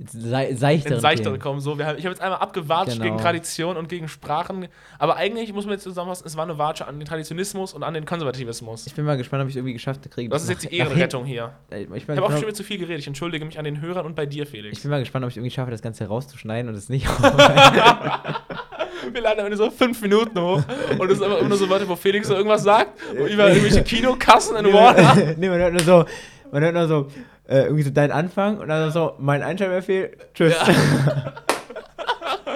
[0.07, 1.39] sei, seichtere Themen?
[1.39, 1.61] kommen.
[1.61, 3.05] So, wir haben, ich habe jetzt einmal abgewatscht Genau.
[3.05, 4.69] gegen Tradition und gegen Sprachen.
[4.99, 7.93] Aber eigentlich muss man jetzt zusammenfassen, es war eine Watsche an den Traditionismus und an
[7.93, 8.87] den Konservativismus.
[8.87, 10.31] Ich bin mal gespannt, ob ich es irgendwie geschafft kriege.
[10.31, 11.53] Das ist jetzt die Ehrenrettung hier.
[11.71, 13.01] Ich, Ich habe auch schon wieder zu viel geredet.
[13.01, 14.79] Ich entschuldige mich an den Hörern und bei dir, Felix.
[14.79, 17.07] ich bin mal gespannt, ob ich irgendwie schaffe, das Ganze rauszuschneiden und es nicht.
[19.13, 20.63] Wir laden Ende so fünf Minuten hoch
[20.99, 23.83] und es ist einfach immer nur so Leute, wo Felix so irgendwas sagt, über irgendwelche
[23.83, 25.35] Kinokassen in Warner.
[25.37, 26.05] nee, man hört nur so,
[26.53, 27.09] man hört nur so,
[27.49, 30.55] äh, irgendwie so deinen Anfang und dann so, mein Einschaltbefehl, tschüss.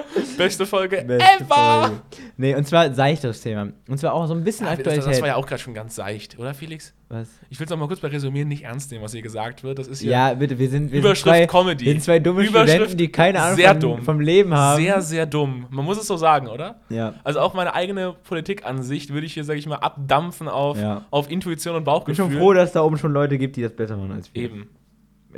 [0.37, 1.81] Beste Folge Beste ever!
[1.81, 1.95] Folge.
[2.37, 3.69] Nee, und zwar seichteres Thema.
[3.87, 5.11] Und zwar auch so ein bisschen Ja, das, Aktualität.
[5.11, 6.93] das war ja auch gerade schon ganz seicht, oder Felix?
[7.09, 7.29] Was?
[7.49, 9.79] Ich will es noch mal kurz bei Resümieren nicht ernst nehmen, was hier gesagt wird.
[9.79, 11.85] Das ist hier Ja, bitte, wir sind, wir sind Überschrift zwei, Comedy.
[11.85, 14.01] Wir sind zwei dumme Studenten, die keine Ahnung sehr vom, dumm.
[14.03, 14.81] vom Leben haben.
[14.81, 15.65] sehr, sehr dumm.
[15.69, 16.81] Man muss es so sagen, oder?
[16.89, 17.13] ja.
[17.23, 21.05] Also auch meine eigene Politikansicht würde ich hier, sage ich mal, abdampfen auf, Ja.
[21.11, 22.15] auf Intuition und Ich bin Bauchgefühl.
[22.25, 24.43] schon froh, dass da oben schon Leute gibt, die das besser machen als wir.
[24.43, 24.69] Eben.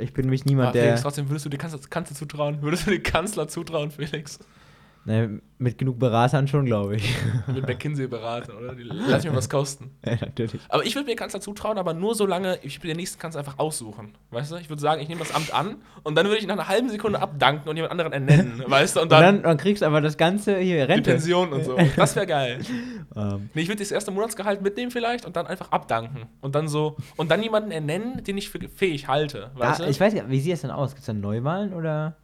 [0.00, 2.62] Ich bin nämlich niemand, der Felix, trotzdem würdest du dir Kanzler, Kanzler zutrauen?
[2.62, 4.38] Würdest du dir Kanzler zutrauen, Felix?
[5.04, 7.14] Ne, mit genug Beratern schon, glaube ich.
[7.46, 8.74] Mit McKinsey beraten, oder?
[8.74, 9.90] Die, lass mich mal was kosten.
[10.06, 10.58] ja, natürlich.
[10.70, 14.14] Aber ich würde mir Kanzler zutrauen, aber nur solange ich den nächsten Kanzler einfach aussuchen.
[14.30, 14.56] Weißt du?
[14.56, 16.88] Ich würde sagen, ich nehme das Amt an und dann würde ich nach einer halben
[16.88, 18.62] Sekunde abdanken und jemand anderen ernennen.
[18.66, 19.00] weißt du?
[19.00, 21.10] Und Und dann, dann, dann kriegst du aber das Ganze hier die Rente.
[21.10, 21.76] Pension und so.
[21.94, 22.60] Das wäre geil.
[23.14, 26.22] Ähm, Nee, ich würde das erste Monatsgehalt mitnehmen vielleicht und dann einfach abdanken.
[26.40, 29.50] Und dann so, und dann jemanden ernennen, den ich für fähig halte.
[29.54, 29.84] Weißt du?
[29.84, 30.90] ich weiß nicht, wie sieht das denn aus?
[30.90, 32.16] Gibt es dann Neuwahlen oder?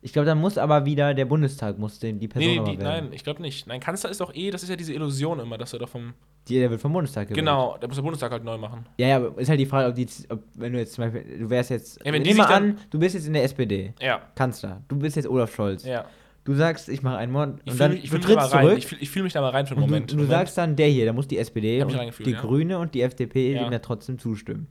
[0.00, 3.08] Ich glaube, dann muss aber wieder der Bundestag muss den, die Person Nee, die, nein,
[3.12, 3.66] ich glaube nicht.
[3.66, 6.14] Nein, Kanzler ist doch eh, das ist ja diese Illusion immer, dass er doch vom.
[6.48, 7.40] Die, der wird vom Bundestag gewählt.
[7.44, 8.86] Genau, der muss der Bundestag halt neu machen.
[8.96, 11.38] Ja, ja, aber ist halt die Frage, ob die, ob, wenn du jetzt zum Beispiel,
[11.40, 14.22] du wärst jetzt, Ja, wenn sich dann- an, du bist jetzt in der SPD, Ja,
[14.36, 15.84] Kanzler, du bist jetzt Olaf Scholz.
[15.84, 16.04] ja.
[16.44, 18.34] Du sagst, ich mache einen Mord Ich und fühle dann mich, ich du da mal
[18.36, 18.64] trittst rein.
[18.64, 20.10] zurück Ich fühle fühl mich da mal rein für einen Moment.
[20.10, 20.30] du, du Moment.
[20.38, 21.92] sagst dann, der hier, da muss die SPD und
[22.24, 22.40] die ja.
[22.40, 23.64] Grüne und die FDP Ja.
[23.64, 24.66] dem ja trotzdem zustimmen.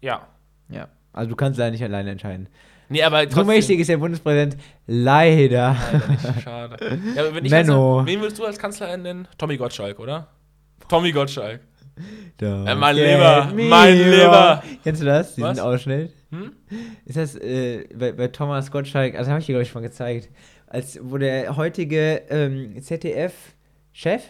[0.00, 0.26] Ja.
[0.70, 0.88] Ja.
[1.12, 2.48] Also du kannst leider nicht alleine entscheiden.
[2.88, 3.46] Nee, aber So trotzdem.
[3.46, 4.56] mächtig ist der Bundespräsident
[4.86, 5.76] leider.
[5.92, 7.00] Leider nicht, schade.
[7.14, 7.96] Ja, aber wenn ich Menno.
[7.98, 9.26] Kanzler, wen würdest du als Kanzler nennen?
[9.38, 10.28] Tommy Gottschalk, oder?
[10.88, 11.60] Tommy Gottschalk.
[12.40, 13.96] Äh, mein Lieber, me mein.
[13.96, 14.62] Lieber.
[14.84, 15.34] Kennst du das?
[15.34, 15.58] Diesen Was?
[15.58, 16.12] Ausschnitt?
[16.30, 16.52] Hm?
[17.06, 19.88] Ist das äh, bei, bei Thomas Gottschalk, also habe ich dir, glaube ich, schon mal
[19.88, 20.28] gezeigt,
[20.66, 24.22] als wo der heutige ähm, ZDF-Chef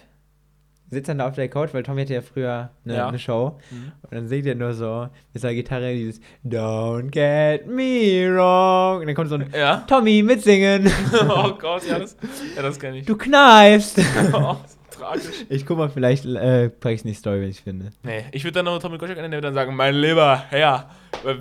[0.90, 3.08] sitzt dann da auf der Couch, weil Tommy hatte ja früher eine, Ja.
[3.08, 3.92] eine Show Mhm.
[4.02, 9.06] und dann singt er nur so mit seiner Gitarre dieses Don't get me wrong und
[9.06, 9.84] dann kommt so ein Ja.
[9.88, 10.86] Tommy mitsingen.
[11.28, 12.16] oh Gott, ja, das,
[12.54, 13.06] ja, das kenne ich.
[13.06, 13.98] Du kneifst.
[14.32, 14.56] oh,
[14.90, 15.24] tragisch.
[15.48, 17.90] Ich guck mal, vielleicht äh, packe ich in die Story, wenn ich finde.
[18.02, 20.88] Nee, ich würde dann noch Tommy Gottschalk nennen, der würde dann sagen, mein Lieber, Herr,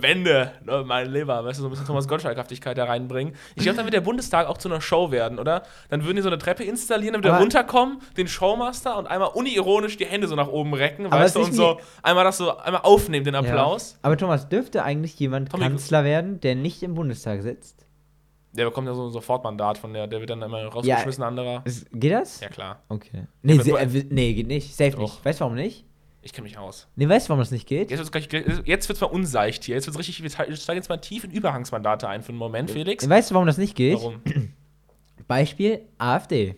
[0.02, 3.36] Wende, ne, mein Lieber, weißt du, so ein bisschen Thomas Gottschalk-Haftigkeit da reinbringen.
[3.56, 5.64] Ich glaube, dann wird der Bundestag auch zu einer Show werden, oder?
[5.90, 9.98] Dann würden die so eine Treppe installieren, er Aber- runterkommen, den Showmaster und einmal unironisch
[9.98, 13.26] die Hände so nach oben recken, weißt du, und so einmal das so, einmal aufnehmen,
[13.26, 13.94] den Applaus.
[13.94, 14.00] Ja.
[14.04, 17.86] Aber Thomas, dürfte eigentlich jemand Tommy- Kanzler werden, der nicht im Bundestag sitzt?
[18.54, 21.62] Der bekommt ja so ein Sofortmandat von der, der wird dann immer rausgeschmissen, anderer.
[21.66, 22.40] Ist, geht das?
[22.40, 22.84] Ja, klar.
[22.88, 23.28] Okay.
[23.42, 24.74] Nee, äh, nee, geht nicht.
[24.76, 25.00] Safe Doch.
[25.00, 25.26] nicht.
[25.26, 25.84] Weißt du warum nicht?
[26.26, 26.88] Ich kenne mich aus.
[26.96, 27.92] Nee, weißt du, warum das nicht geht?
[27.92, 29.76] Jetzt wird es jetzt wird's mal unseicht hier.
[29.76, 30.24] Jetzt wird es richtig.
[30.24, 33.08] Wir steigen jetzt mal tief in Überhangsmandate ein für einen Moment, Felix.
[33.08, 33.98] Weißt du, warum das nicht geht?
[33.98, 34.22] Warum?
[35.28, 36.56] Beispiel AfD.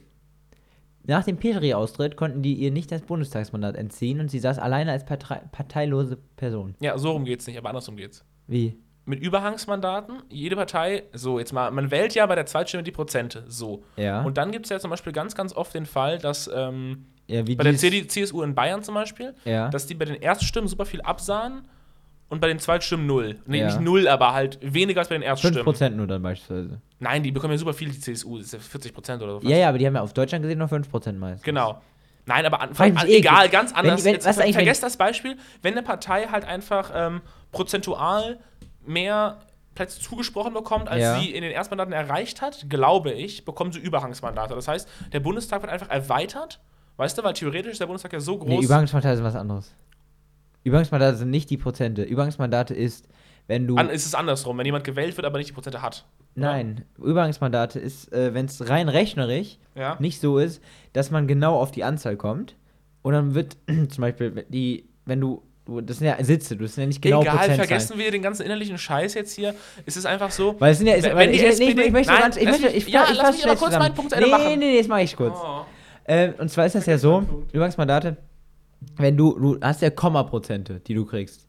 [1.03, 5.03] Nach dem Petri-Austritt konnten die ihr nicht das Bundestagsmandat entziehen und sie saß alleine als
[5.03, 6.75] Partei parteilose Person.
[6.79, 8.23] Ja, so rum geht's nicht, aber andersrum geht's.
[8.47, 8.77] Wie?
[9.03, 13.43] Mit Überhangsmandaten, jede Partei, so, jetzt mal, man wählt ja bei der Zweitstimme die Prozente,
[13.49, 13.83] so.
[13.97, 14.21] Ja.
[14.21, 17.41] Und dann gibt es ja zum Beispiel ganz, ganz oft den Fall, dass ähm, ja,
[17.43, 19.69] bei der dies- CD, CSU in Bayern zum Beispiel, Ja.
[19.69, 21.67] dass die bei den Erststimmen super viel absahen
[22.29, 23.37] und bei den Zweitstimmen null.
[23.45, 23.65] Nee, Ja.
[23.67, 25.63] nicht null, aber halt weniger als bei den Erststimmen.
[25.63, 26.81] 5% nur dann beispielsweise.
[26.99, 29.47] Nein, die bekommen ja super viel, die CSU, das ist ja 40 Prozent oder so.
[29.47, 31.43] Ja, ja, aber die haben ja auf Deutschland gesehen nur 5% meist.
[31.43, 31.81] Genau.
[32.25, 34.03] Nein, aber an, an, egal, ganz anders.
[34.03, 37.21] wenn- Jetzt ver- eigentlich, vergesst das Beispiel, wenn eine Partei halt einfach ähm,
[37.53, 38.37] prozentual
[38.85, 39.39] mehr
[39.75, 41.19] Plätze zugesprochen bekommt, als Ja.
[41.19, 44.55] sie in den Erstmandaten erreicht hat, glaube ich, bekommen sie Überhangsmandate.
[44.55, 46.59] Das heißt, der Bundestag wird einfach erweitert,
[46.97, 48.49] weißt du, weil theoretisch ist der Bundestag ja so groß.
[48.49, 49.73] Nee, Übergangsmandate sind was anderes.
[50.63, 52.03] Übergangsmandate sind nicht die Prozente.
[52.03, 53.07] Übergangsmandate ist,
[53.47, 53.77] wenn du.
[53.77, 56.05] an, ist es andersrum, wenn jemand gewählt wird, aber nicht die Prozente hat.
[56.35, 59.95] Nein, Übergangsmandate ist, äh, wenn es rein rechnerisch Ja.
[59.99, 60.61] nicht so ist,
[60.93, 62.55] dass man genau auf die Anzahl kommt.
[63.01, 63.57] Und dann wird
[63.89, 67.51] zum Beispiel die, wenn du, das sind ja Sitze, das sind ja nicht genau Egal,
[67.55, 69.55] vergessen wir den ganzen innerlichen Scheiß jetzt hier.
[69.85, 70.55] Es ist einfach so.
[70.59, 72.37] Weil es sind ja, ist, Wenn- wenn ich, nee, ich, SPD ich möchte Nein, ganz,
[72.37, 74.31] ich möchte, mich- ich, ja, ich lass mich aber schnell kurz meinen Punkt Ende nee,
[74.31, 74.45] machen.
[74.47, 75.37] Nee, nee, das mache ich kurz.
[75.41, 75.65] Oh.
[76.07, 78.17] Ähm, und zwar ist das ja so, Übergangsmandate,
[78.95, 81.45] wenn du, du hast ja Komma-Prozente, die du kriegst.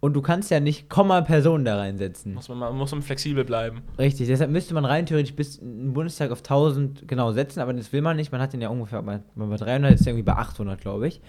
[0.00, 2.32] Und du kannst ja nicht Komma-Personen da reinsetzen.
[2.34, 3.82] Muss man, mal- muss man flexibel bleiben.
[3.98, 7.92] Richtig, deshalb müsste man rein theoretisch bis im Bundestag auf 1000 genau setzen, aber das
[7.92, 8.32] will man nicht.
[8.32, 11.20] Man hat den ja ungefähr bei, bei 300, ist ja irgendwie bei 800, glaube ich.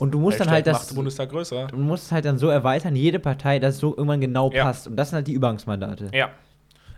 [0.00, 1.66] Und du musst dann halt das, macht den Bundestag größer.
[1.68, 4.64] du musst es halt dann so erweitern, jede Partei, dass es so irgendwann genau Ja.
[4.64, 4.86] passt.
[4.86, 6.10] Und das sind halt die Übergangsmandate.
[6.14, 6.30] Ja.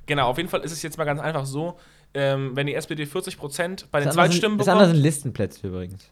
[0.06, 1.76] Genau, auf jeden Fall ist es jetzt mal ganz einfach so,
[2.14, 4.96] ähm, wenn die SPD 40 Prozent bei den das Zweitstimmen sind, das andere bekommt.
[4.96, 6.10] sind Listenplätze übrigens.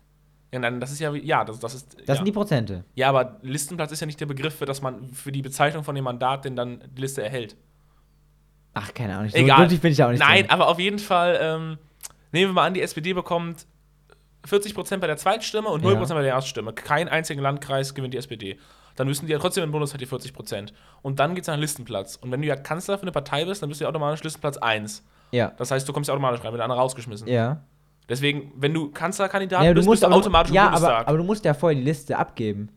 [0.52, 1.96] Ja, dann, das ist ja, ja, das, das ist.
[2.00, 2.14] Das ja.
[2.16, 2.84] sind die Prozente.
[2.94, 5.94] ja, aber Listenplatz ist ja nicht der Begriff, für, dass man für die Bezeichnung von
[5.94, 7.56] dem Mandat den dann die Liste erhält.
[8.74, 9.30] Ach, keine Ahnung.
[9.30, 9.58] So Egal.
[9.58, 10.20] glücklich bin ich auch nicht.
[10.20, 10.50] Nein, drin.
[10.50, 11.78] aber auf jeden Fall, ähm,
[12.32, 13.66] nehmen wir mal an, die SPD bekommt
[14.46, 16.72] 40 Prozent bei der Zweitstimme und 0 Prozent bei der Erststimme.
[16.72, 18.58] Kein einziger Landkreis gewinnt die SPD.
[18.96, 20.72] Dann müssen die ja trotzdem im Bundestag die 40 Prozent.
[21.02, 22.16] Und dann geht es nach Listenplatz.
[22.16, 24.56] Und wenn du ja Kanzler für eine Partei bist, dann bist du ja automatisch Listenplatz
[24.56, 25.04] 1.
[25.32, 25.52] Ja.
[25.56, 27.28] Das heißt, du kommst ja automatisch rein, der andere rausgeschmissen.
[27.28, 27.62] Ja.
[28.08, 31.00] Deswegen, wenn du Kanzlerkandidat ja, du bist, musst bist du automatisch ja, Bundestag.
[31.00, 32.70] aber, aber du musst ja vorher die Liste abgeben.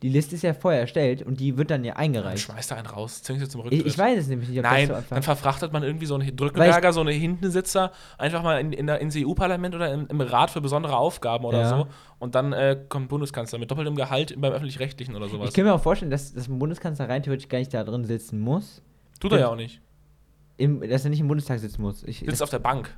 [0.00, 2.42] Die Liste ist ja vorher erstellt und die wird dann ja dann eingereicht.
[2.42, 3.86] schmeißt da einen raus, zwingst du zum Rücktritt.
[3.86, 5.36] Ich, ich weiß es nämlich nicht, ob Nein, das so dann einfach.
[5.36, 9.14] verfrachtet man irgendwie so einen Drückenberger, so eine Hintensitzer, einfach mal in, in der, ins
[9.16, 11.68] EU-Parlament oder im, im Rat für besondere Aufgaben oder Ja.
[11.68, 11.86] so.
[12.18, 15.50] Und dann äh, kommt Bundeskanzler mit doppeltem Gehalt beim Öffentlich-Rechtlichen oder sowas.
[15.50, 18.04] Ich kann mir auch vorstellen, dass, dass ein Bundeskanzler rein theoretisch gar nicht da drin
[18.04, 18.82] sitzen muss.
[19.20, 19.80] Tut er ja auch nicht.
[20.56, 22.02] Im, dass er nicht im Bundestag sitzen muss.
[22.04, 22.94] Ich, Sitzt auf der Bank.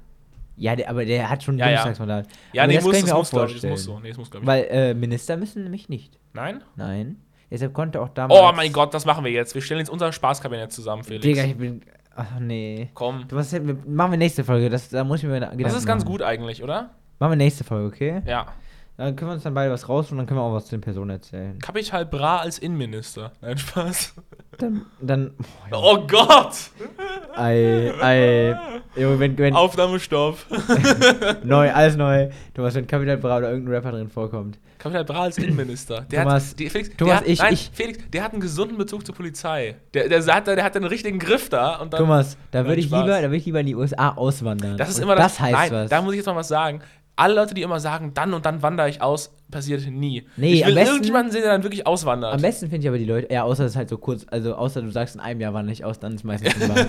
[0.56, 1.70] ja, der, aber der hat schon ein Ja, ja.
[1.82, 2.26] Bundestagsmandat.
[2.52, 3.40] Ja, Aber nee, das muss, kann ich das mir muss, auch ich.
[3.40, 3.70] Das vorstellen.
[3.72, 3.98] muss so.
[4.00, 4.46] Nee, das muss, ich.
[4.46, 6.18] Weil äh, Minister müssen nämlich nicht.
[6.32, 6.62] Nein?
[6.76, 7.16] Nein.
[7.50, 8.40] Deshalb konnte auch damals.
[8.40, 9.54] Oh mein Gott, das machen wir jetzt.
[9.54, 11.22] Wir stellen jetzt unser Spaßkabinett zusammen, Felix.
[11.22, 11.82] Digga, ich bin.
[12.16, 12.90] Ach nee.
[12.94, 13.26] Komm.
[13.28, 14.68] Du, was, machen wir nächste Folge.
[14.70, 16.12] Das, da muss ich mir Gedanken Das ist ganz machen.
[16.12, 16.90] gut eigentlich, oder?
[17.20, 18.22] Machen wir nächste Folge, okay?
[18.26, 18.46] Ja.
[18.96, 20.76] Dann können wir uns dann beide was raus und dann können wir auch was zu
[20.76, 21.58] den Personen erzählen.
[21.58, 23.32] Kapital Bra als Innenminister.
[23.40, 24.14] Nein, Spaß.
[24.58, 24.86] Dann.
[25.00, 25.32] dann
[25.72, 26.54] Oh Gott!
[27.34, 28.56] ei, ei.
[28.94, 30.38] Junge, wenn, wenn Aufnahmestopp.
[31.44, 32.30] neu, alles neu.
[32.54, 34.58] Thomas, wenn Capital Bra oder irgendein Rapper drin vorkommt.
[34.78, 36.02] Kapital Bra als Innenminister.
[36.02, 38.40] Der Thomas, hat, die, Felix, Thomas, der hat, ich- nein, ich- Felix, der hat einen
[38.40, 39.74] gesunden Bezug zur Polizei.
[39.92, 41.76] Der, der, hat, da- der hat einen richtigen Griff da.
[41.76, 44.76] Und dann, Thomas, da würde ich lieber, da würde ich lieber in die USA auswandern.
[44.76, 45.32] das ist Und immer das.
[45.32, 45.90] das heißt nein, was.
[45.90, 46.80] da muss ich jetzt mal was sagen.
[47.16, 50.26] Alle Leute, die immer sagen, dann und dann wandere ich aus, passiert nie.
[50.36, 52.34] Nee, ich am will besten- irgendjemanden sehen, der dann wirklich auswandert.
[52.34, 54.54] Am besten finde ich aber die Leute, ja, außer es ist halt so kurz, also
[54.56, 56.74] außer du sagst in einem Jahr wandere ich aus, dann ist meistens immer.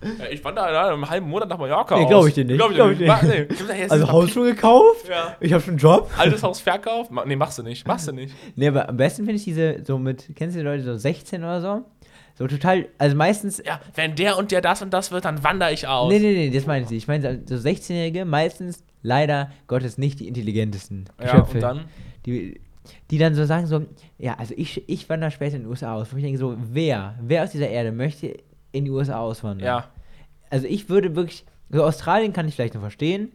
[0.00, 2.08] Ja, ich wandere in einem halben Monat nach Mallorca Nee, aus.
[2.08, 2.56] glaub ich dir nicht.
[2.56, 3.10] Glaub ich Glaub ich nicht.
[3.10, 3.86] dir Ma- nee.
[3.88, 5.08] Also Haus schon gekauft?
[5.08, 5.36] Ja.
[5.40, 6.08] Ich habe schon einen Job?
[6.16, 7.10] Altes Haus verkauft?
[7.26, 7.84] Nee, machst du nicht.
[7.84, 8.32] Machst du nicht.
[8.54, 11.42] Nee, aber am besten finde ich diese, so mit, kennst du die Leute so 16
[11.42, 11.84] oder so?
[12.38, 15.72] So total, also meistens, Ja, wenn der und der das und das wird, dann wandere
[15.72, 16.12] ich aus.
[16.12, 17.02] nee, nee, nee, das meine ich nicht.
[17.02, 21.54] Ich meine so 16-Jährige, meistens leider Gottes nicht die intelligentesten Ja, Geschöpfe.
[21.54, 21.84] und dann?
[22.26, 22.60] Die,
[23.10, 23.84] die dann so sagen so,
[24.18, 26.12] ja, also ich, ich wandere später in die USA aus.
[26.12, 28.36] Wo ich denke so, wer, wer aus dieser Erde möchte
[28.72, 29.66] in die USA auswandern?
[29.66, 29.88] Ja.
[30.50, 33.32] Also ich würde wirklich, so Australien kann ich vielleicht noch verstehen.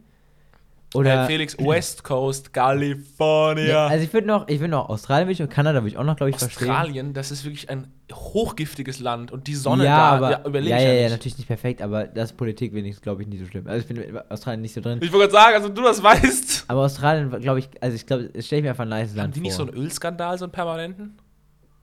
[0.94, 3.64] Oder, äh, Felix, West Coast, California.
[3.88, 6.04] Nee, also ich würde noch, ich würde noch Australien ich und Kanada würde ich auch
[6.04, 6.70] noch, glaube ich, verstehen.
[6.70, 10.70] Australien, das ist wirklich ein hochgiftiges Land und die Sonne ja, da, aber, ja, überlebe
[10.70, 11.10] ja, ich ja, ja, ja, nicht.
[11.12, 13.66] natürlich nicht perfekt, aber das ist Politik wenigstens, glaube ich, nicht so schlimm.
[13.66, 15.00] Also ich bin in Australien nicht so drin.
[15.02, 16.64] Ich wollte gerade sagen, also du das weißt.
[16.68, 19.16] Aber Australien, glaube ich, also ich glaube, es stelle ich mir einfach ein nice Haben
[19.16, 19.72] Land die nicht so vor.
[19.74, 21.18] einen Ölskandal, so einen permanenten?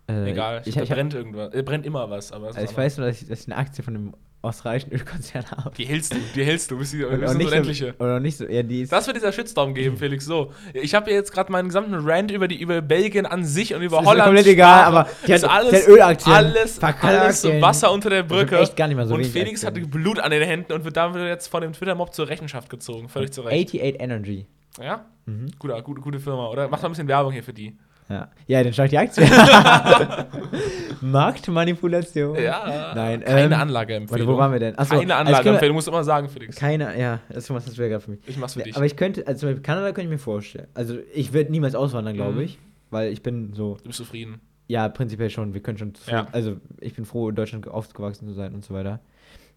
[0.08, 1.54] Äh, Egal, Ich, da ich, brennt irgendwas.
[1.54, 3.84] Äh, brennt immer was, aber also ich weiß nur, dass ich, dass ich eine Aktie
[3.84, 5.76] von dem australischen Ölkonzern ab.
[5.76, 7.94] Die hältst du, die hältst du, bis die bis nicht Unendliche.
[7.98, 10.26] so, oder nicht so, ja, die ist, Das wird dieser Shitstorm geben, Felix.
[10.26, 13.82] So, ich habe jetzt gerade meinen gesamten Rant über die über Belgien an sich und
[13.82, 14.26] über ist mir Holland.
[14.26, 16.34] komplett egal, aber die ist hat- alles, die hat Ölaktien.
[16.36, 17.46] alles, alles.
[17.62, 18.60] Wasser unter der Das sind Brücke.
[18.62, 19.84] echt gar nicht mal so und Felix Aktien.
[19.84, 23.10] hatte Blut an den Händen und wird damit jetzt von dem Twitter-Mob zur Rechenschaft gezogen.
[23.10, 23.70] Völlig zu Recht.
[23.76, 24.48] 88 Energy.
[24.82, 25.06] Ja?
[25.26, 25.52] Mhm.
[25.60, 26.48] Guter, gute, gute Firma.
[26.50, 27.78] Oder mach mal ein bisschen Werbung hier für die.
[28.12, 29.24] Ja, ja dann steigt die Aktie.
[31.02, 32.36] Marktmanipulation.
[32.42, 32.94] Ja.
[32.96, 34.28] Nein, Keine ähm, Anlageempfehlung.
[34.28, 34.78] Warte, wo waren wir denn?
[34.78, 36.56] Achso, Keine also Anlageempfehlung, musst du immer sagen, Felix.
[36.56, 38.20] Keine, ja, das ist das wäre für mich.
[38.28, 38.76] Ich mach's für dich.
[38.76, 40.68] Aber ich könnte, also zum Beispiel Kanada könnte ich mir vorstellen.
[40.74, 42.42] Also ich würde niemals auswandern, glaube Mhm.
[42.42, 42.60] ich.
[42.90, 44.42] Weil ich bin so, du bist zufrieden.
[44.68, 46.28] ja, prinzipiell schon, wir können schon, zu- Ja.
[46.34, 49.00] also ich bin froh, in Deutschland aufgewachsen zu sein und so weiter.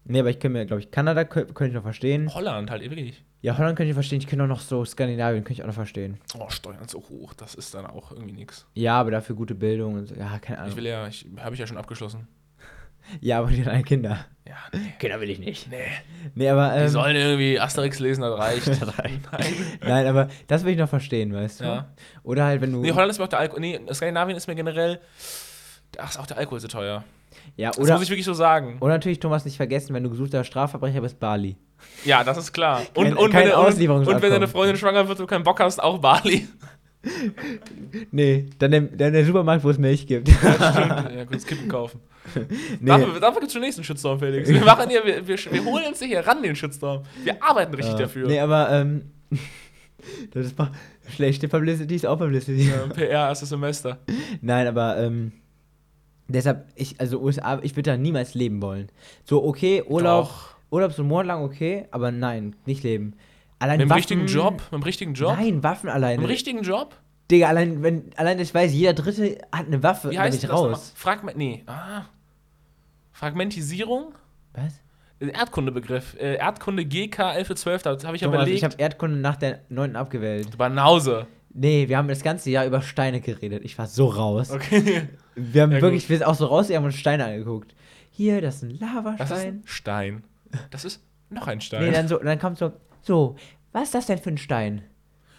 [0.07, 2.33] Nee, aber ich könnte mir, glaube ich, Kanada kö- könnte ich noch verstehen.
[2.33, 3.23] Holland halt wirklich.
[3.41, 5.73] Ja, Holland könnte ich verstehen, ich könnte auch noch so Skandinavien, könnte ich auch noch
[5.73, 6.19] verstehen.
[6.37, 8.65] Oh, Steuern so hoch, das ist dann auch irgendwie nix.
[8.73, 10.15] Ja, aber dafür gute Bildung und so.
[10.15, 10.77] Ja, keine Ich Ahnung.
[10.77, 12.27] will ja, ich habe ich ja schon abgeschlossen.
[13.21, 14.25] Ja, aber die haben alle Kinder.
[14.47, 14.93] Ja, nee.
[14.97, 15.69] Kinder will ich nicht.
[15.69, 15.77] Nee.
[16.33, 16.73] Nee, aber.
[16.75, 18.65] Die Ähm, sollen irgendwie Asterix lesen, das reicht.
[18.97, 19.21] Nein.
[19.85, 21.63] nein, aber das will ich noch verstehen, weißt du?
[21.65, 21.93] Ja.
[22.23, 22.81] Oder halt, wenn du.
[22.81, 23.59] Nee, Holland ist mir auch der Alkohol.
[23.59, 24.99] Nee, Skandinavien ist mir generell.
[25.99, 27.03] Ach, ist auch der Alkohol so teuer.
[27.55, 27.93] ja, Das oder.
[27.93, 28.77] muss ich wirklich so sagen.
[28.79, 31.55] Und natürlich, Thomas, nicht vergessen, wenn du gesuchter Strafverbrecher bist, Bali.
[32.03, 32.81] Ja, das ist klar.
[32.95, 33.53] Und, Kein- und, kein wenn,
[33.89, 36.47] und, und wenn deine Freundin schwanger wird und du keinen Bock hast, auch Bali.
[38.11, 40.27] Nee, dann der, dann der Supermarkt, wo es Milch gibt.
[40.27, 41.99] ja, kurz Kippen kaufen.
[42.79, 42.87] nee.
[42.87, 44.49] Dafür, dafür gibt es schon den nächsten Shitstorm, Felix.
[44.49, 47.03] Wir machen hier, wir, wir, wir holen uns hier ran, den Shitstorm.
[47.23, 48.27] Wir arbeiten richtig äh, dafür.
[48.27, 49.11] Nee, aber, ähm.
[50.33, 50.71] das ist mal.
[51.13, 52.69] Schlechte Publicity ist auch Publicity.
[52.71, 53.99] Ja, PR, erstes Semester.
[54.41, 55.31] Nein, aber, ähm.
[56.27, 58.89] Deshalb, ich, also USA, ich würde da niemals leben wollen.
[59.23, 60.25] So, okay, Urlaub.
[60.27, 60.55] Doch.
[60.71, 63.13] Urlaub so einen Monat lang okay, aber nein, nicht leben.
[63.59, 64.53] Allein Mit dem Waffen, richtigen Job?
[64.63, 65.37] Mit dem richtigen Job?
[65.37, 66.17] Nein, Waffen alleine.
[66.17, 66.95] Mit dem richtigen Job?
[67.31, 70.49] Digga, allein, wenn, allein, ich weiß, jeder Dritte hat eine Waffe, Wie heißt das ich
[70.49, 70.71] nochmal?
[70.73, 70.93] raus.
[70.95, 71.37] Fragment.
[71.37, 71.63] Nee.
[71.67, 72.03] Ah.
[73.13, 74.13] Fragmentisierung?
[74.53, 74.81] Was?
[75.19, 76.15] Erdkundebegriff.
[76.19, 77.83] Äh, Erdkunde GK 11.12.
[77.83, 78.57] Da habe ich Thomas, überlegt.
[78.57, 79.95] ich habe Erdkunde nach der 9.
[79.95, 80.57] abgewählt.
[80.57, 81.25] Banause.
[81.57, 83.63] Nee, wir haben das ganze Jahr über Steine geredet.
[83.63, 84.51] Ich war so raus.
[84.51, 85.07] Okay.
[85.35, 86.09] Wir haben Ja, wirklich, gut.
[86.09, 87.73] wir sind auch so raus, wir haben uns Steine angeguckt.
[88.11, 89.47] Hier, das ist ein Was ist Lavastein.
[89.47, 90.23] ein Stein?
[90.71, 91.83] Das ist noch ein Stein.
[91.85, 93.35] Nee, dann so, dann kommt so, so,
[93.71, 94.81] was ist das denn für ein Stein?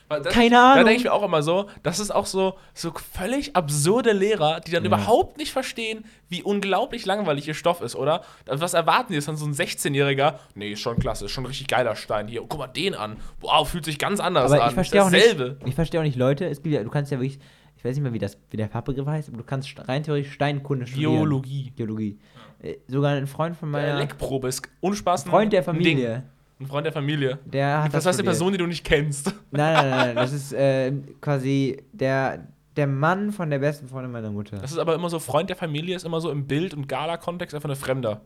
[0.09, 0.85] Das, keine Da Ahnung.
[0.85, 4.71] denke ich mir auch immer so, das ist auch so, so völlig absurde Lehrer, die
[4.71, 4.89] dann Ja.
[4.89, 8.23] überhaupt nicht verstehen, wie unglaublich langweilig ihr Stoff ist, oder?
[8.49, 9.19] Also Was erwarten die?
[9.19, 10.35] Ist dann so ein 16-Jähriger?
[10.55, 12.43] Nee, ist schon klasse, ist schon ein richtig geiler Stein hier.
[12.43, 13.17] Oh, guck mal den an.
[13.41, 14.69] Wow, fühlt sich ganz anders Aber an.
[14.69, 17.19] ich verstehe auch nicht, ich verstehe auch nicht Leute, es gibt ja, du kannst ja
[17.19, 17.41] wirklich,
[17.77, 20.03] ich weiß nicht mehr, wie das, wie der Fachbegriff heißt, aber du kannst st- rein
[20.05, 21.13] theoretisch Steinkunde studieren.
[21.15, 21.73] Geologie.
[21.77, 22.19] Geologie.
[22.63, 25.27] Äh, Sogar ein Freund von Meine meiner, Leckprobe ist Unspaß.
[25.27, 26.23] ein Freund der Ding.
[26.59, 27.39] Ein Freund der Familie.
[27.45, 28.25] der hat Das heißt eine.
[28.27, 29.27] Person, die du nicht kennst.
[29.51, 34.11] Nein, nein, nein, nein, das ist äh, quasi der, der Mann von der besten Freundin
[34.13, 34.59] meiner Mutter.
[34.59, 37.55] Das ist aber immer so, Freund der Familie ist immer so im Bild- und Gala-Kontext
[37.55, 38.23] einfach eine Fremder.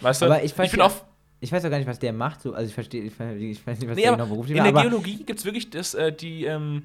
[0.00, 0.26] Weißt du?
[0.26, 1.04] Aber ich weiß bin auf.
[1.40, 3.78] Ich weiß auch gar nicht, was der macht, so, also ich verstehe, ich, ich weiß
[3.78, 6.10] nicht, was Nee, der genau beruflich in war, der Geologie gibt es wirklich das, äh,
[6.10, 6.84] die ähm,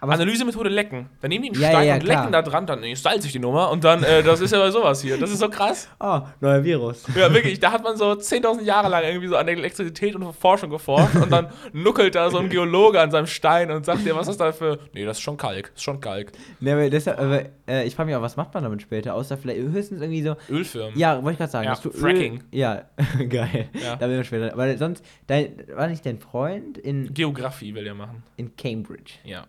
[0.00, 1.08] aber Analysemethode Lecken.
[1.20, 2.18] Dann nehmen die einen Ja, Stein ja, und klar.
[2.20, 4.58] lecken da dran, dann nee, salz ich die Nummer und dann, äh, das ist ja
[4.58, 5.18] bei sowas hier.
[5.18, 5.88] Das ist so krass.
[6.00, 7.04] oh, neuer Virus.
[7.14, 10.32] Ja, wirklich, da hat man so 10.000 Jahre lang irgendwie so an der Elektrizität und
[10.34, 14.14] Forschung geforscht und dann nuckelt da so ein Geologe an seinem Stein und sagt dir,
[14.16, 14.78] was ist da für.
[14.92, 16.32] Nee, das ist schon Kalk, ist schon Kalk.
[16.60, 19.36] Nee, aber deshalb, aber, äh, ich frage mich auch, was macht man damit später, außer
[19.36, 20.98] vielleicht höchstens irgendwie so, Ölfirmen.
[20.98, 22.34] ja, wollte ich gerade sagen, Ja, Fracking.
[22.36, 22.82] Öl, ja,
[23.28, 23.96] geil, Ja.
[23.96, 27.94] da bin ich später, aber sonst, dein, war nicht dein Freund in, Geografie will er
[27.94, 28.22] machen.
[28.36, 29.14] in Cambridge?
[29.24, 29.44] Ja,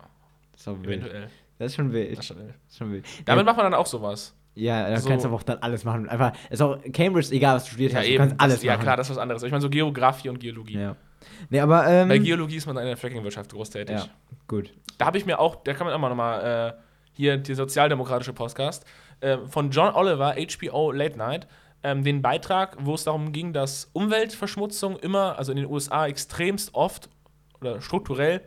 [0.64, 1.00] Das ist, doch wild.
[1.00, 1.28] eventuell.
[1.58, 2.54] das ist schon wild, Das das ist schon wild.
[2.68, 3.04] ist schon wild.
[3.24, 4.34] Damit macht man dann auch sowas.
[4.54, 7.56] ja, da so- kannst du aber auch dann alles machen, einfach, ist auch, Cambridge egal,
[7.56, 8.82] was du studiert hast, du kannst das- alles ja machen.
[8.82, 9.42] klar, das ist was anderes.
[9.42, 10.78] Ich meine so Geografie und Geologie.
[10.78, 10.96] Ja.
[11.50, 13.96] Nee, aber, ähm, Bei Geologie ist man in der Fracking-Wirtschaft großtätig.
[13.96, 14.06] ja,
[14.48, 14.72] gut.
[14.98, 16.82] Da habe ich mir auch, da kann man immer nochmal, äh,
[17.14, 18.84] hier die sozialdemokratische Podcast,
[19.20, 21.46] äh, von John Oliver, HBO Late Night,
[21.84, 26.74] ähm, den Beitrag, wo es darum ging, dass Umweltverschmutzung immer, also in den USA extremst
[26.74, 27.08] oft
[27.60, 28.40] oder strukturell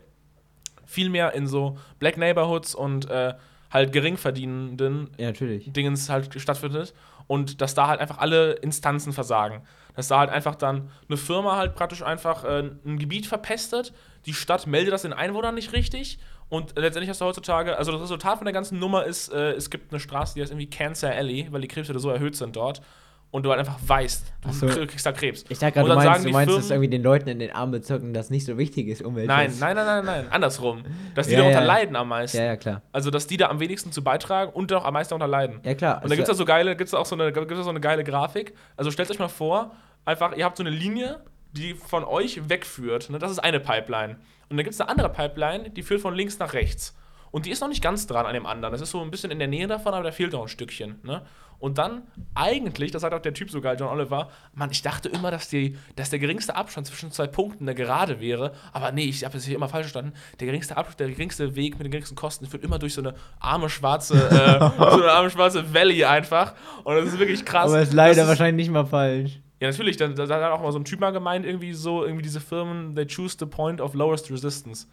[0.86, 3.34] viel mehr in so Black Neighborhoods und äh,
[3.70, 5.32] halt geringverdienenden Ja.
[5.32, 6.94] Dingens halt stattfindet
[7.26, 9.62] und dass da halt einfach alle Instanzen versagen.
[9.94, 13.92] Dass da halt einfach dann eine Firma halt praktisch einfach äh, ein Gebiet verpestet,
[14.24, 16.18] die Stadt meldet das den Einwohnern nicht richtig
[16.48, 19.70] und letztendlich hast du heutzutage, also das Resultat von der ganzen Nummer ist, äh, es
[19.70, 22.82] gibt eine Straße, die heißt irgendwie Cancer Alley, weil die Krebswerte so erhöht sind dort
[23.30, 24.66] und du halt einfach weißt, du so.
[24.66, 25.44] kriegst da Krebs.
[25.48, 27.72] Ich Und gerade, du meinst, du meinst dass Firmen- irgendwie den Leuten in den armen
[27.72, 29.26] Bezirken das nicht so wichtig ist, Umwelt.
[29.26, 30.84] Nein, nein, nein, nein, nein, andersrum.
[31.14, 31.66] Dass die Ja, darunter ja.
[31.66, 32.38] leiden am meisten.
[32.38, 32.82] Ja, ja, klar.
[32.92, 35.60] Also, dass die da am wenigsten zu beitragen und auch am meisten darunter leiden.
[35.64, 36.02] Ja, klar.
[36.02, 38.54] Und da gibt es so geile, gibt's auch so eine, gibt's so eine geile Grafik.
[38.76, 39.72] Also stellt euch mal vor,
[40.04, 41.20] einfach, ihr habt so eine Linie,
[41.52, 43.10] die von euch wegführt.
[43.10, 43.18] Ne?
[43.18, 44.14] Das ist eine Pipeline.
[44.48, 46.96] Und dann gibt es eine andere Pipeline, die führt von links nach rechts.
[47.32, 48.72] Und die ist noch nicht ganz dran an dem anderen.
[48.72, 51.00] Das ist so ein bisschen in der Nähe davon, aber da fehlt noch ein Stückchen.
[51.02, 51.22] Ne?
[51.58, 52.02] Und dann
[52.34, 55.48] eigentlich, das hat auch der Typ so geil, John Oliver, Mann, ich dachte immer, dass,
[55.48, 58.52] die, dass der geringste Abstand zwischen zwei Punkten der Gerade wäre.
[58.72, 60.12] Aber nee, ich habe das hier immer falsch verstanden.
[60.38, 63.14] Der geringste Abstand, der geringste Weg mit den geringsten Kosten führt immer durch so eine
[63.40, 66.54] arme schwarze, äh, so eine arme schwarze Valley einfach.
[66.84, 67.70] Und das ist wirklich krass.
[67.72, 69.40] Aber ist leider ist- wahrscheinlich nicht mal falsch.
[69.60, 72.22] ja, natürlich, da, da, hat auch mal so ein Typ mal gemeint, irgendwie so, irgendwie
[72.22, 74.86] diese Firmen, they choose the point of lowest resistance.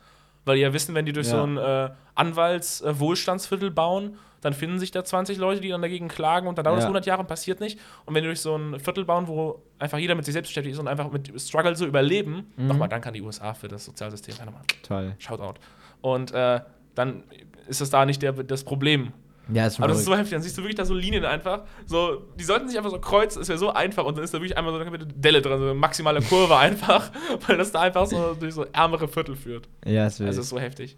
[0.45, 1.38] Weil die ja wissen, wenn die durch Ja.
[1.38, 6.48] so ein äh, Anwalts-Wohlstandsviertel bauen, dann finden sich da 20 Leute, die dann dagegen klagen
[6.48, 6.88] und dann dauert es Ja.
[6.89, 7.80] 100 Jahre und passiert nicht.
[8.06, 10.74] Und wenn die durch so ein Viertel bauen, wo einfach jeder mit sich selbst beschäftigt
[10.76, 12.68] ist und einfach mit Struggle so überleben, Mhm.
[12.68, 14.36] nochmal Dank an die USA für das Sozialsystem.
[14.38, 15.16] Ja, nochmal, Toll.
[15.18, 15.60] Shoutout.
[16.02, 16.60] Und äh,
[16.96, 17.24] dann
[17.68, 19.14] ist das da nicht der, das Problem.
[19.52, 21.64] Ja, ist Aber das ist so heftig, dann siehst du wirklich da so Linien einfach.
[21.86, 24.38] So, die sollten sich einfach so kreuzen, es wäre so einfach und dann ist da
[24.39, 27.12] wirklich einmal so eine Delle drin, so eine maximale Kurve einfach,
[27.48, 29.68] weil das da einfach so durch so ärmere Viertel führt.
[29.86, 30.28] Ja, ist wild.
[30.30, 30.98] Also ist so heftig.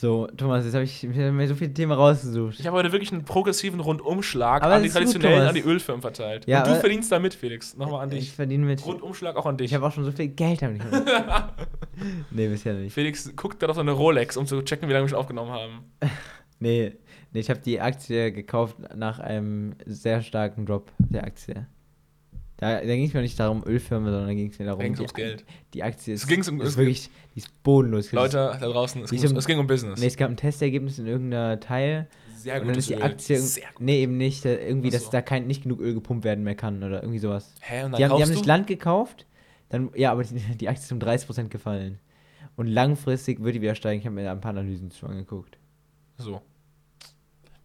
[0.00, 2.58] So, Thomas, jetzt habe ich mir so viele Themen rausgesucht.
[2.58, 5.48] Ich habe heute wirklich einen progressiven Rundumschlag Aber an die gut, traditionellen, Thomas.
[5.50, 6.46] an die Ölfirmen verteilt.
[6.46, 7.76] Ja, und du verdienst da mit, Felix.
[7.76, 8.32] Nochmal an Ich dich.
[8.32, 8.82] verdiene mit.
[8.86, 9.66] Rundumschlag auch an dich.
[9.66, 10.80] Ich habe auch schon so viel Geld damit.
[12.30, 12.94] nee, bisher nicht.
[12.94, 15.52] Felix guckt da auf so eine Rolex, um zu checken, wie lange wir schon aufgenommen
[15.52, 15.84] haben.
[16.62, 16.92] Nee,
[17.32, 21.66] nee ich habe die Aktie gekauft nach einem sehr starken Drop der Aktie.
[22.60, 24.98] Da, da ging es mir nicht darum, Ölfirma, sondern da ging es mir darum, Da
[25.00, 25.44] ums Geld.
[25.72, 28.12] die Aktie ist, Es ging's um- ist es- wirklich, die ist bodenlos.
[28.12, 29.98] Leute da draußen, es, um- es ging um Business.
[29.98, 32.06] Nee, es gab ein Testergebnis in irgendeiner Teil
[32.36, 33.02] Sehr und dann ist die Öl.
[33.02, 33.80] Aktie, Sehr gut.
[33.80, 36.82] nee, eben nicht, äh, irgendwie, dass da kein, nicht genug Öl gepumpt werden mehr kann
[36.82, 37.54] oder irgendwie sowas.
[37.60, 39.26] Hä, und dann Die haben, die haben das Land gekauft,
[39.70, 41.98] dann, ja, aber die, die Aktie ist um 30% gefallen.
[42.56, 44.00] Und langfristig wird die wieder steigen.
[44.00, 45.56] Ich habe mir da ein paar Analysen zu angeguckt.
[46.18, 46.42] So.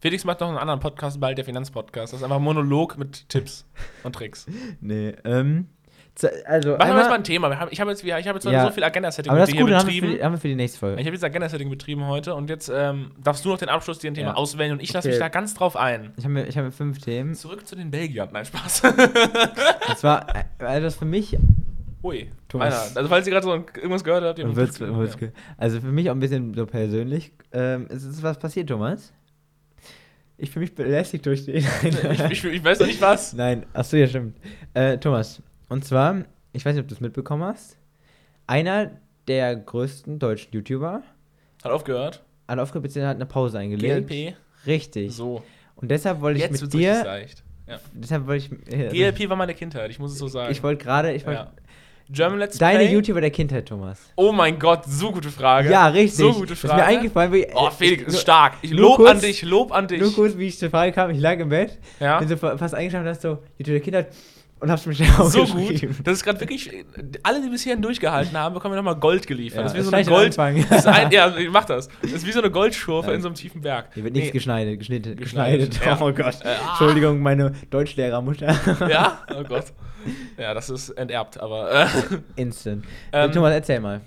[0.06, 2.12] Felix macht noch einen anderen Podcast, bald der Finanzpodcast.
[2.12, 3.64] Das ist einfach ein Monolog mit Tipps
[4.04, 4.46] und Tricks.
[4.80, 5.66] Nee, ähm,
[6.46, 7.68] also Machen wir jetzt mal ein Thema.
[7.70, 8.64] Ich habe jetzt, ich habe jetzt Ja.
[8.66, 10.16] so viel Agenda-Setting aber das dir Gute hier haben wir, betrieben.
[10.16, 11.00] die, haben wir für die nächste Folge.
[11.00, 14.12] Ich habe jetzt Agenda-Setting betrieben heute und jetzt ähm, darfst du noch den Abschluss dir
[14.12, 14.34] ein Thema Ja.
[14.34, 15.16] auswählen und ich lasse Okay.
[15.16, 16.12] mich da ganz drauf ein.
[16.16, 17.34] Ich habe mir, ich hab mir fünf Themen.
[17.34, 18.28] Zurück zu den Belgiern.
[18.32, 18.82] Nein, Spaß.
[19.88, 21.36] Und zwar, äh, also das für mich
[22.02, 22.72] Ui, Thomas.
[22.88, 22.96] Meiner.
[22.98, 25.18] Also falls ihr gerade so irgendwas gehört habt, ihr Wird's, einen wird's,
[25.58, 27.32] Also für mich auch ein bisschen so persönlich.
[27.52, 29.12] Ähm, es ist was passiert, Thomas.
[30.38, 31.56] Ich fühle mich belästigt durch den.
[31.82, 33.32] ich, ich, ich weiß noch nicht was.
[33.32, 34.36] Nein, achso, ja, stimmt.
[34.74, 37.78] Äh, Thomas, und zwar, ich weiß nicht, ob du es mitbekommen hast.
[38.46, 38.90] Einer
[39.28, 41.02] der größten deutschen YouTuber
[41.64, 42.22] Hat aufgehört.
[42.46, 44.08] hat aufgehört, beziehungsweise hat eine Pause eingelegt.
[44.08, 44.34] GLP.
[44.66, 45.12] Richtig.
[45.14, 45.42] So.
[45.76, 47.02] Und deshalb wollte ich Jetzt mit dir.
[47.04, 47.42] leicht.
[47.66, 47.80] Ja.
[47.94, 48.72] Deshalb wollte ich.
[48.72, 50.52] Äh, GLP war meine Kindheit, ich muss es so sagen.
[50.52, 51.12] Ich wollte gerade.
[51.12, 51.40] Ich wollte.
[51.40, 51.52] ja.
[52.08, 52.92] German Let's Deine Play.
[52.92, 54.00] YouTuber der Kindheit, Thomas.
[54.14, 55.70] Oh mein Gott, so gute Frage.
[55.70, 56.18] Ja, richtig.
[56.18, 56.82] So gute Das ist Frage.
[56.82, 57.32] mir eingefallen.
[57.32, 58.54] Wie, Oh, Felix, ich- ist stark.
[58.62, 60.00] Ich lob kurz- an dich, lob an dich.
[60.00, 62.18] Nur kurz, wie ich zur Frage kam, ich lag im Bett, ja?
[62.20, 64.08] bin so fa- fast eingeschlafen und hast so, YouTube der Kindheit
[64.60, 64.94] und hab's schnell
[65.28, 65.86] So gut.
[66.04, 66.70] Das ist gerade wirklich.
[67.24, 69.58] Alle, die bis hierhin durchgehalten haben, bekommen nochmal Gold geliefert.
[69.58, 70.38] Ja, das ist wie das so eine Gold.
[70.86, 71.88] ein, ja, mach das.
[72.02, 73.16] Das ist wie so eine Goldschurfe Ja.
[73.16, 73.88] in so einem tiefen Berg.
[73.94, 76.00] Hier wird nichts Nee, geschneidet, geschnitten, Geschneidet, geschneidet.
[76.00, 76.06] ja.
[76.06, 76.36] Oh Gott.
[76.44, 76.68] Äh, ah.
[76.70, 78.54] Entschuldigung, meine Deutschlehrermutter.
[78.88, 79.18] Ja?
[79.36, 79.64] Oh Gott.
[80.38, 81.70] Ja, das ist enterbt, aber.
[81.72, 81.86] Äh,
[82.36, 82.84] Instant.
[83.12, 84.00] Ähm, Thomas, erzähl mal.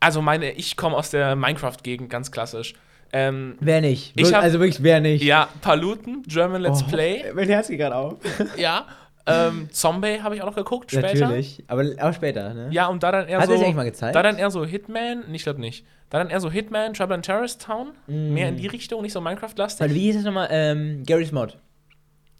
[0.00, 2.74] also, meine, ich komme aus der Minecraft-Gegend, ganz klassisch.
[3.12, 4.12] Ähm, Wer nicht?
[4.16, 5.22] Ich hab- also wirklich, wer nicht?
[5.24, 7.24] ja, Paluten, German Let's Oh, Play.
[7.34, 8.14] Mein Herz geht gerade auf.
[8.56, 8.86] Ja.
[9.26, 11.26] Ähm, Zombie habe ich auch noch geguckt später.
[11.26, 11.62] Natürlich.
[11.68, 12.68] Aber auch später, ne?
[12.72, 13.52] Ja, und da dann eher Hat so.
[13.52, 14.16] sich eigentlich mal gezeigt?
[14.16, 15.84] Da dann eher so Hitman, nicht glaube nicht.
[16.08, 17.88] Da dann eher so Hitman, Trouble in Terrorist Town.
[18.08, 18.32] Mm.
[18.34, 19.92] Mehr in die Richtung, nicht so Minecraft-lastig.
[19.94, 20.48] Wie hieß das nochmal?
[20.50, 21.56] Ähm, Gary's Mod.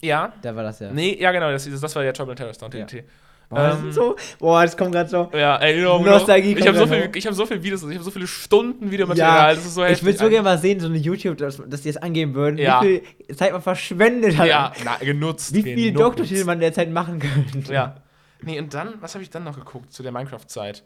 [0.03, 0.33] Ja.
[0.41, 0.91] Da war das ja.
[0.91, 2.85] Nee, ja genau, das, das war ja Trouble in Terrorist Town, Ja.
[2.85, 3.03] TNT.
[3.49, 4.15] Boah, das Ähm, so.
[4.39, 5.29] Boah, das kommt gerade so.
[5.33, 6.05] Ja, Erinnerung.
[6.05, 6.61] Nostalgie noch.
[6.61, 9.55] Ich habe so, viel, ich hab so viel Videos, ich habe so viele Stunden Videomaterial,
[9.55, 10.05] das ist so ich heftig.
[10.05, 12.81] würde so gerne mal sehen, so eine YouTube, dass, dass die das angeben würden, Ja.
[12.81, 14.47] wie viel Zeit man verschwendet hat.
[14.47, 15.53] Ja, na, genutzt.
[15.53, 15.91] Wie viel.
[15.91, 17.73] Doktortitel man derzeit machen könnte.
[17.73, 17.95] Ja.
[18.41, 20.83] Nee, und dann, was habe ich dann noch geguckt zu der Minecraft-Zeit?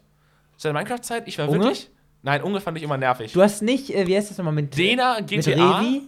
[0.56, 1.60] Zu der Minecraft-Zeit, ich war Unge?
[1.60, 1.88] wirklich.
[2.22, 3.32] Nein, Unge fand ich immer nervig.
[3.32, 5.78] Du hast nicht, äh, wie heißt das nochmal mit Dena, mit GTA.
[5.78, 6.02] Revi?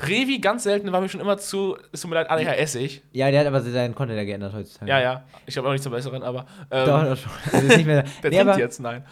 [0.00, 3.02] Revi, ganz selten, war mir schon immer zu, es tut mir leid, ADHSig.
[3.12, 4.90] Ja, der hat aber seinen Content ja geändert heutzutage.
[4.90, 5.24] Ja, ja.
[5.46, 6.46] Ich habe auch nicht zum Besseren, aber.
[6.70, 7.32] Ähm, Doch, doch schon.
[7.52, 8.04] Also ist nicht mehr.
[8.22, 9.04] Der nee, trinkt jetzt, nein.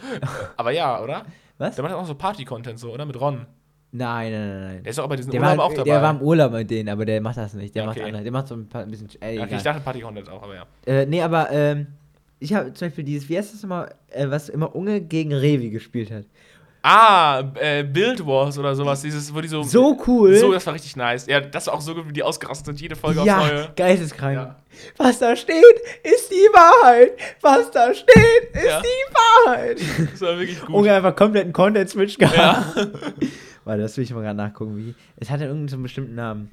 [0.57, 1.23] aber ja, oder?
[1.57, 1.75] Was?
[1.75, 3.05] Der macht auch so Party-Content, so, oder?
[3.05, 3.45] Mit Ron.
[3.93, 4.83] Nein, nein, nein, nein.
[4.83, 5.83] Der ist auch bei diesen Der Urlaub war, auch dabei.
[5.83, 7.75] der war im Urlaub mit denen, aber der macht das nicht.
[7.75, 8.07] Der macht okay.
[8.07, 8.23] andere.
[8.23, 9.09] Der macht so ein paar ein bisschen.
[9.19, 10.65] Äh, okay, ich dachte Party-Content auch, aber ja.
[10.85, 11.87] Äh, nee, aber ähm,
[12.39, 15.69] ich habe zum Beispiel dieses, wie heißt das nochmal, äh, was immer Unge gegen Revi
[15.69, 16.25] gespielt hat.
[16.83, 19.61] Ah, äh, Build Wars oder sowas, dieses, wo die so.
[19.61, 20.35] So cool.
[20.35, 21.27] So, das war richtig nice.
[21.27, 23.69] Ja, das war auch so gut, wie die ausgerastet sind, jede Folge aufs ja, Neue.
[23.75, 24.35] geisteskrank.
[24.35, 24.55] Ja.
[24.97, 25.63] Was da steht,
[26.03, 27.11] ist die Wahrheit.
[27.41, 28.81] Was da steht, ist Ja.
[28.81, 29.79] die Wahrheit.
[30.11, 30.73] Das war wirklich gut.
[30.75, 32.37] Unge einfach komplett einen Content-Switch gehabt.
[32.37, 32.73] Ja.
[33.63, 34.95] Warte, das will ich mal gerade nachgucken, wie.
[35.17, 36.49] Es hat ja irgendeinen so einen bestimmten Namen.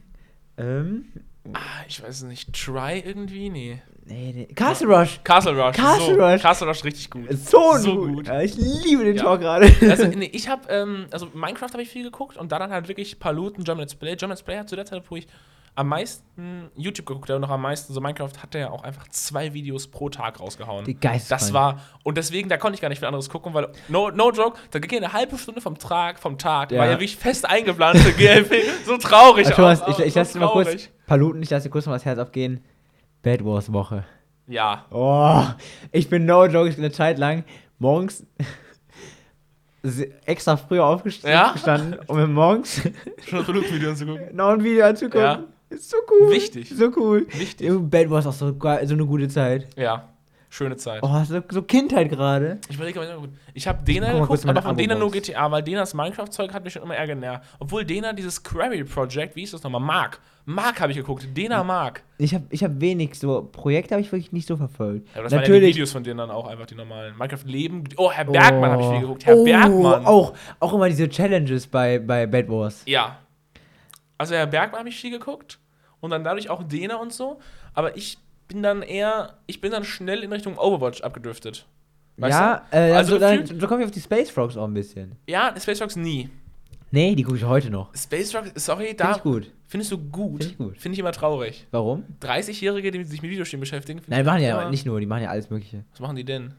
[0.59, 1.07] Ähm,
[1.55, 2.53] Ah, ich weiß es nicht.
[2.53, 3.49] Try irgendwie?
[3.49, 3.81] Nee.
[4.09, 4.55] Nee, nee.
[4.55, 5.21] Castle Rush.
[5.23, 5.77] Castle Rush.
[5.77, 6.43] Castle so, Rush.
[6.43, 7.25] Castle Rush richtig gut.
[7.31, 8.15] So, So gut.
[8.15, 8.27] gut.
[8.29, 9.23] Ja, ich liebe den Ja.
[9.23, 9.71] Talk gerade.
[9.83, 13.19] Also, nee, ich habe, ähm, also Minecraft habe ich viel geguckt und dann halt wirklich
[13.19, 14.17] Paluten, German Let's Play.
[14.17, 15.27] German Let's Play hat zu der Zeit, wo ich
[15.75, 18.83] am meisten YouTube geguckt habe und noch am meisten so Minecraft, hat er ja auch
[18.83, 20.85] einfach zwei Videos pro Tag rausgehauen.
[20.85, 21.41] Die geisteskrank.
[21.41, 24.33] Das war, und deswegen, da konnte ich gar nicht viel anderes gucken, weil, no, no
[24.33, 26.81] joke, da ging eine halbe Stunde vom Tag, vom Tag, Ja.
[26.81, 29.47] war ja wirklich fest eingeplant für GLP, so traurig.
[29.51, 30.89] Thomas, auch, ich, ich so lasse dir mal kurz.
[31.07, 32.65] Paluten, ich lasse dir kurz mal das Herz abgehen.
[33.23, 34.05] Bad Wars Woche.
[34.47, 35.43] Ja, Oh,
[35.93, 37.45] ich bin no joke, ich bin eine Zeit lang
[37.79, 38.25] morgens
[40.25, 41.99] extra früher aufgestanden, Ja?
[42.07, 42.83] um mir morgens
[43.29, 44.29] schon Produktvideos zu gucken.
[44.35, 45.21] noch ein Video anzugucken.
[45.21, 45.43] Ja.
[45.71, 46.31] Ist so cool.
[46.31, 46.71] Wichtig.
[46.71, 47.27] So cool.
[47.33, 47.71] Wichtig.
[47.91, 49.69] Bad Wars ist auch so, geil, so eine gute Zeit.
[49.77, 50.09] Ja,
[50.49, 51.03] schöne Zeit.
[51.03, 52.59] Oh, so, so Kindheit gerade.
[52.69, 55.11] Ich überlege aber immer, ich habe Dena Guck mal geguckt, aber von Dena nur.
[55.11, 57.45] GTA, weil Denas Minecraft-Zeug hat mich schon immer eher genervt.
[57.59, 59.81] Obwohl Dena dieses Quarry Project, wie hieß das nochmal?
[59.81, 60.21] Mark.
[60.45, 61.27] Mark habe ich geguckt.
[61.37, 62.03] Dena Mark.
[62.17, 65.07] Ich habe ich hab wenig so Projekte habe ich wirklich nicht so verfolgt.
[65.09, 65.75] Ja, aber das waren ja die Natürlich.
[65.75, 67.17] Videos von denen dann auch einfach die normalen.
[67.19, 67.85] Minecraft Leben.
[67.97, 69.27] Oh, Herr Bergmann habe ich viel geguckt.
[69.27, 70.07] Herr oh, Bergmann.
[70.07, 72.83] Auch, auch immer diese Challenges bei, bei Bad Wars.
[72.87, 73.19] Ja.
[74.17, 75.59] Also Herr Bergmann habe ich viel geguckt.
[76.01, 77.41] Und dann dadurch auch Dena und so.
[77.75, 78.19] Aber ich
[78.49, 81.67] bin dann eher, ich bin dann schnell in Richtung Overwatch abgedriftet.
[82.17, 82.77] Weißt ja, du?
[82.77, 85.13] äh, Also also dann, so komme ich auf die Space Frogs auch ein bisschen.
[85.29, 86.29] Ja, Space Rocks nie.
[86.91, 87.95] Nee, die gucke ich heute noch.
[87.95, 89.53] Space Rocks, sorry, Finde da ich gut.
[89.69, 90.43] findest du gut.
[90.43, 90.79] Find ich gut.
[90.79, 91.67] Finde ich immer traurig.
[91.71, 92.05] Warum?
[92.23, 93.99] 30-Jährige, die sich mit Videospielen beschäftigen.
[94.01, 95.85] find Nein, die machen ja immer- nicht nur, die machen ja alles Mögliche.
[95.93, 96.55] Was machen die denn?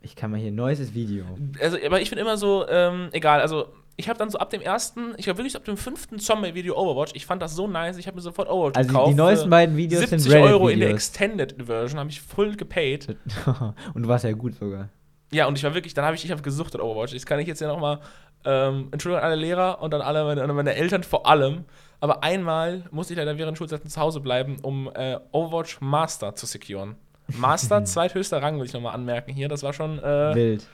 [0.00, 1.24] Ich kann mal hier ein neues Video.
[1.60, 4.60] Also, aber ich finde immer so, ähm, egal, also ich habe dann so ab dem
[4.60, 8.06] ersten, ich habe wirklich ab dem fünften Zombie-Video Overwatch, ich fand das so nice, ich
[8.06, 9.10] habe mir sofort Overwatch Also gekauft.
[9.10, 10.90] die neuesten beiden Videos 70 sind Reddit Euro in der.
[10.90, 13.16] Extended Version, habe ich full gepaid.
[13.94, 14.88] Und du warst ja gut sogar.
[15.32, 17.12] Ja, und ich war wirklich, dann habe ich, ich habe gesuchtet Overwatch.
[17.12, 17.98] Das kann ich jetzt ja nochmal,
[18.44, 21.64] ähm, Entschuldigung an alle Lehrer und an alle meine, an meine Eltern vor allem.
[21.98, 26.46] Aber einmal musste ich leider während Schulzeiten zu Hause bleiben, um äh, Overwatch Master zu
[26.46, 26.94] securen.
[27.36, 29.48] Master, zweithöchster Rang, will ich nochmal anmerken hier.
[29.48, 30.66] Das war schon, äh, Wild.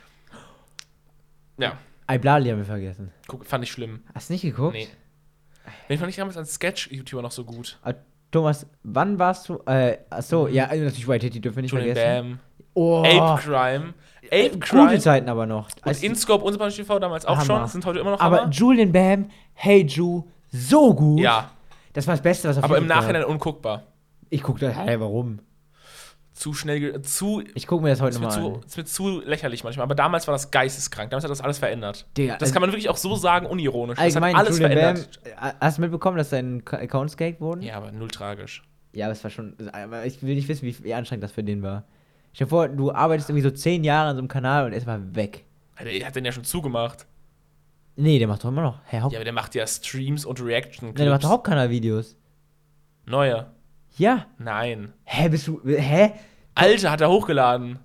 [1.58, 1.78] ja,
[2.14, 3.10] Iblali haben wir vergessen.
[3.28, 4.00] guck, fand ich schlimm.
[4.14, 4.74] Hast du nicht geguckt?
[4.74, 4.88] Nee.
[5.88, 7.78] Wenn ich fand ich damals als Sketch-YouTuber noch so gut.
[7.84, 7.92] Ah,
[8.30, 9.58] Thomas, wann warst du?
[9.66, 12.28] Äh, achso, ja, also natürlich White Hitty dürfen wir nicht Julian vergessen.
[12.30, 12.38] Bam,
[12.74, 13.94] Oh, Ape Crime.
[14.26, 15.68] Ape gute Crime Zeiten aber noch.
[15.84, 17.44] und InScope und Super TV damals auch Hammer.
[17.44, 18.50] schon, sind heute immer noch aber Hammer.
[18.52, 21.20] Julian Bam, Hey Ju, so gut.
[21.20, 21.50] Ja,
[21.92, 23.30] Das war das Beste, was auf aber im Nachhinein gab.
[23.30, 23.82] unguckbar.
[24.28, 25.40] Ich guck da, hey, warum?
[26.40, 28.62] Zu schnell, zu Ich guck mir das heute ist mir, mal zu, an.
[28.66, 29.84] ist mir zu lächerlich manchmal.
[29.84, 31.10] Aber damals war das geisteskrank.
[31.10, 32.06] Damals hat das alles verändert.
[32.16, 33.98] Digga, Das also kann man wirklich auch so sagen, unironisch.
[33.98, 35.20] Das hat alles Julian verändert.
[35.22, 37.60] Bam, äh, hast du mitbekommen, dass deine Accounts gehackt wurden?
[37.60, 38.62] Ja, aber null tragisch.
[38.94, 39.54] Ja, aber es war schon.
[39.70, 41.84] aber Ich will nicht wissen, wie, anstrengend das für den war.
[42.32, 44.78] Stell dir vor, du arbeitest irgendwie so zehn Jahre an so einem Kanal und er
[44.78, 45.44] ist mal weg.
[45.78, 47.04] Der hat den ja schon zugemacht.
[47.96, 48.78] Nee, der macht doch immer noch.
[48.86, 52.16] Hä, Haupt Ja, aber der macht ja Streams und reaction nee, der macht doch Hauptkanal-Videos.
[53.04, 53.46] Neue.
[53.98, 54.24] Ja.
[54.38, 54.94] Nein.
[55.04, 55.60] Hä, bist du.
[55.66, 56.12] Hä?
[56.54, 57.78] Alter, hat er hochgeladen.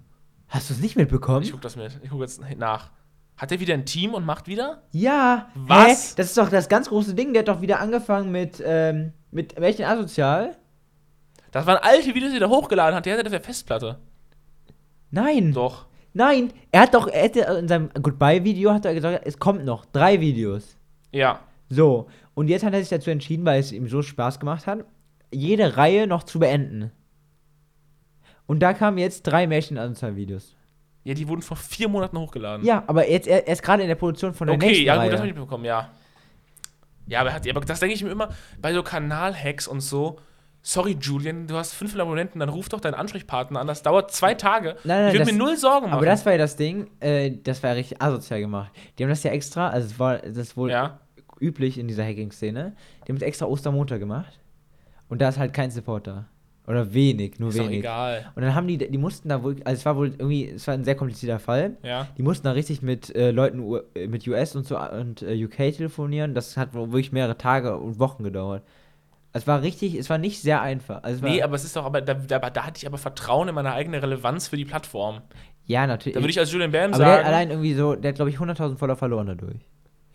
[0.47, 1.43] Hast du es nicht mitbekommen?
[1.43, 1.99] Ich guck das mit.
[2.03, 2.91] Ich guck jetzt nach.
[3.37, 4.83] Hat er wieder ein Team und macht wieder?
[4.91, 5.49] ja.
[5.55, 6.11] Was?
[6.11, 6.13] Hä?
[6.17, 7.33] Das ist doch das ganz große Ding.
[7.33, 8.61] Der hat doch wieder angefangen mit.
[8.65, 10.55] Ähm, mit welchen asozial?
[11.51, 13.05] Das waren alte Videos, die er hochgeladen hat.
[13.05, 13.99] Der hatte das auf der Festplatte.
[15.11, 15.51] Nein.
[15.51, 15.87] Doch.
[16.13, 16.53] Nein.
[16.71, 17.07] Er hat doch.
[17.07, 20.77] Er hätte in seinem Goodbye-Video hat er gesagt, es kommt noch drei Videos.
[21.11, 21.41] Ja.
[21.69, 24.85] So, und jetzt hat er sich dazu entschieden, weil es ihm so Spaß gemacht hat,
[25.31, 26.91] jede Reihe noch zu beenden.
[28.47, 30.55] Und da kamen jetzt drei Märchenanzahl-Videos.
[31.03, 32.65] Ja, die wurden vor vier Monaten hochgeladen.
[32.65, 34.95] Ja, aber jetzt, er, er ist gerade in der Produktion von der Okay, nächsten ja
[34.95, 35.03] Reihe.
[35.05, 35.89] gut, das habe ich mitbekommen, ja.
[37.07, 38.29] Ja, aber, hat, aber das denke ich mir immer
[38.59, 40.19] bei so Kanal-Hacks und so.
[40.63, 43.67] Sorry, Julian, du hast 500 Abonnenten, dann ruf doch deinen Ansprechpartner an.
[43.67, 44.77] Das dauert zwei Tage.
[44.83, 45.97] Nein, nein, ich würde das- mir null Sorgen machen.
[45.97, 48.71] aber das war ja das Ding, äh, das war ja richtig asozial gemacht.
[48.97, 50.99] Die haben das ja extra, also es war das wohl ja.
[51.39, 52.75] üblich in dieser Hacking-Szene,
[53.05, 54.39] die haben es extra Ostermontag gemacht.
[55.07, 56.25] Und da ist halt kein Supporter.
[56.67, 57.79] Oder wenig, nur Ist doch wenig.
[57.79, 58.31] egal.
[58.35, 60.73] Und dann haben die, die mussten da wohl, also es war wohl irgendwie, es war
[60.73, 61.77] ein sehr komplizierter Fall.
[61.83, 62.07] Ja.
[62.17, 63.63] Die mussten da richtig mit äh, Leuten
[63.93, 66.33] äh, mit US und so und äh, UK telefonieren.
[66.33, 68.63] Das hat wohl wirklich mehrere Tage und Wochen gedauert.
[69.31, 71.03] Es war richtig, es war nicht sehr einfach.
[71.03, 73.53] Also Nee, aber es ist doch, aber da, da, da hatte ich aber Vertrauen in
[73.53, 75.21] meine eigene Relevanz für die Plattform.
[75.65, 76.15] ja, natürlich.
[76.15, 77.27] Da würde ich als Julian Bam aber der hat sagen.
[77.27, 79.59] allein irgendwie so, der hat glaube ich 100.000 Follower verloren dadurch.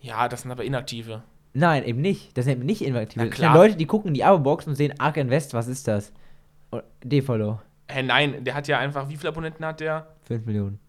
[0.01, 1.21] ja, das sind aber Inaktive.
[1.53, 2.37] Nein, eben nicht.
[2.37, 3.23] Das sind eben nicht inaktive.
[3.25, 3.53] Na Das sind.
[3.53, 6.11] Leute, die gucken in die Abo-Box und sehen Ark Invest, was ist das?
[6.71, 7.59] Und D-Follow.
[7.87, 10.07] Hä, nein, der hat ja einfach, wie viele Abonnenten hat der?
[10.23, 10.79] 5 Millionen.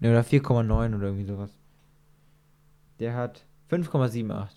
[0.00, 1.56] Ne, oder 4,9 oder irgendwie sowas.
[2.98, 4.48] Der hat 5,78.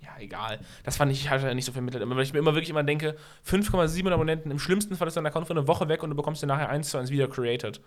[0.00, 0.60] Ja, egal.
[0.84, 2.02] Das fand ich, hat er nicht so vermittelt.
[2.02, 3.16] Aber weil ich mir immer wirklich immer denke,
[3.48, 6.42] 5,7 Abonnenten, im schlimmsten Fall ist dein Account für eine Woche weg und du bekommst
[6.42, 7.80] den nachher eins zu eins wieder created.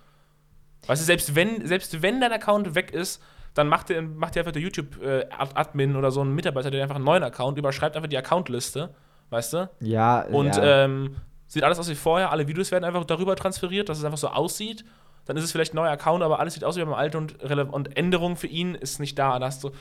[0.88, 3.22] Weißt du, selbst wenn, selbst wenn dein Account weg ist,
[3.54, 7.06] dann macht dir macht dir einfach der YouTube-Admin oder so ein Mitarbeiter, der einfach einen
[7.06, 8.94] neuen Account überschreibt einfach die Accountliste,
[9.30, 9.70] weißt du?
[9.80, 10.86] Ja, Und ja.
[10.86, 11.16] ähm,
[11.48, 14.28] sieht alles aus wie vorher, alle Videos werden einfach darüber transferiert, dass es einfach so
[14.30, 14.86] aussieht.
[15.26, 17.44] Dann ist es vielleicht ein neuer Account, aber alles sieht aus wie beim alten und,
[17.44, 19.38] und Änderung für ihn ist nicht da.
[19.40, 19.72] da hast du,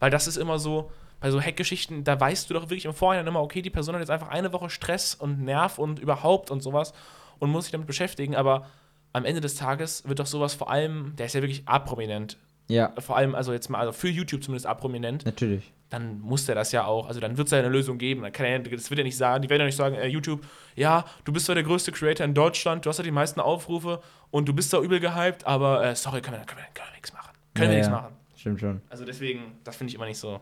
[0.00, 0.90] weil das ist immer so,
[1.20, 4.00] bei so Hackgeschichten, da weißt du doch wirklich im Vorhinein immer, okay, die Person hat
[4.00, 6.92] jetzt einfach eine Woche Stress und Nerv und überhaupt und sowas
[7.38, 8.66] und muss sich damit beschäftigen, aber
[9.12, 12.36] am Ende des Tages wird doch sowas vor allem, der ist ja wirklich aprominent,
[12.68, 15.72] Ja, vor allem, also jetzt mal, also für YouTube zumindest aprominent, natürlich.
[15.88, 18.22] Dann muss der das ja auch, also dann wird es ja eine Lösung geben.
[18.22, 20.44] Dann kann er, das wird ja nicht sagen, die werden ja nicht sagen, äh, YouTube,
[20.74, 24.00] ja, du bist zwar der größte Creator in Deutschland, du hast ja die meisten Aufrufe
[24.30, 26.94] und du bist da übel gehypt, aber äh, sorry, können wir, können wir, können wir
[26.94, 27.32] nichts machen.
[27.54, 27.94] Können wir Ja, nichts ja.
[27.94, 28.14] machen.
[28.36, 28.80] Stimmt schon.
[28.90, 30.40] Also deswegen, das finde ich immer nicht so.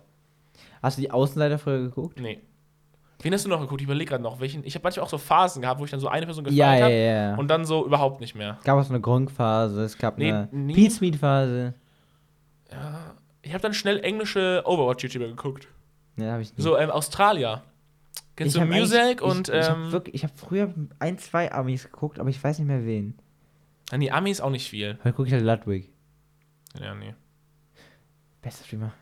[0.83, 2.21] Hast du die Außenseiterfolge geguckt?
[2.21, 2.41] Nee.
[3.23, 3.81] Wen hast du noch geguckt?
[3.81, 4.65] Ich überlege gerade noch, welchen.
[4.67, 6.75] Ich habe manchmal auch so Phasen gehabt, wo ich dann so eine Person gefeiert Ja,
[6.77, 7.35] ja, habe ja.
[7.37, 8.57] und dann so überhaupt nicht mehr.
[8.59, 11.73] Es gab auch so eine Gronk-Phase, es gab Nee, eine Smith-Phase.
[12.71, 13.15] Ja.
[13.45, 15.69] Ich habe dann schnell englische Overwatch-YouTuber geguckt.
[16.17, 16.63] Ja, habe ich nicht.
[16.63, 17.63] So, ähm, Australier.
[18.37, 21.53] Kennst Ich du hab Music und ich, ich ähm, habe ich habe früher ein, zwei
[21.53, 23.17] Amis geguckt, aber ich weiß nicht mehr wen.
[23.91, 24.99] an die Amis auch nicht viel.
[25.05, 25.91] Heute gucke ich halt Ludwig.
[26.81, 27.15] Ja, nee.
[28.43, 28.93] Bester Streamer.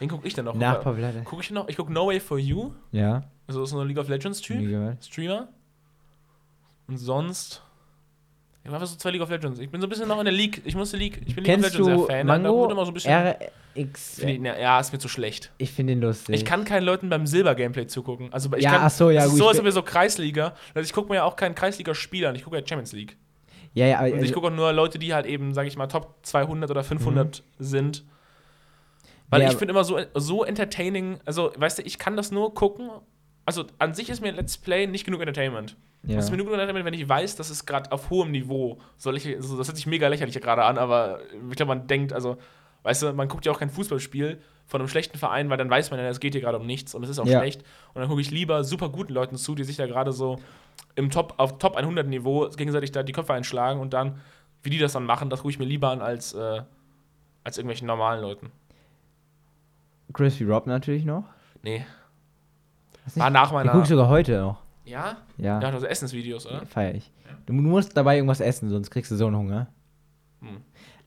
[0.00, 0.54] Wen gucke ich denn noch?
[0.54, 1.22] Nach Guck- Pavlade.
[1.22, 1.68] Gucke ich noch?
[1.68, 2.72] Ich gucke No Way for You.
[2.90, 5.04] Ja, Also das ist so ein League of Legends nie Typ, gehört.
[5.04, 5.48] Streamer.
[6.88, 7.62] Und sonst.
[8.64, 9.58] Ich war einfach so zwei League of Legends.
[9.58, 10.62] Ich bin so ein bisschen noch in der League.
[10.64, 11.18] Ich muss die League.
[11.26, 12.26] Ich bin League Kennst of Legends du sehr Fan.
[12.26, 12.56] Mango?
[12.56, 13.12] wurde immer so ein bisschen.
[13.74, 14.18] RX.
[14.20, 15.50] Ich, na, ja, ist mir zu schlecht.
[15.58, 16.36] Ich finde ihn lustig.
[16.36, 18.32] Ich kann keinen Leuten beim Silber-Gameplay zugucken.
[18.32, 19.72] Also ich Ja, kann, ach so, ja, ist gut, so, ich als bin- ob wir
[19.72, 20.54] so Kreisliga.
[20.74, 22.36] Also ich gucke mir ja auch keinen Kreisliga-Spiel an.
[22.36, 23.16] Ich gucke ja Champions League.
[23.74, 25.76] Ja, ja, aber Und ich also, gucke auch nur Leute, die halt eben, sage ich
[25.76, 28.04] mal, Top 200 oder 500 sind.
[29.30, 32.52] Weil Ja, ich finde immer so, so entertaining, also weißt du, ich kann das nur
[32.54, 32.90] gucken.
[33.46, 35.76] Also an sich ist mir Let's Play nicht genug Entertainment.
[36.04, 36.18] Ja.
[36.18, 38.78] Es ist mir nur genug Entertainment, wenn ich weiß, das ist gerade auf hohem Niveau.
[38.96, 42.12] Soll ich, also das hört sich mega lächerlich gerade an, aber ich glaube, man denkt,
[42.12, 42.38] also,
[42.82, 45.90] weißt du, man guckt ja auch kein Fußballspiel von einem schlechten Verein, weil dann weiß
[45.90, 47.38] man ja, es geht hier gerade um nichts und es ist auch Ja.
[47.40, 47.62] schlecht.
[47.94, 50.38] Und dann gucke ich lieber super guten Leuten zu, die sich da gerade so
[50.96, 54.20] im Top, auf Top 100 Niveau gegenseitig da die Köpfe einschlagen und dann,
[54.62, 56.62] wie die das dann machen, das gucke ich mir lieber an als, äh,
[57.44, 58.50] als irgendwelchen normalen Leuten.
[60.12, 61.24] Crispy Rob natürlich noch.
[61.62, 61.84] Nee.
[63.14, 63.80] War nicht- nach meiner.
[63.82, 64.61] ich sogar heute noch.
[64.84, 65.18] Ja?
[65.38, 66.66] Ja, Ja, also Essensvideos, oder?
[66.66, 67.10] feier ich.
[67.46, 69.68] Du, du musst dabei irgendwas essen, sonst kriegst du so einen Hunger.
[70.40, 70.60] Hm.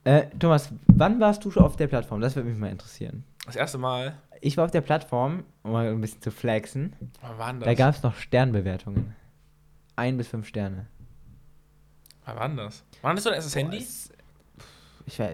[0.03, 2.21] Äh, Thomas, wann warst du schon auf der Plattform?
[2.21, 3.23] Das würde mich mal interessieren.
[3.45, 4.17] Das erste Mal.
[4.41, 6.93] Ich war auf der Plattform, um mal ein bisschen zu flexen.
[7.21, 7.65] Wann war denn das?
[7.67, 9.15] Da gab es noch Sternbewertungen.
[9.95, 10.88] Ein bis fünf Sterne.
[12.26, 12.84] Wann war das?
[13.01, 13.78] Wann hattest du dein erstes Handy?
[13.78, 14.09] es-
[15.07, 15.29] Ich, war,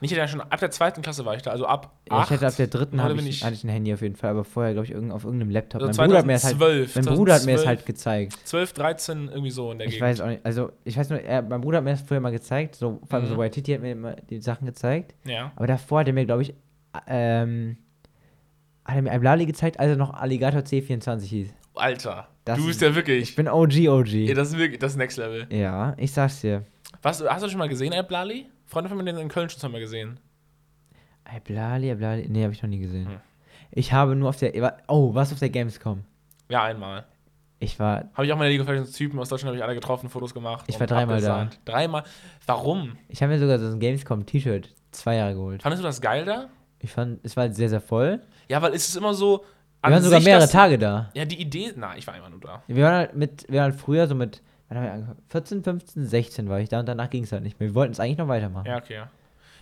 [0.00, 2.54] Nicht ja schon ab der zweiten Klasse war ich da, also ab ich hatte ab
[2.56, 4.86] der dritten hatte ich, ich- hatte ich ein Handy auf jeden Fall, aber vorher glaube
[4.86, 5.82] ich irgend, auf irgendeinem Laptop.
[5.82, 7.66] Also mein Bruder hat mir das halt, 2012, mein Bruder hat mir 2012.
[7.66, 8.38] halt gezeigt.
[8.44, 10.08] 12, 13, irgendwie so in der Ich Gegend.
[10.08, 12.30] weiß auch nicht, also ich weiß nur, er, mein Bruder hat mir das früher mal
[12.30, 13.30] gezeigt, so, vor allem Mhm.
[13.30, 15.50] so Waititi hat mir immer die Sachen gezeigt, Ja.
[15.56, 16.54] aber davor hat er mir, glaube ich,
[17.08, 17.78] ähm,
[18.84, 21.48] hat er mir ein Blali gezeigt, als er noch Alligator C24 hieß.
[21.74, 23.22] Alter, Das du ist- bist ja wirklich.
[23.30, 24.28] Ich bin OG, OG.
[24.28, 25.46] Ey, das ist wirklich das Next Level.
[25.50, 26.62] ja, ich sag's dir.
[27.02, 28.46] Was, hast du schon mal gesehen, Alp Lali?
[28.66, 30.20] Freunde von mir den in Köln schon mal gesehen.
[31.44, 33.08] Blali, Blali, nee, habe ich noch nie gesehen.
[33.08, 33.20] Hm.
[33.70, 34.52] Ich habe nur auf der,
[34.88, 36.04] oh, was auf der Gamescom?
[36.48, 37.04] Ja, einmal.
[37.58, 39.74] Ich war, Habe ich auch meine League of Legends Typen aus Deutschland, habe ich alle
[39.74, 40.64] getroffen, Fotos gemacht.
[40.68, 41.48] Ich war dreimal da.
[41.64, 42.04] Dreimal.
[42.44, 42.98] Warum?
[43.08, 45.62] ich habe mir sogar so ein Gamescom-T-Shirt zwei Jahre geholt.
[45.62, 46.48] Fandest du das geil da?
[46.80, 48.20] Ich fand, es war halt sehr, sehr voll.
[48.48, 49.44] Ja, weil es ist immer so.
[49.82, 51.10] Wir waren sogar mehrere Tage da.
[51.14, 51.72] Ja, die Idee.
[51.76, 52.62] Na, ich war immer nur da.
[52.66, 55.22] Wir waren halt mit, wir waren halt früher so mit, wann haben wir angefangen?
[55.28, 57.68] 14, 15, 16 war ich da und danach ging es halt nicht mehr.
[57.70, 58.66] Wir wollten es eigentlich noch weitermachen.
[58.66, 58.94] Ja, okay.
[58.94, 59.08] Ja.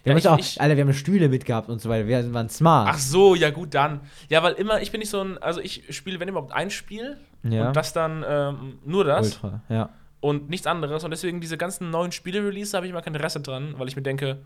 [0.03, 2.07] wir Ja, haben ich- auch, ich- Alter, wir haben Stühle mitgehabt und so weiter.
[2.07, 2.89] Wir waren smart.
[2.93, 4.01] Ach so, ja gut, dann.
[4.29, 7.17] Ja, weil immer, ich bin nicht so ein, also ich spiele, wenn überhaupt, ein Spiel
[7.43, 7.69] ja.
[7.69, 9.91] und das dann ähm, nur das Ultra, ja.
[10.21, 11.05] und nichts anderes.
[11.05, 14.03] Und deswegen diese ganzen neuen Spiele-Release habe ich immer kein Interesse dran, weil ich mir
[14.03, 14.39] denke,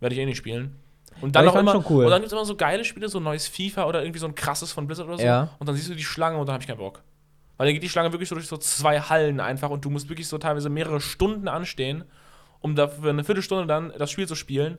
[0.00, 0.76] werde ich eh nicht spielen.
[1.22, 2.04] Und dann auch immer, cool.
[2.04, 4.26] und dann gibt es immer so geile Spiele, so ein neues FIFA oder irgendwie so
[4.26, 5.24] ein krasses von Blizzard oder so.
[5.24, 5.48] Ja.
[5.58, 7.02] Und dann siehst du die Schlange und dann habe ich keinen Bock.
[7.56, 10.08] Weil dann geht die Schlange wirklich so durch so zwei Hallen einfach und du musst
[10.08, 12.04] wirklich so teilweise mehrere Stunden anstehen,
[12.60, 14.78] um da für eine Viertelstunde dann das Spiel zu spielen.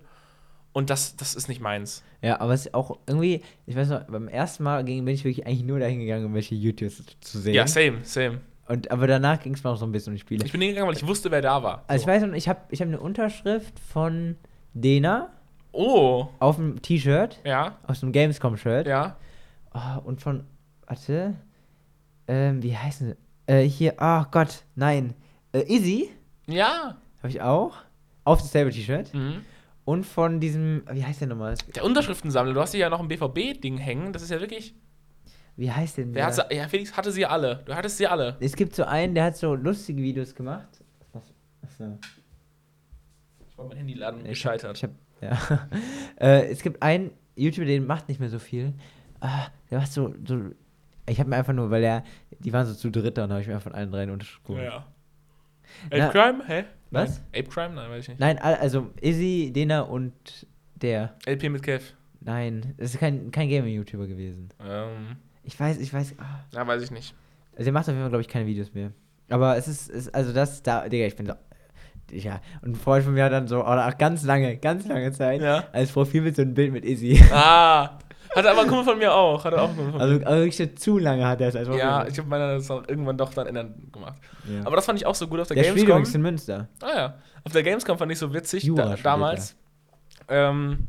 [0.73, 2.03] Und das, das ist nicht meins.
[2.21, 5.23] Ja, aber es ist auch irgendwie, ich weiß noch, beim ersten Mal ging, bin ich
[5.23, 7.55] wirklich eigentlich nur dahin gegangen, um welche YouTubes zu sehen.
[7.55, 8.41] Ja, same, same.
[8.67, 10.45] und, aber danach ging es mir auch so ein bisschen um die Spiele.
[10.45, 11.83] Ich bin hingegangen, weil ich wusste, wer da war.
[11.87, 12.07] also ich So.
[12.07, 14.35] weiß noch, ich habe ich hab eine Unterschrift von
[14.73, 15.29] Dena
[15.71, 18.85] Oh, auf dem T-Shirt, ja, aus dem Gamescom-Shirt.
[18.87, 19.15] ja.
[19.73, 20.43] Oh, und von,
[20.87, 21.35] warte,
[22.27, 23.15] ähm, wie heißen sie?
[23.53, 25.13] Äh, hier, ach Gott, nein.
[25.53, 26.09] Äh, Izzy
[26.47, 26.97] Ja.
[27.19, 27.77] habe ich auch.
[28.23, 29.13] Auf das selbe T-Shirt.
[29.13, 29.41] Mhm.
[29.85, 31.55] Und von diesem, wie heißt der nochmal?
[31.75, 34.75] Der Unterschriftensammler, du hast hier ja noch ein BVB-Ding hängen, das ist ja wirklich.
[35.55, 37.63] Wie heißt denn Der hat, sie- ja, Felix hatte sie alle.
[37.65, 38.35] Du hattest sie alle.
[38.41, 40.67] Es gibt so einen, der hat so lustige Videos gemacht.
[41.13, 41.23] Was?
[41.63, 41.97] Achso.
[43.49, 44.77] Ich wollte mein Handy laden, Ich gescheitert.
[44.77, 45.67] Ich hab, ja.
[46.19, 48.73] äh, es gibt einen YouTuber, der macht nicht mehr so viel.
[49.19, 50.41] Ah, der macht so, so
[51.07, 52.03] ich habe mir einfach nur, weil er,
[52.39, 54.63] die waren so zu dritt, dann habe ich mir von allen dreien Unterschrift geholt.
[54.63, 54.85] ja.
[55.87, 56.43] Ape Na- Crime?
[56.47, 56.63] Hä?
[56.91, 57.19] Was?
[57.33, 57.41] Nein.
[57.43, 57.75] Ape Crime?
[57.75, 58.19] Nein, weiß ich nicht.
[58.19, 60.13] Nein, also Izzy, Dena und
[60.75, 61.15] der.
[61.25, 61.83] LP mit Kev.
[62.21, 64.49] Nein, das ist kein, kein Gaming-YouTuber gewesen.
[64.65, 66.15] Ähm, Ich weiß, ich weiß.
[66.19, 66.43] Ah.
[66.53, 67.13] ja, weiß ich nicht.
[67.53, 68.91] Also der macht auf jeden Fall, glaube ich, keine Videos mehr.
[69.29, 71.33] Aber es ist, ist also das da, Digga, ich bin so.
[72.11, 75.11] Ja, und ein Freund von mir hat dann so, oder auch ganz lange, ganz lange
[75.11, 75.65] Zeit, Ja.
[75.73, 77.21] als Profilbild so ein Bild mit Izzy.
[77.33, 77.97] Ah,
[78.37, 79.43] hatte aber ein Kumpel von mir auch.
[79.43, 82.07] Hatte auch ein Kumpel von Also, also wirklich zu lange hat er es als Ja,
[82.07, 84.21] ich habe meiner das auch irgendwann doch dann ändern gemacht.
[84.45, 84.65] Ja.
[84.65, 85.97] Aber das fand ich auch so gut auf der, der spielt Gamescom.
[85.97, 86.67] übrigens in Münster.
[86.81, 87.13] Ah ja.
[87.43, 89.55] Auf der Gamescom fand ich so witzig Jura da, damals,
[90.29, 90.87] ähm,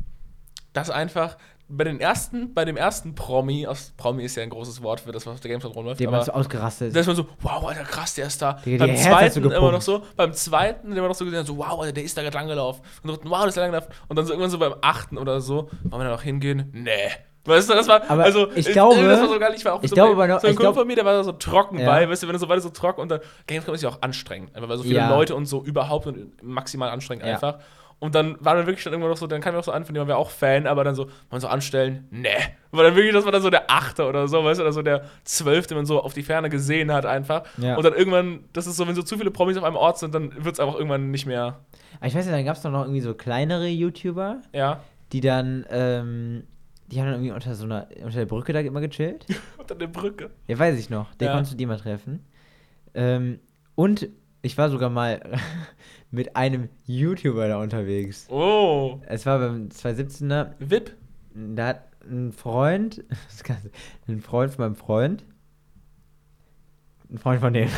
[0.72, 1.36] dass einfach
[1.70, 5.12] bei den ersten, bei dem ersten Promi, aus Promi ist ja ein großes Wort für
[5.12, 6.96] das, was auf der Gamescom rumläuft, Der war so ausgerastet.
[6.96, 8.54] da ist man so, wow, Alter, krass, der ist da.
[8.54, 11.58] Digga, beim die hat zweiten immer noch so, beim zweiten immer noch so gesehen, so,
[11.58, 12.82] wow, Alter, der ist da gerade langgelaufen.
[13.02, 13.92] Und dritten, wow, der ist da langgelaufen.
[14.08, 16.70] Und dann so irgendwann so beim achten oder so, wollen wir da noch hingehen?
[16.72, 17.10] Nee.
[17.48, 19.82] Weißt du, das war, Aber also, ich glaube- das war so geil, ich war auch
[19.82, 21.78] ich so, glaube bei- so ein ich Kumpel von mir, der war da so trocken
[21.78, 21.86] Ja.
[21.86, 24.02] bei, weißt du, wenn du so beide so trocken und dann, Gamescom ist ja auch
[24.02, 25.10] anstrengend, einfach weil so viele Ja.
[25.10, 27.32] Leute und so überhaupt und maximal anstrengend Ja.
[27.32, 27.58] einfach.
[28.00, 29.84] Und dann war dann wirklich schon irgendwann noch so, dann kam mir auch so an,
[29.84, 32.28] von dem waren wir auch Fan, aber dann so, man so anstellen, nee.
[32.70, 34.82] War dann wirklich, das war dann so der Achte oder so, weißt du, oder so
[34.82, 37.42] der Zwölfte, den man so auf die Ferne gesehen hat einfach.
[37.56, 37.74] Ja.
[37.76, 40.14] Und dann irgendwann, das ist so, wenn so zu viele Promis auf einem Ort sind,
[40.14, 41.58] dann wird es einfach irgendwann nicht mehr,
[41.96, 44.78] Aber ich weiß nicht, dann gab es doch noch irgendwie so kleinere YouTuber, ja.
[45.10, 46.44] die dann, ähm,
[46.90, 49.26] die haben dann irgendwie unter so einer, unter der Brücke da immer gechillt.
[49.58, 50.30] Unter der Brücke.
[50.46, 51.12] Ja, weiß ich noch.
[51.14, 51.32] Den Ja.
[51.34, 52.24] konntest du die mal treffen.
[52.94, 53.40] Ähm,
[53.74, 54.08] und
[54.42, 55.20] ich war sogar mal
[56.10, 58.26] mit einem YouTuber da unterwegs.
[58.30, 59.00] Oh.
[59.06, 60.52] Es war beim 2017er.
[60.58, 60.96] VIP.
[61.34, 63.04] Da hat ein Freund,
[64.08, 65.24] ein Freund von meinem Freund,
[67.10, 67.68] ein Freund von dem.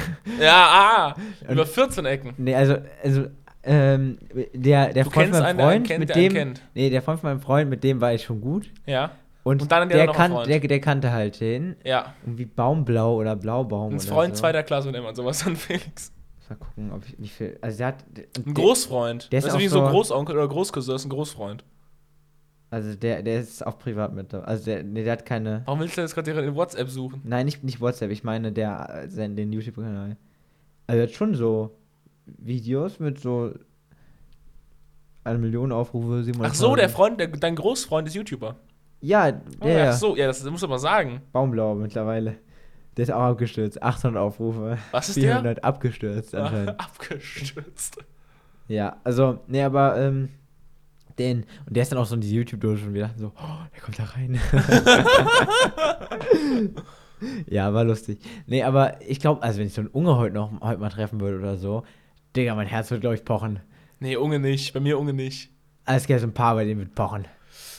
[0.41, 1.15] Ja,
[1.47, 1.51] ah.
[1.51, 2.35] Über 14 Ecken.
[2.39, 3.27] Nee, also, also,
[3.63, 4.19] ähm,
[4.55, 6.25] der, der Du Freund kennst von meinem einen, der einen Freund, kennt, mit der einen
[6.29, 6.63] dem, kennt.
[6.75, 8.71] nee, der Freund von meinem Freund, mit dem war ich schon gut.
[8.87, 9.13] Ja.
[9.43, 11.77] Und, Und dann der der, einen kan der, der kannte halt den.
[11.85, 12.15] Ja.
[12.25, 14.41] Irgendwie Baumblau oder Blaubaum Ein Freund so.
[14.43, 16.13] zweiter Klasse nennt man sowas dann Felix.
[16.49, 17.59] Mal gucken, ob ich wie viel.
[17.61, 18.05] Also der hat.
[18.45, 19.31] Ein Großfreund.
[19.33, 21.65] der ist du, auch wie so ein so- Großonkel oder Großcousin ist ein Großfreund.
[22.71, 24.35] Also der, der ist auch privat mit.
[24.35, 25.63] Also der, nee, der hat keine.
[25.65, 27.21] Warum willst du jetzt gerade in WhatsApp suchen?
[27.25, 30.17] Nein, nicht, nicht WhatsApp, ich meine der, äh, den YouTube-Kanal.
[30.87, 31.77] Also er hat schon so
[32.39, 33.53] Videos mit so
[35.25, 36.51] eine Million Aufrufe, 700.
[36.51, 38.57] Ach so, der Freund, der, dein Großfreund ist YouTuber.
[39.01, 41.23] Ja, Oh, der, Ach so, ja, das, das musst du mal sagen.
[41.33, 42.37] Baumblau mittlerweile.
[42.97, 43.83] Der ist auch abgestürzt.
[43.83, 44.79] 800 Aufrufe.
[44.91, 45.37] Was ist der?
[45.37, 46.71] 400 abgestürzt anscheinend.
[46.81, 47.99] Abgestürzt.
[48.69, 50.29] ja, also, nee, aber, ähm,
[51.19, 53.59] den, und der ist dann auch so in die YouTube-Dose und wir dachten so, oh,
[53.75, 54.41] der kommt da rein.
[57.47, 58.19] ja, war lustig.
[58.47, 61.21] Nee, aber ich glaube, also wenn ich so einen Unge heute noch heute mal treffen
[61.21, 61.85] würde oder so,
[62.37, 63.61] Digga, mein Herz wird, glaube ich, pochen.
[63.99, 64.73] Nee, Unge nicht.
[64.73, 65.51] Bei mir Unge nicht.
[65.87, 67.27] Es gibt so ein paar, bei denen wird pochen.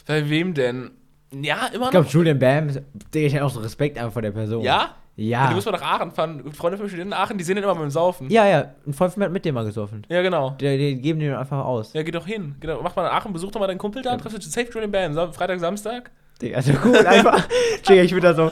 [0.08, 0.92] Bei wem denn?
[1.34, 2.14] Ja, immer Ich glaube, noch.
[2.14, 2.68] Julian Bam,
[3.14, 4.64] Digga, ich hätte auch so Respekt einfach vor der Person.
[4.64, 4.96] Ja?
[5.16, 5.48] Ja.
[5.50, 6.52] Du musst mal nach Aachen fahren.
[6.52, 8.30] Freunde von mir studieren in Aachen, die sehen den immer beim Saufen.
[8.30, 10.06] Ja, ja, ein Freund von mir hat mit dem mal gesoffen.
[10.10, 10.52] Ja, genau.
[10.60, 11.94] Die, die geben den einfach aus.
[11.94, 12.56] Ja, geh doch hin.
[12.60, 14.68] Geh doch, mach mal nach Aachen, besuch doch mal deinen Kumpel da, triffst du safe
[14.74, 15.34] Julian Bam.
[15.34, 16.12] Freitag, Samstag.
[16.42, 17.48] Digga, also gut, einfach.
[17.88, 18.52] Digga, ich würde da so.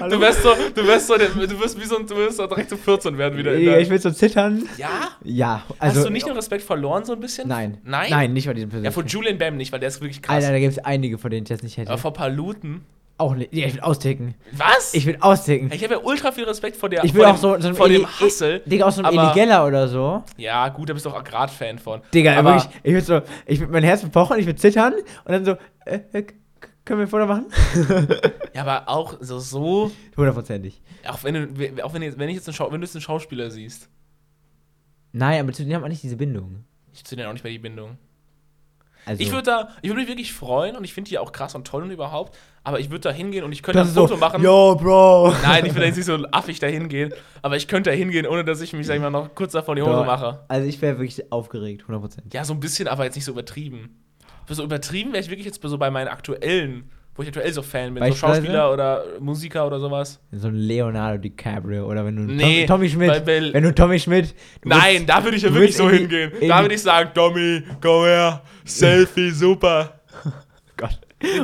[0.00, 0.16] Hallo?
[0.16, 2.76] Du wirst so, du wirst so, du wirst wie so du wirst so direkt zu
[2.76, 3.52] 14 werden wieder.
[3.56, 4.68] der- ich will so zittern.
[4.76, 4.88] ja?
[5.22, 6.00] Ja, also.
[6.00, 7.48] Hast du nicht den Respekt verloren so ein bisschen?
[7.48, 7.78] Nein.
[7.84, 8.08] Nein?
[8.10, 8.92] Nein, nicht vor diesem Ja, Person.
[8.92, 10.34] vor Julian Bam nicht, weil der ist wirklich krass.
[10.36, 11.90] Alter, da gibt es einige, von denen ich das nicht hätte.
[11.90, 12.84] Aber vor Paluten.
[13.18, 13.54] auch nicht.
[13.54, 14.34] Ja, ich will austicken.
[14.52, 14.92] Was?
[14.92, 15.70] Ich will austicken.
[15.72, 18.02] Ich habe ja ultra viel Respekt vor der Ich will auch so, so vor dem
[18.02, 18.60] Eli- Hustle.
[18.66, 20.22] Digga, auch so ein Eligella oder so.
[20.36, 22.02] Ja, gut, da bist du auch gerade Fan von.
[22.12, 24.92] Digga, aber wirklich, ich würde so, ich würd mein Herz pochen, ich würde zittern
[25.24, 25.52] und dann so,
[25.86, 26.24] äh, äh,
[26.86, 27.46] können wir ein Foto machen?
[28.54, 30.80] Ja, aber auch so so, Hundertprozentig.
[31.06, 33.02] auch wenn du auch wenn, jetzt- wenn ich jetzt einen Schau, wenn du jetzt einen
[33.02, 33.90] Schauspieler siehst.
[35.12, 36.64] Nein, aber zu denen haben wir nicht diese Bindung.
[36.94, 37.98] Ich ziehe dann auch nicht mehr die Bindung.
[39.04, 41.54] Also, Ich würde da, ich würde mich wirklich freuen und ich finde die auch krass
[41.54, 44.14] und toll und überhaupt, aber ich würde da hingehen und ich könnte das ein Foto
[44.14, 44.42] so, machen.
[44.42, 45.32] Yo, Bro.
[45.42, 47.12] Nein, ich will da jetzt nicht so affig da hingehen,
[47.42, 49.74] aber ich könnte da hingehen, ohne dass ich mich, sag ich mal, noch kurz davor
[49.76, 50.06] die Hose Doch.
[50.06, 50.44] mache.
[50.48, 52.32] Also ich wäre wirklich aufgeregt, 100%.
[52.34, 54.02] Ja, so ein bisschen, aber jetzt nicht so übertrieben.
[54.48, 57.94] So übertrieben wäre ich wirklich jetzt so bei meinen aktuellen, wo ich aktuell so Fan
[57.94, 58.14] bin, so?
[58.14, 60.20] Schauspieler oder Musiker oder sowas.
[60.32, 64.34] So ein Leonardo DiCaprio oder wenn du Nee, Tommy, Tommy Schmidt, wenn du Tommy Schmidt,
[64.60, 66.30] du Nein, musst- da würde ich ja wirklich willst so hingehen.
[66.40, 70.00] in Da würde ich sagen, Tommy, komm her, Selfie, super.
[70.76, 70.98] Gott.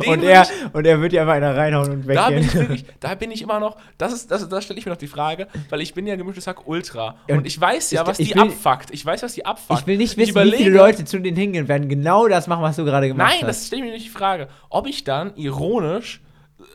[0.07, 2.45] Und er, ich- und er wird dir einfach einer reinhauen und Da bin weggehen.
[2.47, 4.99] ich wirklich, da bin ich immer noch, das ist, das, das stelle ich mir noch
[4.99, 7.17] die Frage, weil ich bin ja gemischtes Hack Ultra.
[7.27, 8.91] Ja, Und ich weiß ja, was ich die will- abfuckt.
[8.91, 9.81] Ich weiß, was die abfuckt.
[9.81, 11.89] Ich will nicht Ich wissen, wie überlege- viele Leute zu denen hingehen werden.
[11.89, 13.49] Genau das machen, was du gerade gemacht Nein, hast.
[13.49, 14.49] das stelle ich mir nicht die Frage.
[14.69, 16.21] Ob ich dann ironisch,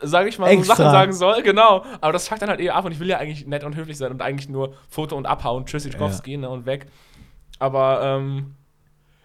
[0.01, 0.75] sage ich mal, Extra.
[0.75, 1.85] so Sachen sagen soll, genau.
[2.01, 3.97] Aber das fuckt dann halt eher ab und ich will ja eigentlich nett und höflich
[3.97, 6.87] sein und eigentlich nur Foto und abhauen, tschüss, Tschüssikowski, ne, und weg.
[7.59, 8.55] Aber, ähm,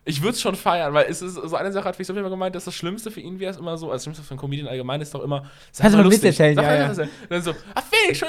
[0.05, 2.57] Ich würde es schon feiern, weil es ist so eine Sache, hat Felix immer gemeint,
[2.57, 4.67] dass das Schlimmste für ihn wäre es immer so, also das Schlimmste für einen Comedian
[4.67, 6.41] allgemein ist doch immer, sag du mal einen Witz lustig.
[6.41, 6.57] erzählen?
[6.57, 7.03] Sag Ja, mal ja.
[7.03, 8.29] Und dann so, ah Felix, schon,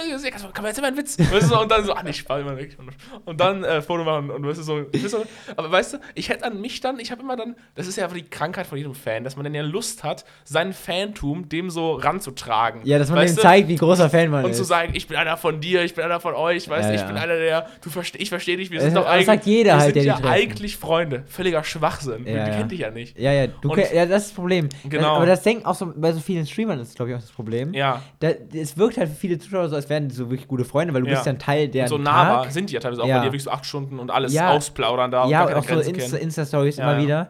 [0.53, 1.17] kann man jetzt immer einen Witz?
[1.17, 2.77] Weißt du, und dann so, ah nee, Spaß, immer weg.
[2.77, 2.91] Und,
[3.25, 5.17] und dann äh, Foto machen und weißt du so, weißt du,
[5.55, 8.03] aber weißt du, ich hätte an mich dann, ich habe immer dann, das ist ja
[8.03, 11.71] einfach die Krankheit von jedem Fan, dass man dann ja Lust hat, seinen Fantum dem
[11.71, 12.81] so ranzutragen.
[12.83, 14.57] Ja, dass man weißt dem zeigt, wie großer Fan man und ist.
[14.57, 16.95] zu sagen, ich bin einer von dir, ich bin einer von euch, weißt Ja, du,
[16.95, 17.07] ich ja.
[17.07, 19.75] bin einer der, du versteh, ich verstehe dich, wir Das sind doch sagt eigentlich, jeder
[19.75, 22.57] wir halt, sind ja eigentlich Freunde, völliger Schwachsinn, Ja, die ja.
[22.57, 23.17] kennt dich ja nicht.
[23.19, 24.69] ja, ja, du Und- ke- ja, das ist das Problem.
[24.87, 25.01] Genau.
[25.03, 27.31] Das, aber das denkt auch so, bei so vielen Streamern ist, glaube ich, auch das
[27.31, 27.73] Problem.
[27.73, 30.65] Ja, Da, es wirkt halt für viele Zuschauer so, als wären die so wirklich gute
[30.65, 31.15] Freunde, weil du Ja.
[31.15, 33.15] bist dann Teil der so nahbar sind die ja teilweise auch, Ja.
[33.15, 34.51] weil die wirklich so acht Stunden und alles Ja.
[34.51, 36.17] ausplaudern da Ja, und auch so Insta-.
[36.17, 37.03] Insta-Stories Ja, immer ja.
[37.03, 37.29] wieder.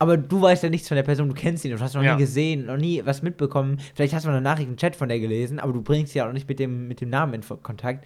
[0.00, 2.14] Aber du weißt ja nichts von der Person, du kennst ihn, du hast noch Ja.
[2.14, 3.78] nie gesehen, noch nie was mitbekommen.
[3.94, 6.28] Vielleicht hast du mal eine Nachricht im Chat von der gelesen, aber du bringst ja
[6.28, 8.04] auch nicht mit dem, mit dem Namen in Kontakt.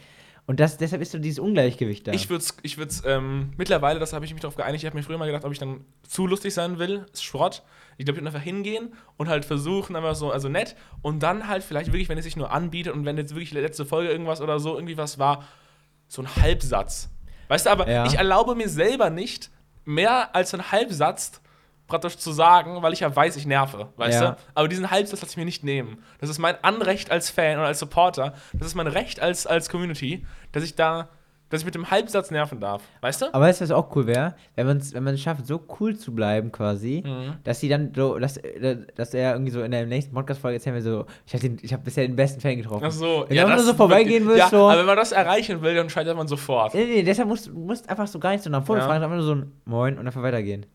[0.49, 2.13] Und das, deshalb ist so dieses Ungleichgewicht da.
[2.13, 4.97] Ich würde es, ich würd's, ähm, mittlerweile, das habe ich mich darauf geeinigt, ich habe
[4.97, 7.63] mir früher mal gedacht, ob ich dann zu lustig sein will, ist Schrott.
[7.99, 11.49] Ich glaube, ich würde einfach hingehen und halt versuchen, einfach so, also nett, und dann
[11.49, 14.11] halt vielleicht wirklich, wenn es sich nur anbietet und wenn jetzt wirklich die letzte Folge
[14.11, 15.45] irgendwas oder so irgendwie was war,
[16.07, 17.11] so ein Halbsatz.
[17.49, 18.07] Weißt du, aber Ja.
[18.07, 19.51] ich erlaube mir selber nicht,
[19.85, 21.43] mehr als einen Halbsatz
[21.89, 24.31] praktisch zu sagen, weil ich ja weiß, ich nerve, weißt Ja.
[24.33, 24.37] du?
[24.55, 25.99] Aber diesen Halbsatz lasse ich mir nicht nehmen.
[26.21, 28.35] Das ist mein Anrecht als Fan und als Supporter.
[28.53, 31.09] Das ist mein Recht als, als Community, dass ich da,
[31.51, 33.27] dass ich mit dem Halbsatz nerven darf, weißt du?
[33.35, 34.35] aber weißt du, was auch cool wäre?
[34.55, 37.37] Wenn man es wenn man's schafft, so cool zu bleiben quasi, Mhm.
[37.43, 40.75] dass sie dann so, dass, äh, dass er irgendwie so in der nächsten Podcast-Folge erzählen
[40.77, 42.85] will, so, ich habe hab bisher den besten Fan getroffen.
[42.87, 45.13] Ach so, Wenn du einfach nur so vorbeigehen willst, ja, so- Aber wenn man das
[45.13, 46.75] erreichen will, dann scheitert man sofort.
[46.75, 48.87] Nee, nee, deshalb musst du musst einfach so gar nicht so nach vorne Ja.
[48.89, 50.67] fragen, einfach nur so ein Moin und einfach weitergehen.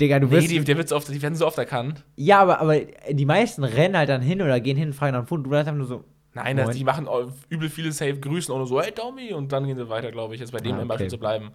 [0.00, 0.50] Digga, du Nee, wirst.
[0.50, 2.04] die, der wird so oft, die werden so oft erkannt.
[2.16, 2.78] ja, aber, aber
[3.10, 5.42] die meisten rennen halt dann hin oder gehen hin und fragen nach dem Foto.
[5.42, 6.04] Du bleibst einfach nur so.
[6.32, 7.08] Nein, das, die machen
[7.48, 10.40] übel viele Safe Grüßen und so, hey Tommy, und dann gehen sie weiter, glaube ich,
[10.40, 11.10] jetzt bei dem Ah, im Beispiel okay.
[11.10, 11.50] zu bleiben.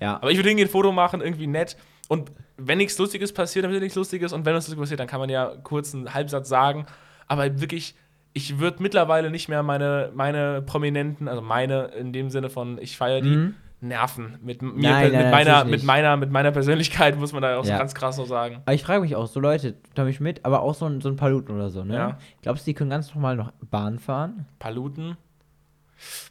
[0.00, 0.16] Ja.
[0.16, 1.76] Aber ich würde hingehen, Foto machen, irgendwie nett.
[2.08, 4.32] Und wenn nichts Lustiges passiert, dann wird nichts Lustiges.
[4.32, 6.86] Und wenn was Lustiges passiert, dann kann man ja kurz einen Halbsatz sagen.
[7.28, 7.94] Aber wirklich,
[8.32, 12.96] ich würde mittlerweile nicht mehr meine, meine Prominenten, also meine in dem Sinne von, ich
[12.96, 13.54] feiere die, Mhm.
[13.82, 14.38] Nerven.
[14.42, 17.58] Mit, mir, Nein, mit, nein, nein, meiner, mit, meiner, mit meiner Persönlichkeit, muss man da
[17.58, 17.78] auch so Ja.
[17.78, 18.56] ganz krass so sagen.
[18.64, 21.16] Aber ich frage mich auch, so Leute, Tommy Schmidt, aber auch so ein, so ein
[21.16, 21.94] Paluten oder so, ne?
[21.94, 22.18] Ja.
[22.42, 24.46] Glaubst du, die können ganz normal noch Bahn fahren?
[24.58, 25.16] Paluten.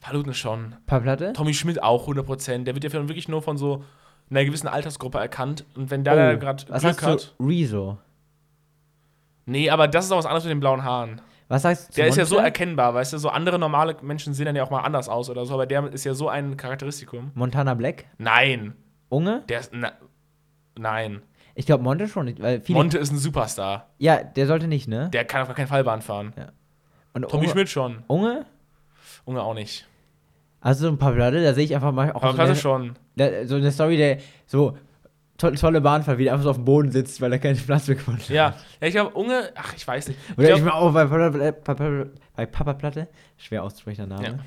[0.01, 0.75] Paluten schon.
[0.85, 1.33] Paar Platte?
[1.33, 2.63] Tommy Schmidt auch 100%.
[2.63, 3.83] Der wird ja wirklich nur von so
[4.29, 5.65] einer gewissen Altersgruppe erkannt.
[5.75, 7.35] Und wenn der Oh, gerade was Glück sagst hat.
[7.39, 7.97] Rezo.
[9.45, 11.21] Nee, aber das ist auch was anderes mit den blauen Haaren.
[11.49, 13.17] Was sagst du Der ist ja so erkennbar, weißt du?
[13.17, 15.91] So andere normale Menschen sehen dann ja auch mal anders aus oder so, aber der
[15.91, 17.31] ist ja so ein Charakteristikum.
[17.33, 18.05] Montana Black?
[18.19, 18.75] Nein.
[19.09, 19.43] Unge?
[19.49, 19.71] Der ist.
[19.73, 19.91] Na,
[20.77, 21.23] nein.
[21.55, 22.77] Ich glaube Monte schon nicht, weil viele.
[22.77, 23.89] Monte ist ein Superstar.
[23.97, 25.09] ja, der sollte nicht, ne?
[25.11, 26.33] Der kann auf gar keinen Fall Bahn fahren.
[27.13, 28.03] Und Tommy Unge, Schmidt schon.
[28.07, 28.45] Unge?
[29.25, 29.87] Unge auch nicht.
[30.61, 32.95] Also so ein paar Platte, da sehe ich einfach mal auch Aber so, eine, schon.
[33.15, 34.77] da, so eine Story, der so
[35.39, 37.87] to tolle Bahnfahrt, wie der einfach so auf dem Boden sitzt, weil er keinen Platz
[37.87, 38.29] mehr gefunden hat.
[38.29, 38.55] Ja.
[38.81, 39.49] ja ich glaube, Unge.
[39.55, 40.19] Ach, ich weiß nicht.
[40.37, 42.05] Oder ich, glaub- bin auch bei Papa, Papa,
[42.35, 43.07] bei Papa Platte,
[43.37, 44.39] schwer auszusprechender Name.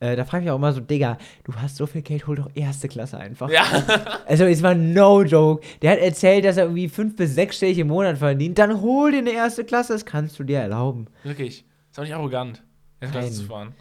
[0.00, 2.34] Äh, da frage ich mich auch immer so, Digga, du hast so viel Geld, hol
[2.34, 3.48] doch erste Klasse einfach.
[3.48, 3.62] Ja.
[4.26, 5.64] Also, es war no joke.
[5.80, 8.58] Der hat erzählt, dass er irgendwie fünf bis sechsstellig im Monat verdient.
[8.58, 11.06] Dann hol dir eine erste Klasse, das kannst du dir erlauben.
[11.22, 11.64] Wirklich.
[11.90, 12.62] Ist auch nicht arrogant.
[13.00, 13.74] Erste Klasse zu fahren.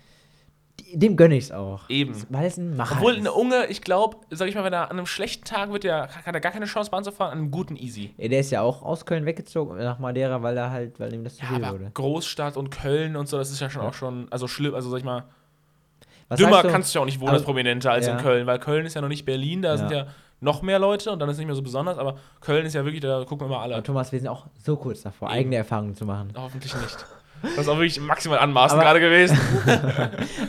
[0.94, 1.82] Dem gönne ich's auch.
[1.90, 2.14] Eben.
[2.30, 4.98] Weil es ein Macher Obwohl, eine Unge, ich glaube, sag ich mal, wenn er an
[4.98, 7.52] einem schlechten Tag wird, der, hat er gar keine Chance, Bahn zu fahren, an einem
[7.52, 8.14] guten Easy.
[8.18, 11.24] Ja, der ist ja auch aus Köln weggezogen nach Madeira, weil er halt, weil ihm
[11.24, 11.92] das zu Ja, viel aber wurde.
[11.94, 13.90] Großstadt und Köln und so, das ist ja schon Ja.
[13.90, 15.24] auch schon, also schlimm, also sag ich mal,
[16.30, 16.70] Was dümmer du?
[16.70, 18.14] kannst du ja auch nicht wohnen als Prominenter als ja.
[18.14, 19.78] in Köln, weil Köln ist ja noch nicht Berlin, da Ja.
[19.78, 20.08] sind ja
[20.44, 22.84] noch mehr Leute und dann ist es nicht mehr so besonders, aber Köln ist ja
[22.84, 23.76] wirklich, da gucken immer alle.
[23.76, 25.38] Aber Thomas, wir sind auch so kurz davor, Eben.
[25.38, 26.34] eigene Erfahrungen zu machen.
[26.36, 27.06] Hoffentlich nicht.
[27.42, 29.38] Das ist auch wirklich maximal anmaßend gerade gewesen.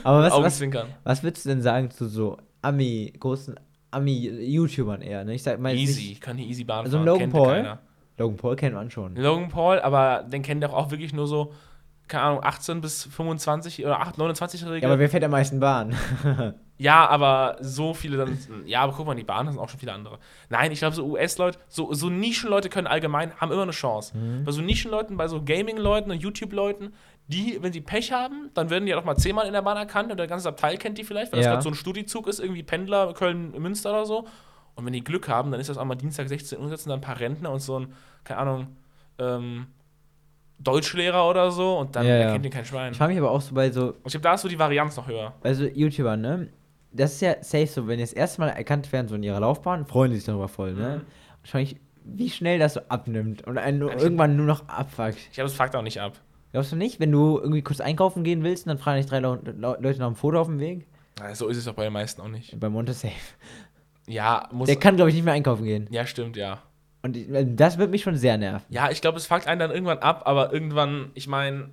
[0.05, 0.89] Aber was, was, Augenzwinkern.
[1.05, 3.55] was würdest du denn sagen zu so Ami, großen
[3.91, 5.25] Ami-YouTubern eher?
[5.25, 5.35] Ne?
[5.35, 7.53] Ich sag mal, Easy, Nicht, kann hier easy Bahn Also fahren, Logan kennt Paul?
[7.53, 7.79] keiner.
[8.19, 9.17] Logan Paul kennt man schon.
[9.17, 11.53] Logan Paul, aber den doch auch wirklich nur so,
[12.13, 14.83] keine Ahnung, 18 bis 25 oder 8, 29-Jährige.
[14.87, 15.97] Ja, aber wer fährt am meisten Bahn?
[16.79, 18.37] Ja, aber so viele dann.
[18.67, 20.19] Ja, aber guck mal, die Bahn sind auch schon viele andere.
[20.49, 24.17] Nein, ich glaube, so US-Leute, so, so Nischenleute können allgemein, haben immer eine Chance.
[24.17, 24.43] Mhm.
[24.43, 26.93] Bei so Nischenleuten, bei so Gaming-Leuten und YouTube-Leuten,
[27.29, 29.77] die, wenn sie Pech haben, dann werden die ja doch mal zehnmal in der Bahn
[29.77, 31.53] erkannt und der ganze Abteil kennt die vielleicht, weil das Ja.
[31.53, 34.27] gerade so ein Studizug ist, irgendwie Pendler, Köln, Münster oder so.
[34.75, 36.97] Und wenn die Glück haben, dann ist das auch mal Dienstag 16 Uhr, sitzen da
[36.97, 37.93] ein paar Rentner und so ein,
[38.25, 38.67] keine Ahnung,
[39.21, 39.67] ähm,
[40.65, 42.21] Deutschlehrer oder so und dann Ja, ja.
[42.27, 42.93] erkennt den kein Schwein.
[42.93, 44.97] Ich frage mich aber auch so bei so, ich glaube, da ist so die Varianz
[44.97, 45.33] noch höher.
[45.43, 46.49] bei so YouTubern, ne?
[46.93, 49.41] Das ist ja safe so, wenn die das erste Mal erkannt werden, so in ihrer
[49.41, 50.99] Laufbahn, freuen die sich darüber voll, ne?
[51.03, 51.07] Mhm.
[51.43, 55.17] Wahrscheinlich, wie schnell das so abnimmt und einen ich- irgendwann nur noch abfuckt.
[55.17, 56.19] Ich glaube, es fuckt auch nicht ab.
[56.53, 57.01] Glaubst du nicht?
[57.01, 59.99] Wenn du irgendwie kurz einkaufen gehen willst, und dann fragen dich drei Lau- Lau- Leute
[60.01, 60.87] nach dem Foto auf dem Weg?
[61.19, 62.59] Ja, so ist es auch bei den meisten auch nicht.
[62.61, 63.15] Bei Monte safe.
[64.07, 64.67] Ja, muss.
[64.67, 65.87] Der kann, glaube ich, nicht mehr einkaufen gehen.
[65.91, 66.59] ja, stimmt, ja.
[67.03, 68.65] Und äh, das wird mich schon sehr nerven.
[68.69, 71.71] Ja, ich glaube, es fuckt einen dann irgendwann ab, aber irgendwann, ich meine,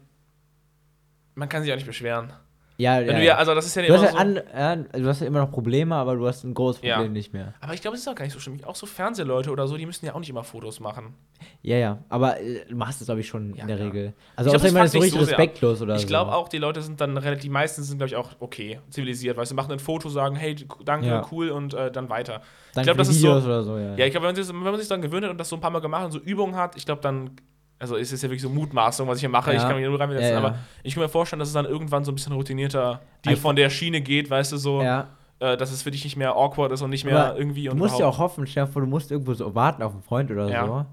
[1.36, 2.34] man kann sich auch nicht beschweren.
[2.82, 3.24] Ja, Wenn ja, du ja.
[3.26, 4.18] ja, also das ist ja Du hast, immer ja so.
[4.18, 6.96] an, ja, du hast ja immer noch Probleme, aber du hast ein großes Ja.
[6.96, 7.54] Problem nicht mehr.
[7.60, 8.58] aber ich glaube, es ist auch gar nicht so schlimm.
[8.64, 11.14] Auch so Fernsehleute oder so, die müssen ja auch nicht immer Fotos machen.
[11.62, 11.98] Ja, ja.
[12.08, 13.80] Aber äh, du machst es, glaube ich, schon Ja, in der.
[13.80, 14.14] Regel.
[14.32, 16.08] Ich Also, außer es jemand ist so richtig so respektlos oder Ich so.
[16.08, 19.36] glaube auch, die Leute sind dann relativ, die meisten sind, glaube ich, auch okay, zivilisiert,
[19.36, 21.26] weißt du, machen ein Foto, sagen, hey, danke, Ja.
[21.34, 22.42] cool und äh, dann weiter.
[22.74, 23.96] Danke glaub, für das die ist so- Videos oder so, ja.
[23.96, 25.58] Ja, ich glaube, wenn, man sich- wenn man sich dann gewöhnt hat und das so
[25.58, 27.32] ein paar Mal gemacht und so Übungen hat, ich glaube, dann,
[27.80, 29.68] also es ist ja wirklich so Mutmaßung, was ich hier mache, ich Ja.
[29.68, 30.46] kann mich nur reinversetzen, Ja, ja.
[30.48, 33.40] aber ich kann mir vorstellen, dass es dann irgendwann so ein bisschen routinierter dir Ich-
[33.40, 35.08] von der Schiene geht, weißt du, so, ja.
[35.40, 37.72] äh, dass es für dich nicht mehr awkward ist und nicht mehr Aber irgendwie Du
[37.72, 40.50] und musst ja auch hoffen, vor, du musst irgendwo so warten auf einen Freund oder
[40.50, 40.66] Ja.
[40.68, 40.86] so.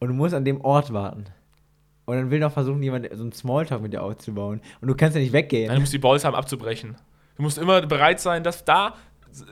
[0.00, 1.24] Und du musst an dem Ort warten.
[2.04, 4.60] Und dann will noch versuchen, jemand so einen Smalltalk mit dir aufzubauen.
[4.80, 5.72] Und du kannst ja nicht weggehen.
[5.74, 6.96] Du musst die Balls haben abzubrechen.
[7.36, 8.94] Du musst immer bereit sein, dass da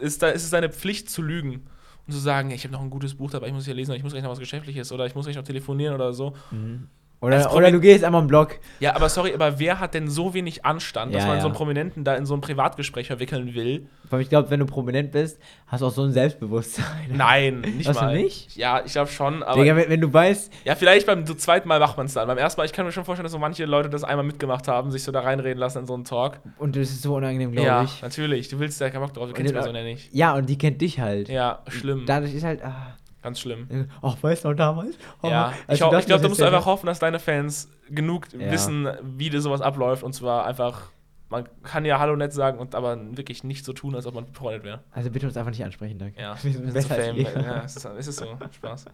[0.00, 1.66] ist, da ist es deine Pflicht zu lügen.
[2.06, 3.96] Und zu sagen, ich habe noch ein gutes Buch dabei, ich muss hier lesen, oder
[3.96, 6.30] ich muss gleich noch was Geschäftliches oder ich muss gleich noch telefonieren oder so.
[6.30, 8.58] Das Oder, Problem- oder du gehst einmal im Block.
[8.80, 11.42] Ja, aber sorry, aber wer hat denn so wenig Anstand, dass Ja, man ja.
[11.42, 13.86] so einen Prominenten da in so ein Privatgespräch verwickeln will?
[14.10, 16.84] Weil ich glaube, wenn du prominent bist, hast du auch so ein Selbstbewusstsein.
[17.12, 18.14] Nein, nicht Hast du mal.
[18.16, 18.54] nicht?
[18.56, 19.60] Ja, ich glaube schon, aber.
[19.62, 22.26] Digga, wenn, wenn du weißt, ja, vielleicht beim zweiten Mal macht man es dann.
[22.28, 24.68] Beim ersten Mal, ich kann mir schon vorstellen, dass so manche Leute das einmal mitgemacht
[24.68, 26.40] haben, sich so da reinreden lassen in so einen Talk.
[26.58, 28.02] und das ist so unangenehm, glaube Ja, ich.
[28.02, 28.48] natürlich.
[28.48, 30.12] Du willst da keinen Bock drauf, du kennst die Person ja nicht.
[30.12, 31.28] Ja, und die kennt dich halt.
[31.28, 32.04] Ja, schlimm.
[32.06, 32.94] Dadurch ist halt, ah,
[33.24, 33.88] Ganz schlimm.
[34.02, 34.96] ach, weißt du noch damals?
[35.22, 38.28] Oh, Ja, als ich, ich glaube, da musst du einfach hoffen, dass deine Fans genug
[38.32, 38.52] Ja.
[38.52, 40.02] wissen, wie das sowas abläuft.
[40.02, 40.90] Und zwar einfach,
[41.30, 44.26] man kann ja Hallo nett sagen und aber wirklich nicht so tun, als ob man
[44.26, 44.80] befreundet wäre.
[44.92, 46.20] Also bitte uns einfach nicht ansprechen, danke.
[46.20, 47.16] Ja, Wir sind besser als Fame.
[47.16, 47.32] ihr.
[47.42, 48.38] Ja, es ist, es ist so.
[48.52, 48.84] Spaß.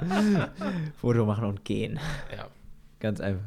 [0.96, 1.98] Foto machen und gehen.
[2.36, 2.46] Ja.
[2.98, 3.44] Ganz einfach.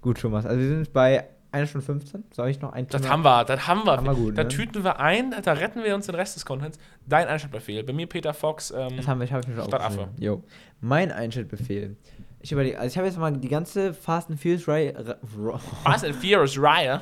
[0.00, 0.46] Gut, Thomas.
[0.46, 2.24] Also wir sind bei 1 Stunde 15.
[2.30, 3.92] Soll ich noch ein Das haben wir, das haben wir.
[3.96, 4.48] Haben wir gut, da ne?
[4.48, 6.78] tüten wir ein, da retten wir uns den Rest des Contents.
[7.06, 7.82] Dein Einschaltbefehl.
[7.84, 8.70] Bei mir Peter Fox.
[8.70, 10.12] Ähm, Das haben wir, ich schon Statt aufgeschrieben.
[10.18, 10.42] Jo.
[10.80, 11.96] Mein Einschaltbefehl.
[12.40, 14.94] Ich überlege, also ich habe jetzt mal die ganze Fast and Furious Reihe,
[15.36, 16.56] Re- Fast and Furious.
[16.56, 17.00] Reihe,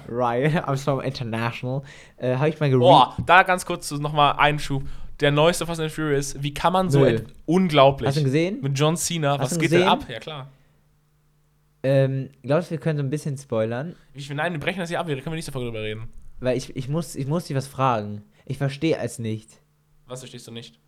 [0.67, 1.83] I'm so international,
[2.17, 2.71] äh, habe ich mal.
[2.71, 4.83] Boah, da ganz kurz nochmal Einschub.
[5.21, 6.37] Der neueste Fast and Furious.
[6.43, 7.07] Wie kann man so.
[7.47, 8.09] Unglaublich.
[8.09, 8.59] Hast du ihn gesehen?
[8.63, 9.39] Mit John Cena.
[9.39, 10.05] Hast Was geht denn ab?
[10.09, 10.49] Ja, klar.
[11.83, 13.95] Ähm, glaubst du, wir können so ein bisschen spoilern?
[14.15, 15.07] Ich, nein, wir brechen das hier ab.
[15.07, 16.09] Wir können wir nicht davon drüber reden.
[16.41, 18.23] Weil ich, ich, muss, ich muss dich was fragen.
[18.45, 19.61] Ich verstehe es nicht.
[20.07, 20.79] Was verstehst du nicht?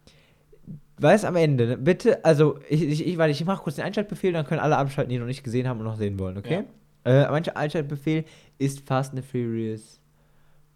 [1.00, 1.78] Weiß am Ende, ne?
[1.78, 5.10] bitte, also ich, ich, ich, warte, ich mache kurz den Einschaltbefehl, dann können alle abschalten,
[5.10, 6.64] die noch nicht gesehen haben und noch sehen wollen, okay?
[7.04, 8.24] Äh, mein Einschaltbefehl
[8.58, 10.00] ist Fast and Furious.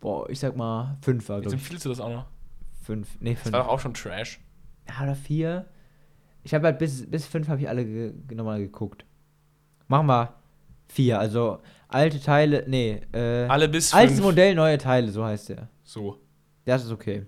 [0.00, 1.62] Boah, ich sag mal 5 war, Jetzt glaube ich.
[1.62, 2.26] empfiehlst du das auch noch.
[2.84, 3.52] 5, nee, Das 5.
[3.52, 4.40] war doch auch schon Trash.
[4.88, 5.66] Ja, oder 4.
[6.44, 9.04] Ich habe halt bis, bis 5 habe ich alle ge nochmal geguckt.
[9.88, 10.34] Machen wir
[10.88, 14.26] 4, also alte Teile, nee, äh, Alle bis altes fünf.
[14.26, 15.68] Modell, neue Teile, so heißt der.
[15.84, 16.18] So.
[16.64, 17.26] Das ist okay.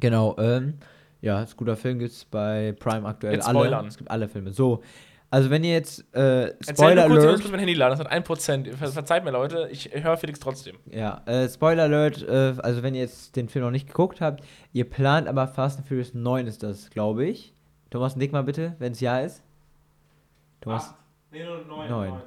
[0.00, 0.74] Genau, ähm,
[1.20, 3.58] ja, ist ein guter Film, gibt's bei Prime aktuell Jetzt alle.
[3.60, 3.86] spoilern.
[3.86, 4.52] Es gibt alle Filme.
[4.52, 4.82] So,
[5.30, 7.74] also wenn ihr jetzt, äh, Erzähl Spoiler nur kurz, ich muss Alert, kurz mein Handy
[7.74, 7.98] laden.
[7.98, 8.76] Das hat 1%.
[8.76, 9.68] Ver verzeiht mir, Leute.
[9.70, 10.76] Ich höre Felix trotzdem.
[10.90, 14.44] ja, äh, Spoiler Alert, äh, also wenn ihr jetzt den Film noch nicht geguckt habt,
[14.72, 17.54] ihr plant aber Fast and Furious 9 ist das, glaube ich.
[17.90, 19.42] Thomas, nick mal bitte, wenn es ja ist.
[20.60, 20.94] Thomas,
[21.34, 21.90] Nee, nur 9.
[21.90, 22.22] Neun.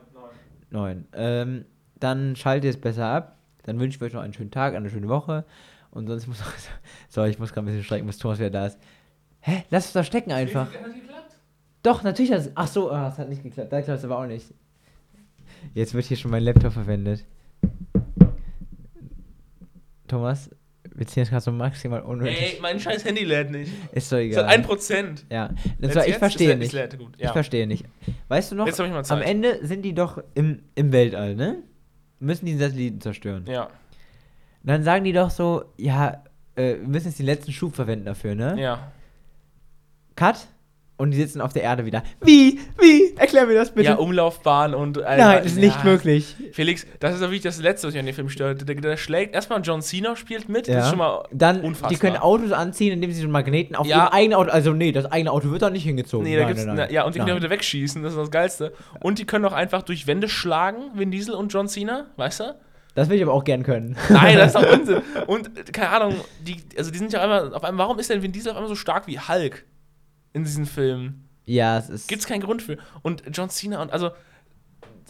[0.70, 1.08] 9.
[1.14, 1.66] Ähm,
[1.98, 3.38] dann schaltet ihr es besser ab.
[3.64, 5.46] Dann wünsche ich euch noch einen schönen Tag, eine schöne Woche.
[5.92, 6.44] Und sonst muss
[7.10, 8.78] So, ich muss gerade ein bisschen strecken, bis Thomas wieder da ist.
[9.40, 9.64] Hä?
[9.70, 10.68] Lass es da stecken einfach.
[10.74, 11.38] Hat geklappt?
[11.84, 12.52] Doch, natürlich hat es.
[12.54, 13.72] Ach so, ah, es hat nicht geklappt.
[13.72, 14.54] Da klappt es aber auch nicht.
[15.74, 17.24] Jetzt wird hier schon mein Laptop verwendet.
[20.10, 20.50] Thomas,
[20.98, 22.56] wir ziehen jetzt gerade so maximal unnötig.
[22.56, 23.72] Ey, mein scheiß Handy lädt nicht.
[23.92, 24.48] Ist doch egal.
[24.48, 25.26] hat 1%.
[25.30, 26.18] ja, das war, ich jetzt?
[26.20, 26.74] verstehe nicht.
[26.74, 27.14] lädt gut.
[27.18, 27.34] Ich Ja.
[27.34, 27.86] verstehe nicht.
[28.28, 29.24] Weißt du noch, Jetzt ich mal am Zeit.
[29.24, 31.58] Ende sind die doch im, im Weltall, ne?
[32.20, 33.46] Müssen die Satelliten zerstören.
[33.48, 33.66] Ja.
[33.66, 33.72] Und
[34.64, 36.24] dann sagen die doch so, ja,
[36.56, 38.60] äh, wir müssen jetzt den letzten Schub verwenden dafür, ne?
[38.60, 38.92] Ja.
[40.16, 40.48] Cut.
[40.98, 42.02] Und die sitzen auf der Erde wieder.
[42.22, 42.60] Wie?
[42.82, 43.07] Wie?
[43.18, 43.90] Erklär mir das bitte.
[43.90, 45.02] Ja, Umlaufbahn und.
[45.04, 45.84] Alter, Nein, ist nicht ja.
[45.84, 46.36] möglich.
[46.54, 48.68] Felix, das ist wirklich das Letzte, was ich an dem Film stört.
[48.68, 50.68] Der, der schlägt erstmal John Cena spielt mit.
[50.68, 50.82] Das Ja.
[50.84, 51.90] ist schon mal Dann, unfassbar.
[51.90, 54.06] die können Autos anziehen, indem sie so einen Magneten auf Ja.
[54.06, 54.52] ihr eigenes Auto.
[54.52, 56.26] Also, nee, das eigene Auto wird da nicht hingezogen.
[56.26, 56.66] Nee, da nein, gibt's.
[56.66, 58.74] nein, ja, und die können wieder wegschießen, das ist das Geilste.
[59.02, 62.56] Und die können auch einfach durch Wände schlagen, Vin Diesel und John Cena, weißt du?
[62.96, 63.96] Das will ich aber auch gern können.
[64.10, 65.02] Nein, das ist doch Unsinn.
[65.28, 68.24] Und äh, keine Ahnung, die, also die sind ja einmal, auf einmal, warum ist denn
[68.24, 69.66] Vin Diesel auf einmal so stark wie Hulk
[70.34, 71.27] in diesen Filmen?
[71.48, 72.08] Ja, es ist.
[72.08, 72.78] Gibt's keinen Grund für.
[73.02, 74.12] Und John Cena und also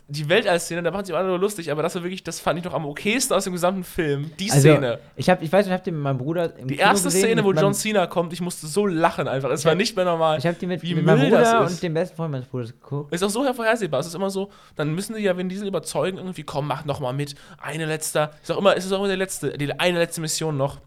[0.10, 2.64] die Weltallszene, da machen sie alle nur lustig, aber das war wirklich, das fand ich
[2.64, 4.32] noch am okaysten aus dem gesamten Film.
[4.40, 5.00] Die also, Szene.
[5.18, 6.56] Ich, hab, ich weiß, ich hab den mit meinem Bruder.
[6.58, 9.50] Im Die Kino erste gesehen, Szene, wo John Cena kommt, ich musste so lachen einfach.
[9.50, 10.38] Es war hab- nicht mehr normal.
[10.38, 11.74] Ich habe die mit, wie mit meinem Bruder ist.
[11.74, 13.14] und dem besten Freund meines Bruders geguckt.
[13.14, 14.00] Ist auch so vorhersehbar.
[14.00, 17.02] Es ist immer so, dann müssen die ja Vin Diesel überzeugen, irgendwie, komm, mach noch
[17.02, 17.36] mal mit.
[17.58, 20.56] Eine letzte, ist auch immer, ist es auch immer der letzte, die eine letzte Mission
[20.56, 20.80] noch.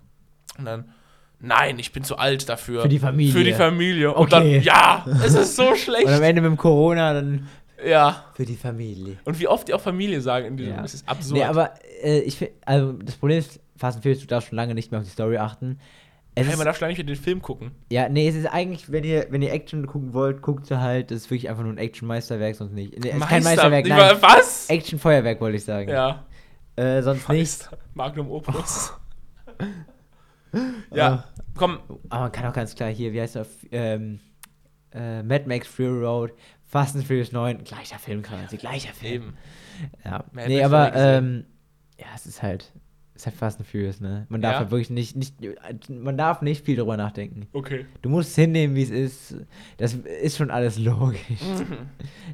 [0.57, 0.95] Und dann
[1.41, 2.83] nein, ich bin zu alt dafür.
[2.83, 3.33] Für die Familie.
[3.33, 4.12] Für die Familie.
[4.15, 4.55] Und Okay.
[4.57, 6.07] dann, ja, es ist so Und am schlecht.
[6.09, 7.49] Ende mit dem Corona dann
[7.85, 8.25] Ja.
[8.35, 9.17] für die Familie.
[9.25, 10.83] Und wie oft die auch Familie sagen in diesem, Ja.
[10.83, 11.39] das ist absurd.
[11.39, 11.73] Nee, aber
[12.03, 15.01] äh, ich also das Problem ist, Fast and Furious, du darfst schon lange nicht mehr
[15.01, 15.79] auf die Story achten.
[16.37, 17.73] Es hey, man darf schon eigentlich den Film gucken.
[17.91, 21.11] ja, nee, es ist eigentlich, wenn ihr, wenn ihr Action gucken wollt, guckt ihr halt,
[21.11, 22.93] das ist wirklich einfach nur ein Action-Meisterwerk, sonst nicht.
[23.03, 24.17] Nee, es ist kein Meisterwerk, nein.
[24.21, 24.71] Was?
[24.71, 25.89] Action-Feuerwerk wollte ich sagen.
[25.91, 26.25] Ja.
[26.77, 27.41] Äh, sonst nicht.
[27.41, 27.79] Meister.
[27.95, 28.93] Magnum Opus.
[30.95, 31.25] ja,
[31.57, 31.81] komm.
[32.09, 34.21] Aber man kann auch ganz klar hier, wie heißt er, ähm,
[34.93, 36.33] äh, Mad Max Fury Road,
[36.67, 39.13] Fast and Furious 9, gleicher Film quasi, gleicher Film.
[39.13, 39.37] Eben.
[40.05, 40.25] Ja.
[40.33, 41.47] Mad nee, Max aber, ähm,
[41.99, 42.73] ja, es ist halt,
[43.21, 44.27] ist halt Fast and Furious, ne?
[44.29, 44.59] Man darf Ja.
[44.61, 45.35] halt wirklich nicht, nicht,
[45.89, 47.47] man darf nicht viel drüber nachdenken.
[47.53, 47.87] Okay.
[48.03, 49.37] Du musst es hinnehmen, wie es ist.
[49.77, 51.21] Das ist schon alles logisch.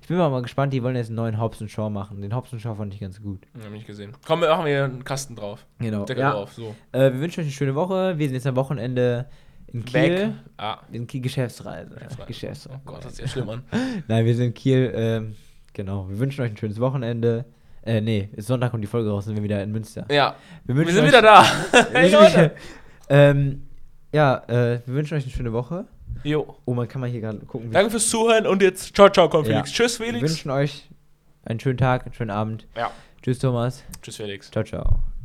[0.01, 2.21] Ich bin mal, mal gespannt, die wollen jetzt einen neuen Hobbs Shaw machen.
[2.23, 3.41] Den Hobbs Shaw fand ich ganz gut.
[3.63, 4.13] Hab ich gesehen.
[4.27, 5.67] Komm, wir machen wir einen Kasten drauf.
[5.79, 6.05] Genau.
[6.05, 6.31] Deckel Ja.
[6.33, 6.53] drauf.
[6.53, 6.75] So.
[6.93, 8.19] Äh, wir wünschen euch eine schöne Woche.
[8.19, 9.27] Wir sind jetzt am Wochenende
[9.73, 10.35] in Kiel.
[10.57, 10.79] Ah.
[10.93, 11.91] In Kiel Geschäftsreise.
[11.95, 12.27] Geschäftsreise.
[12.27, 12.79] Geschäftsreise.
[12.79, 13.63] Oh Gott, das ist ja schlimm an.
[14.09, 14.93] Nein, wir sind in Kiel.
[14.95, 15.35] Ähm,
[15.73, 16.09] genau.
[16.09, 17.45] Wir wünschen euch ein schönes Wochenende.
[17.87, 20.05] Äh, nee, Sonntag kommt die Folge raus, sind wir wieder in Münster.
[20.11, 20.35] Ja,
[20.65, 21.43] Wir, wir sind euch- wieder da.
[21.73, 22.55] Wir hey, Leute.
[23.09, 23.63] ähm,
[24.13, 25.87] ja, äh, wir wünschen euch eine schöne Woche.
[26.25, 26.57] Jo.
[26.65, 27.71] Oh, man kann mal hier gerade gucken.
[27.71, 29.51] Danke fürs Zuhören und jetzt ciao, ciao, komm, Ja.
[29.53, 29.73] Felix.
[29.73, 30.23] Tschüss, Wir Felix.
[30.31, 30.89] wünschen euch
[31.45, 32.67] einen schönen Tag, einen schönen Abend.
[32.77, 32.91] Ja.
[33.23, 33.85] Tschüss, Thomas.
[34.03, 34.51] Tschüss, Felix.
[34.51, 35.16] Ciao, ciao.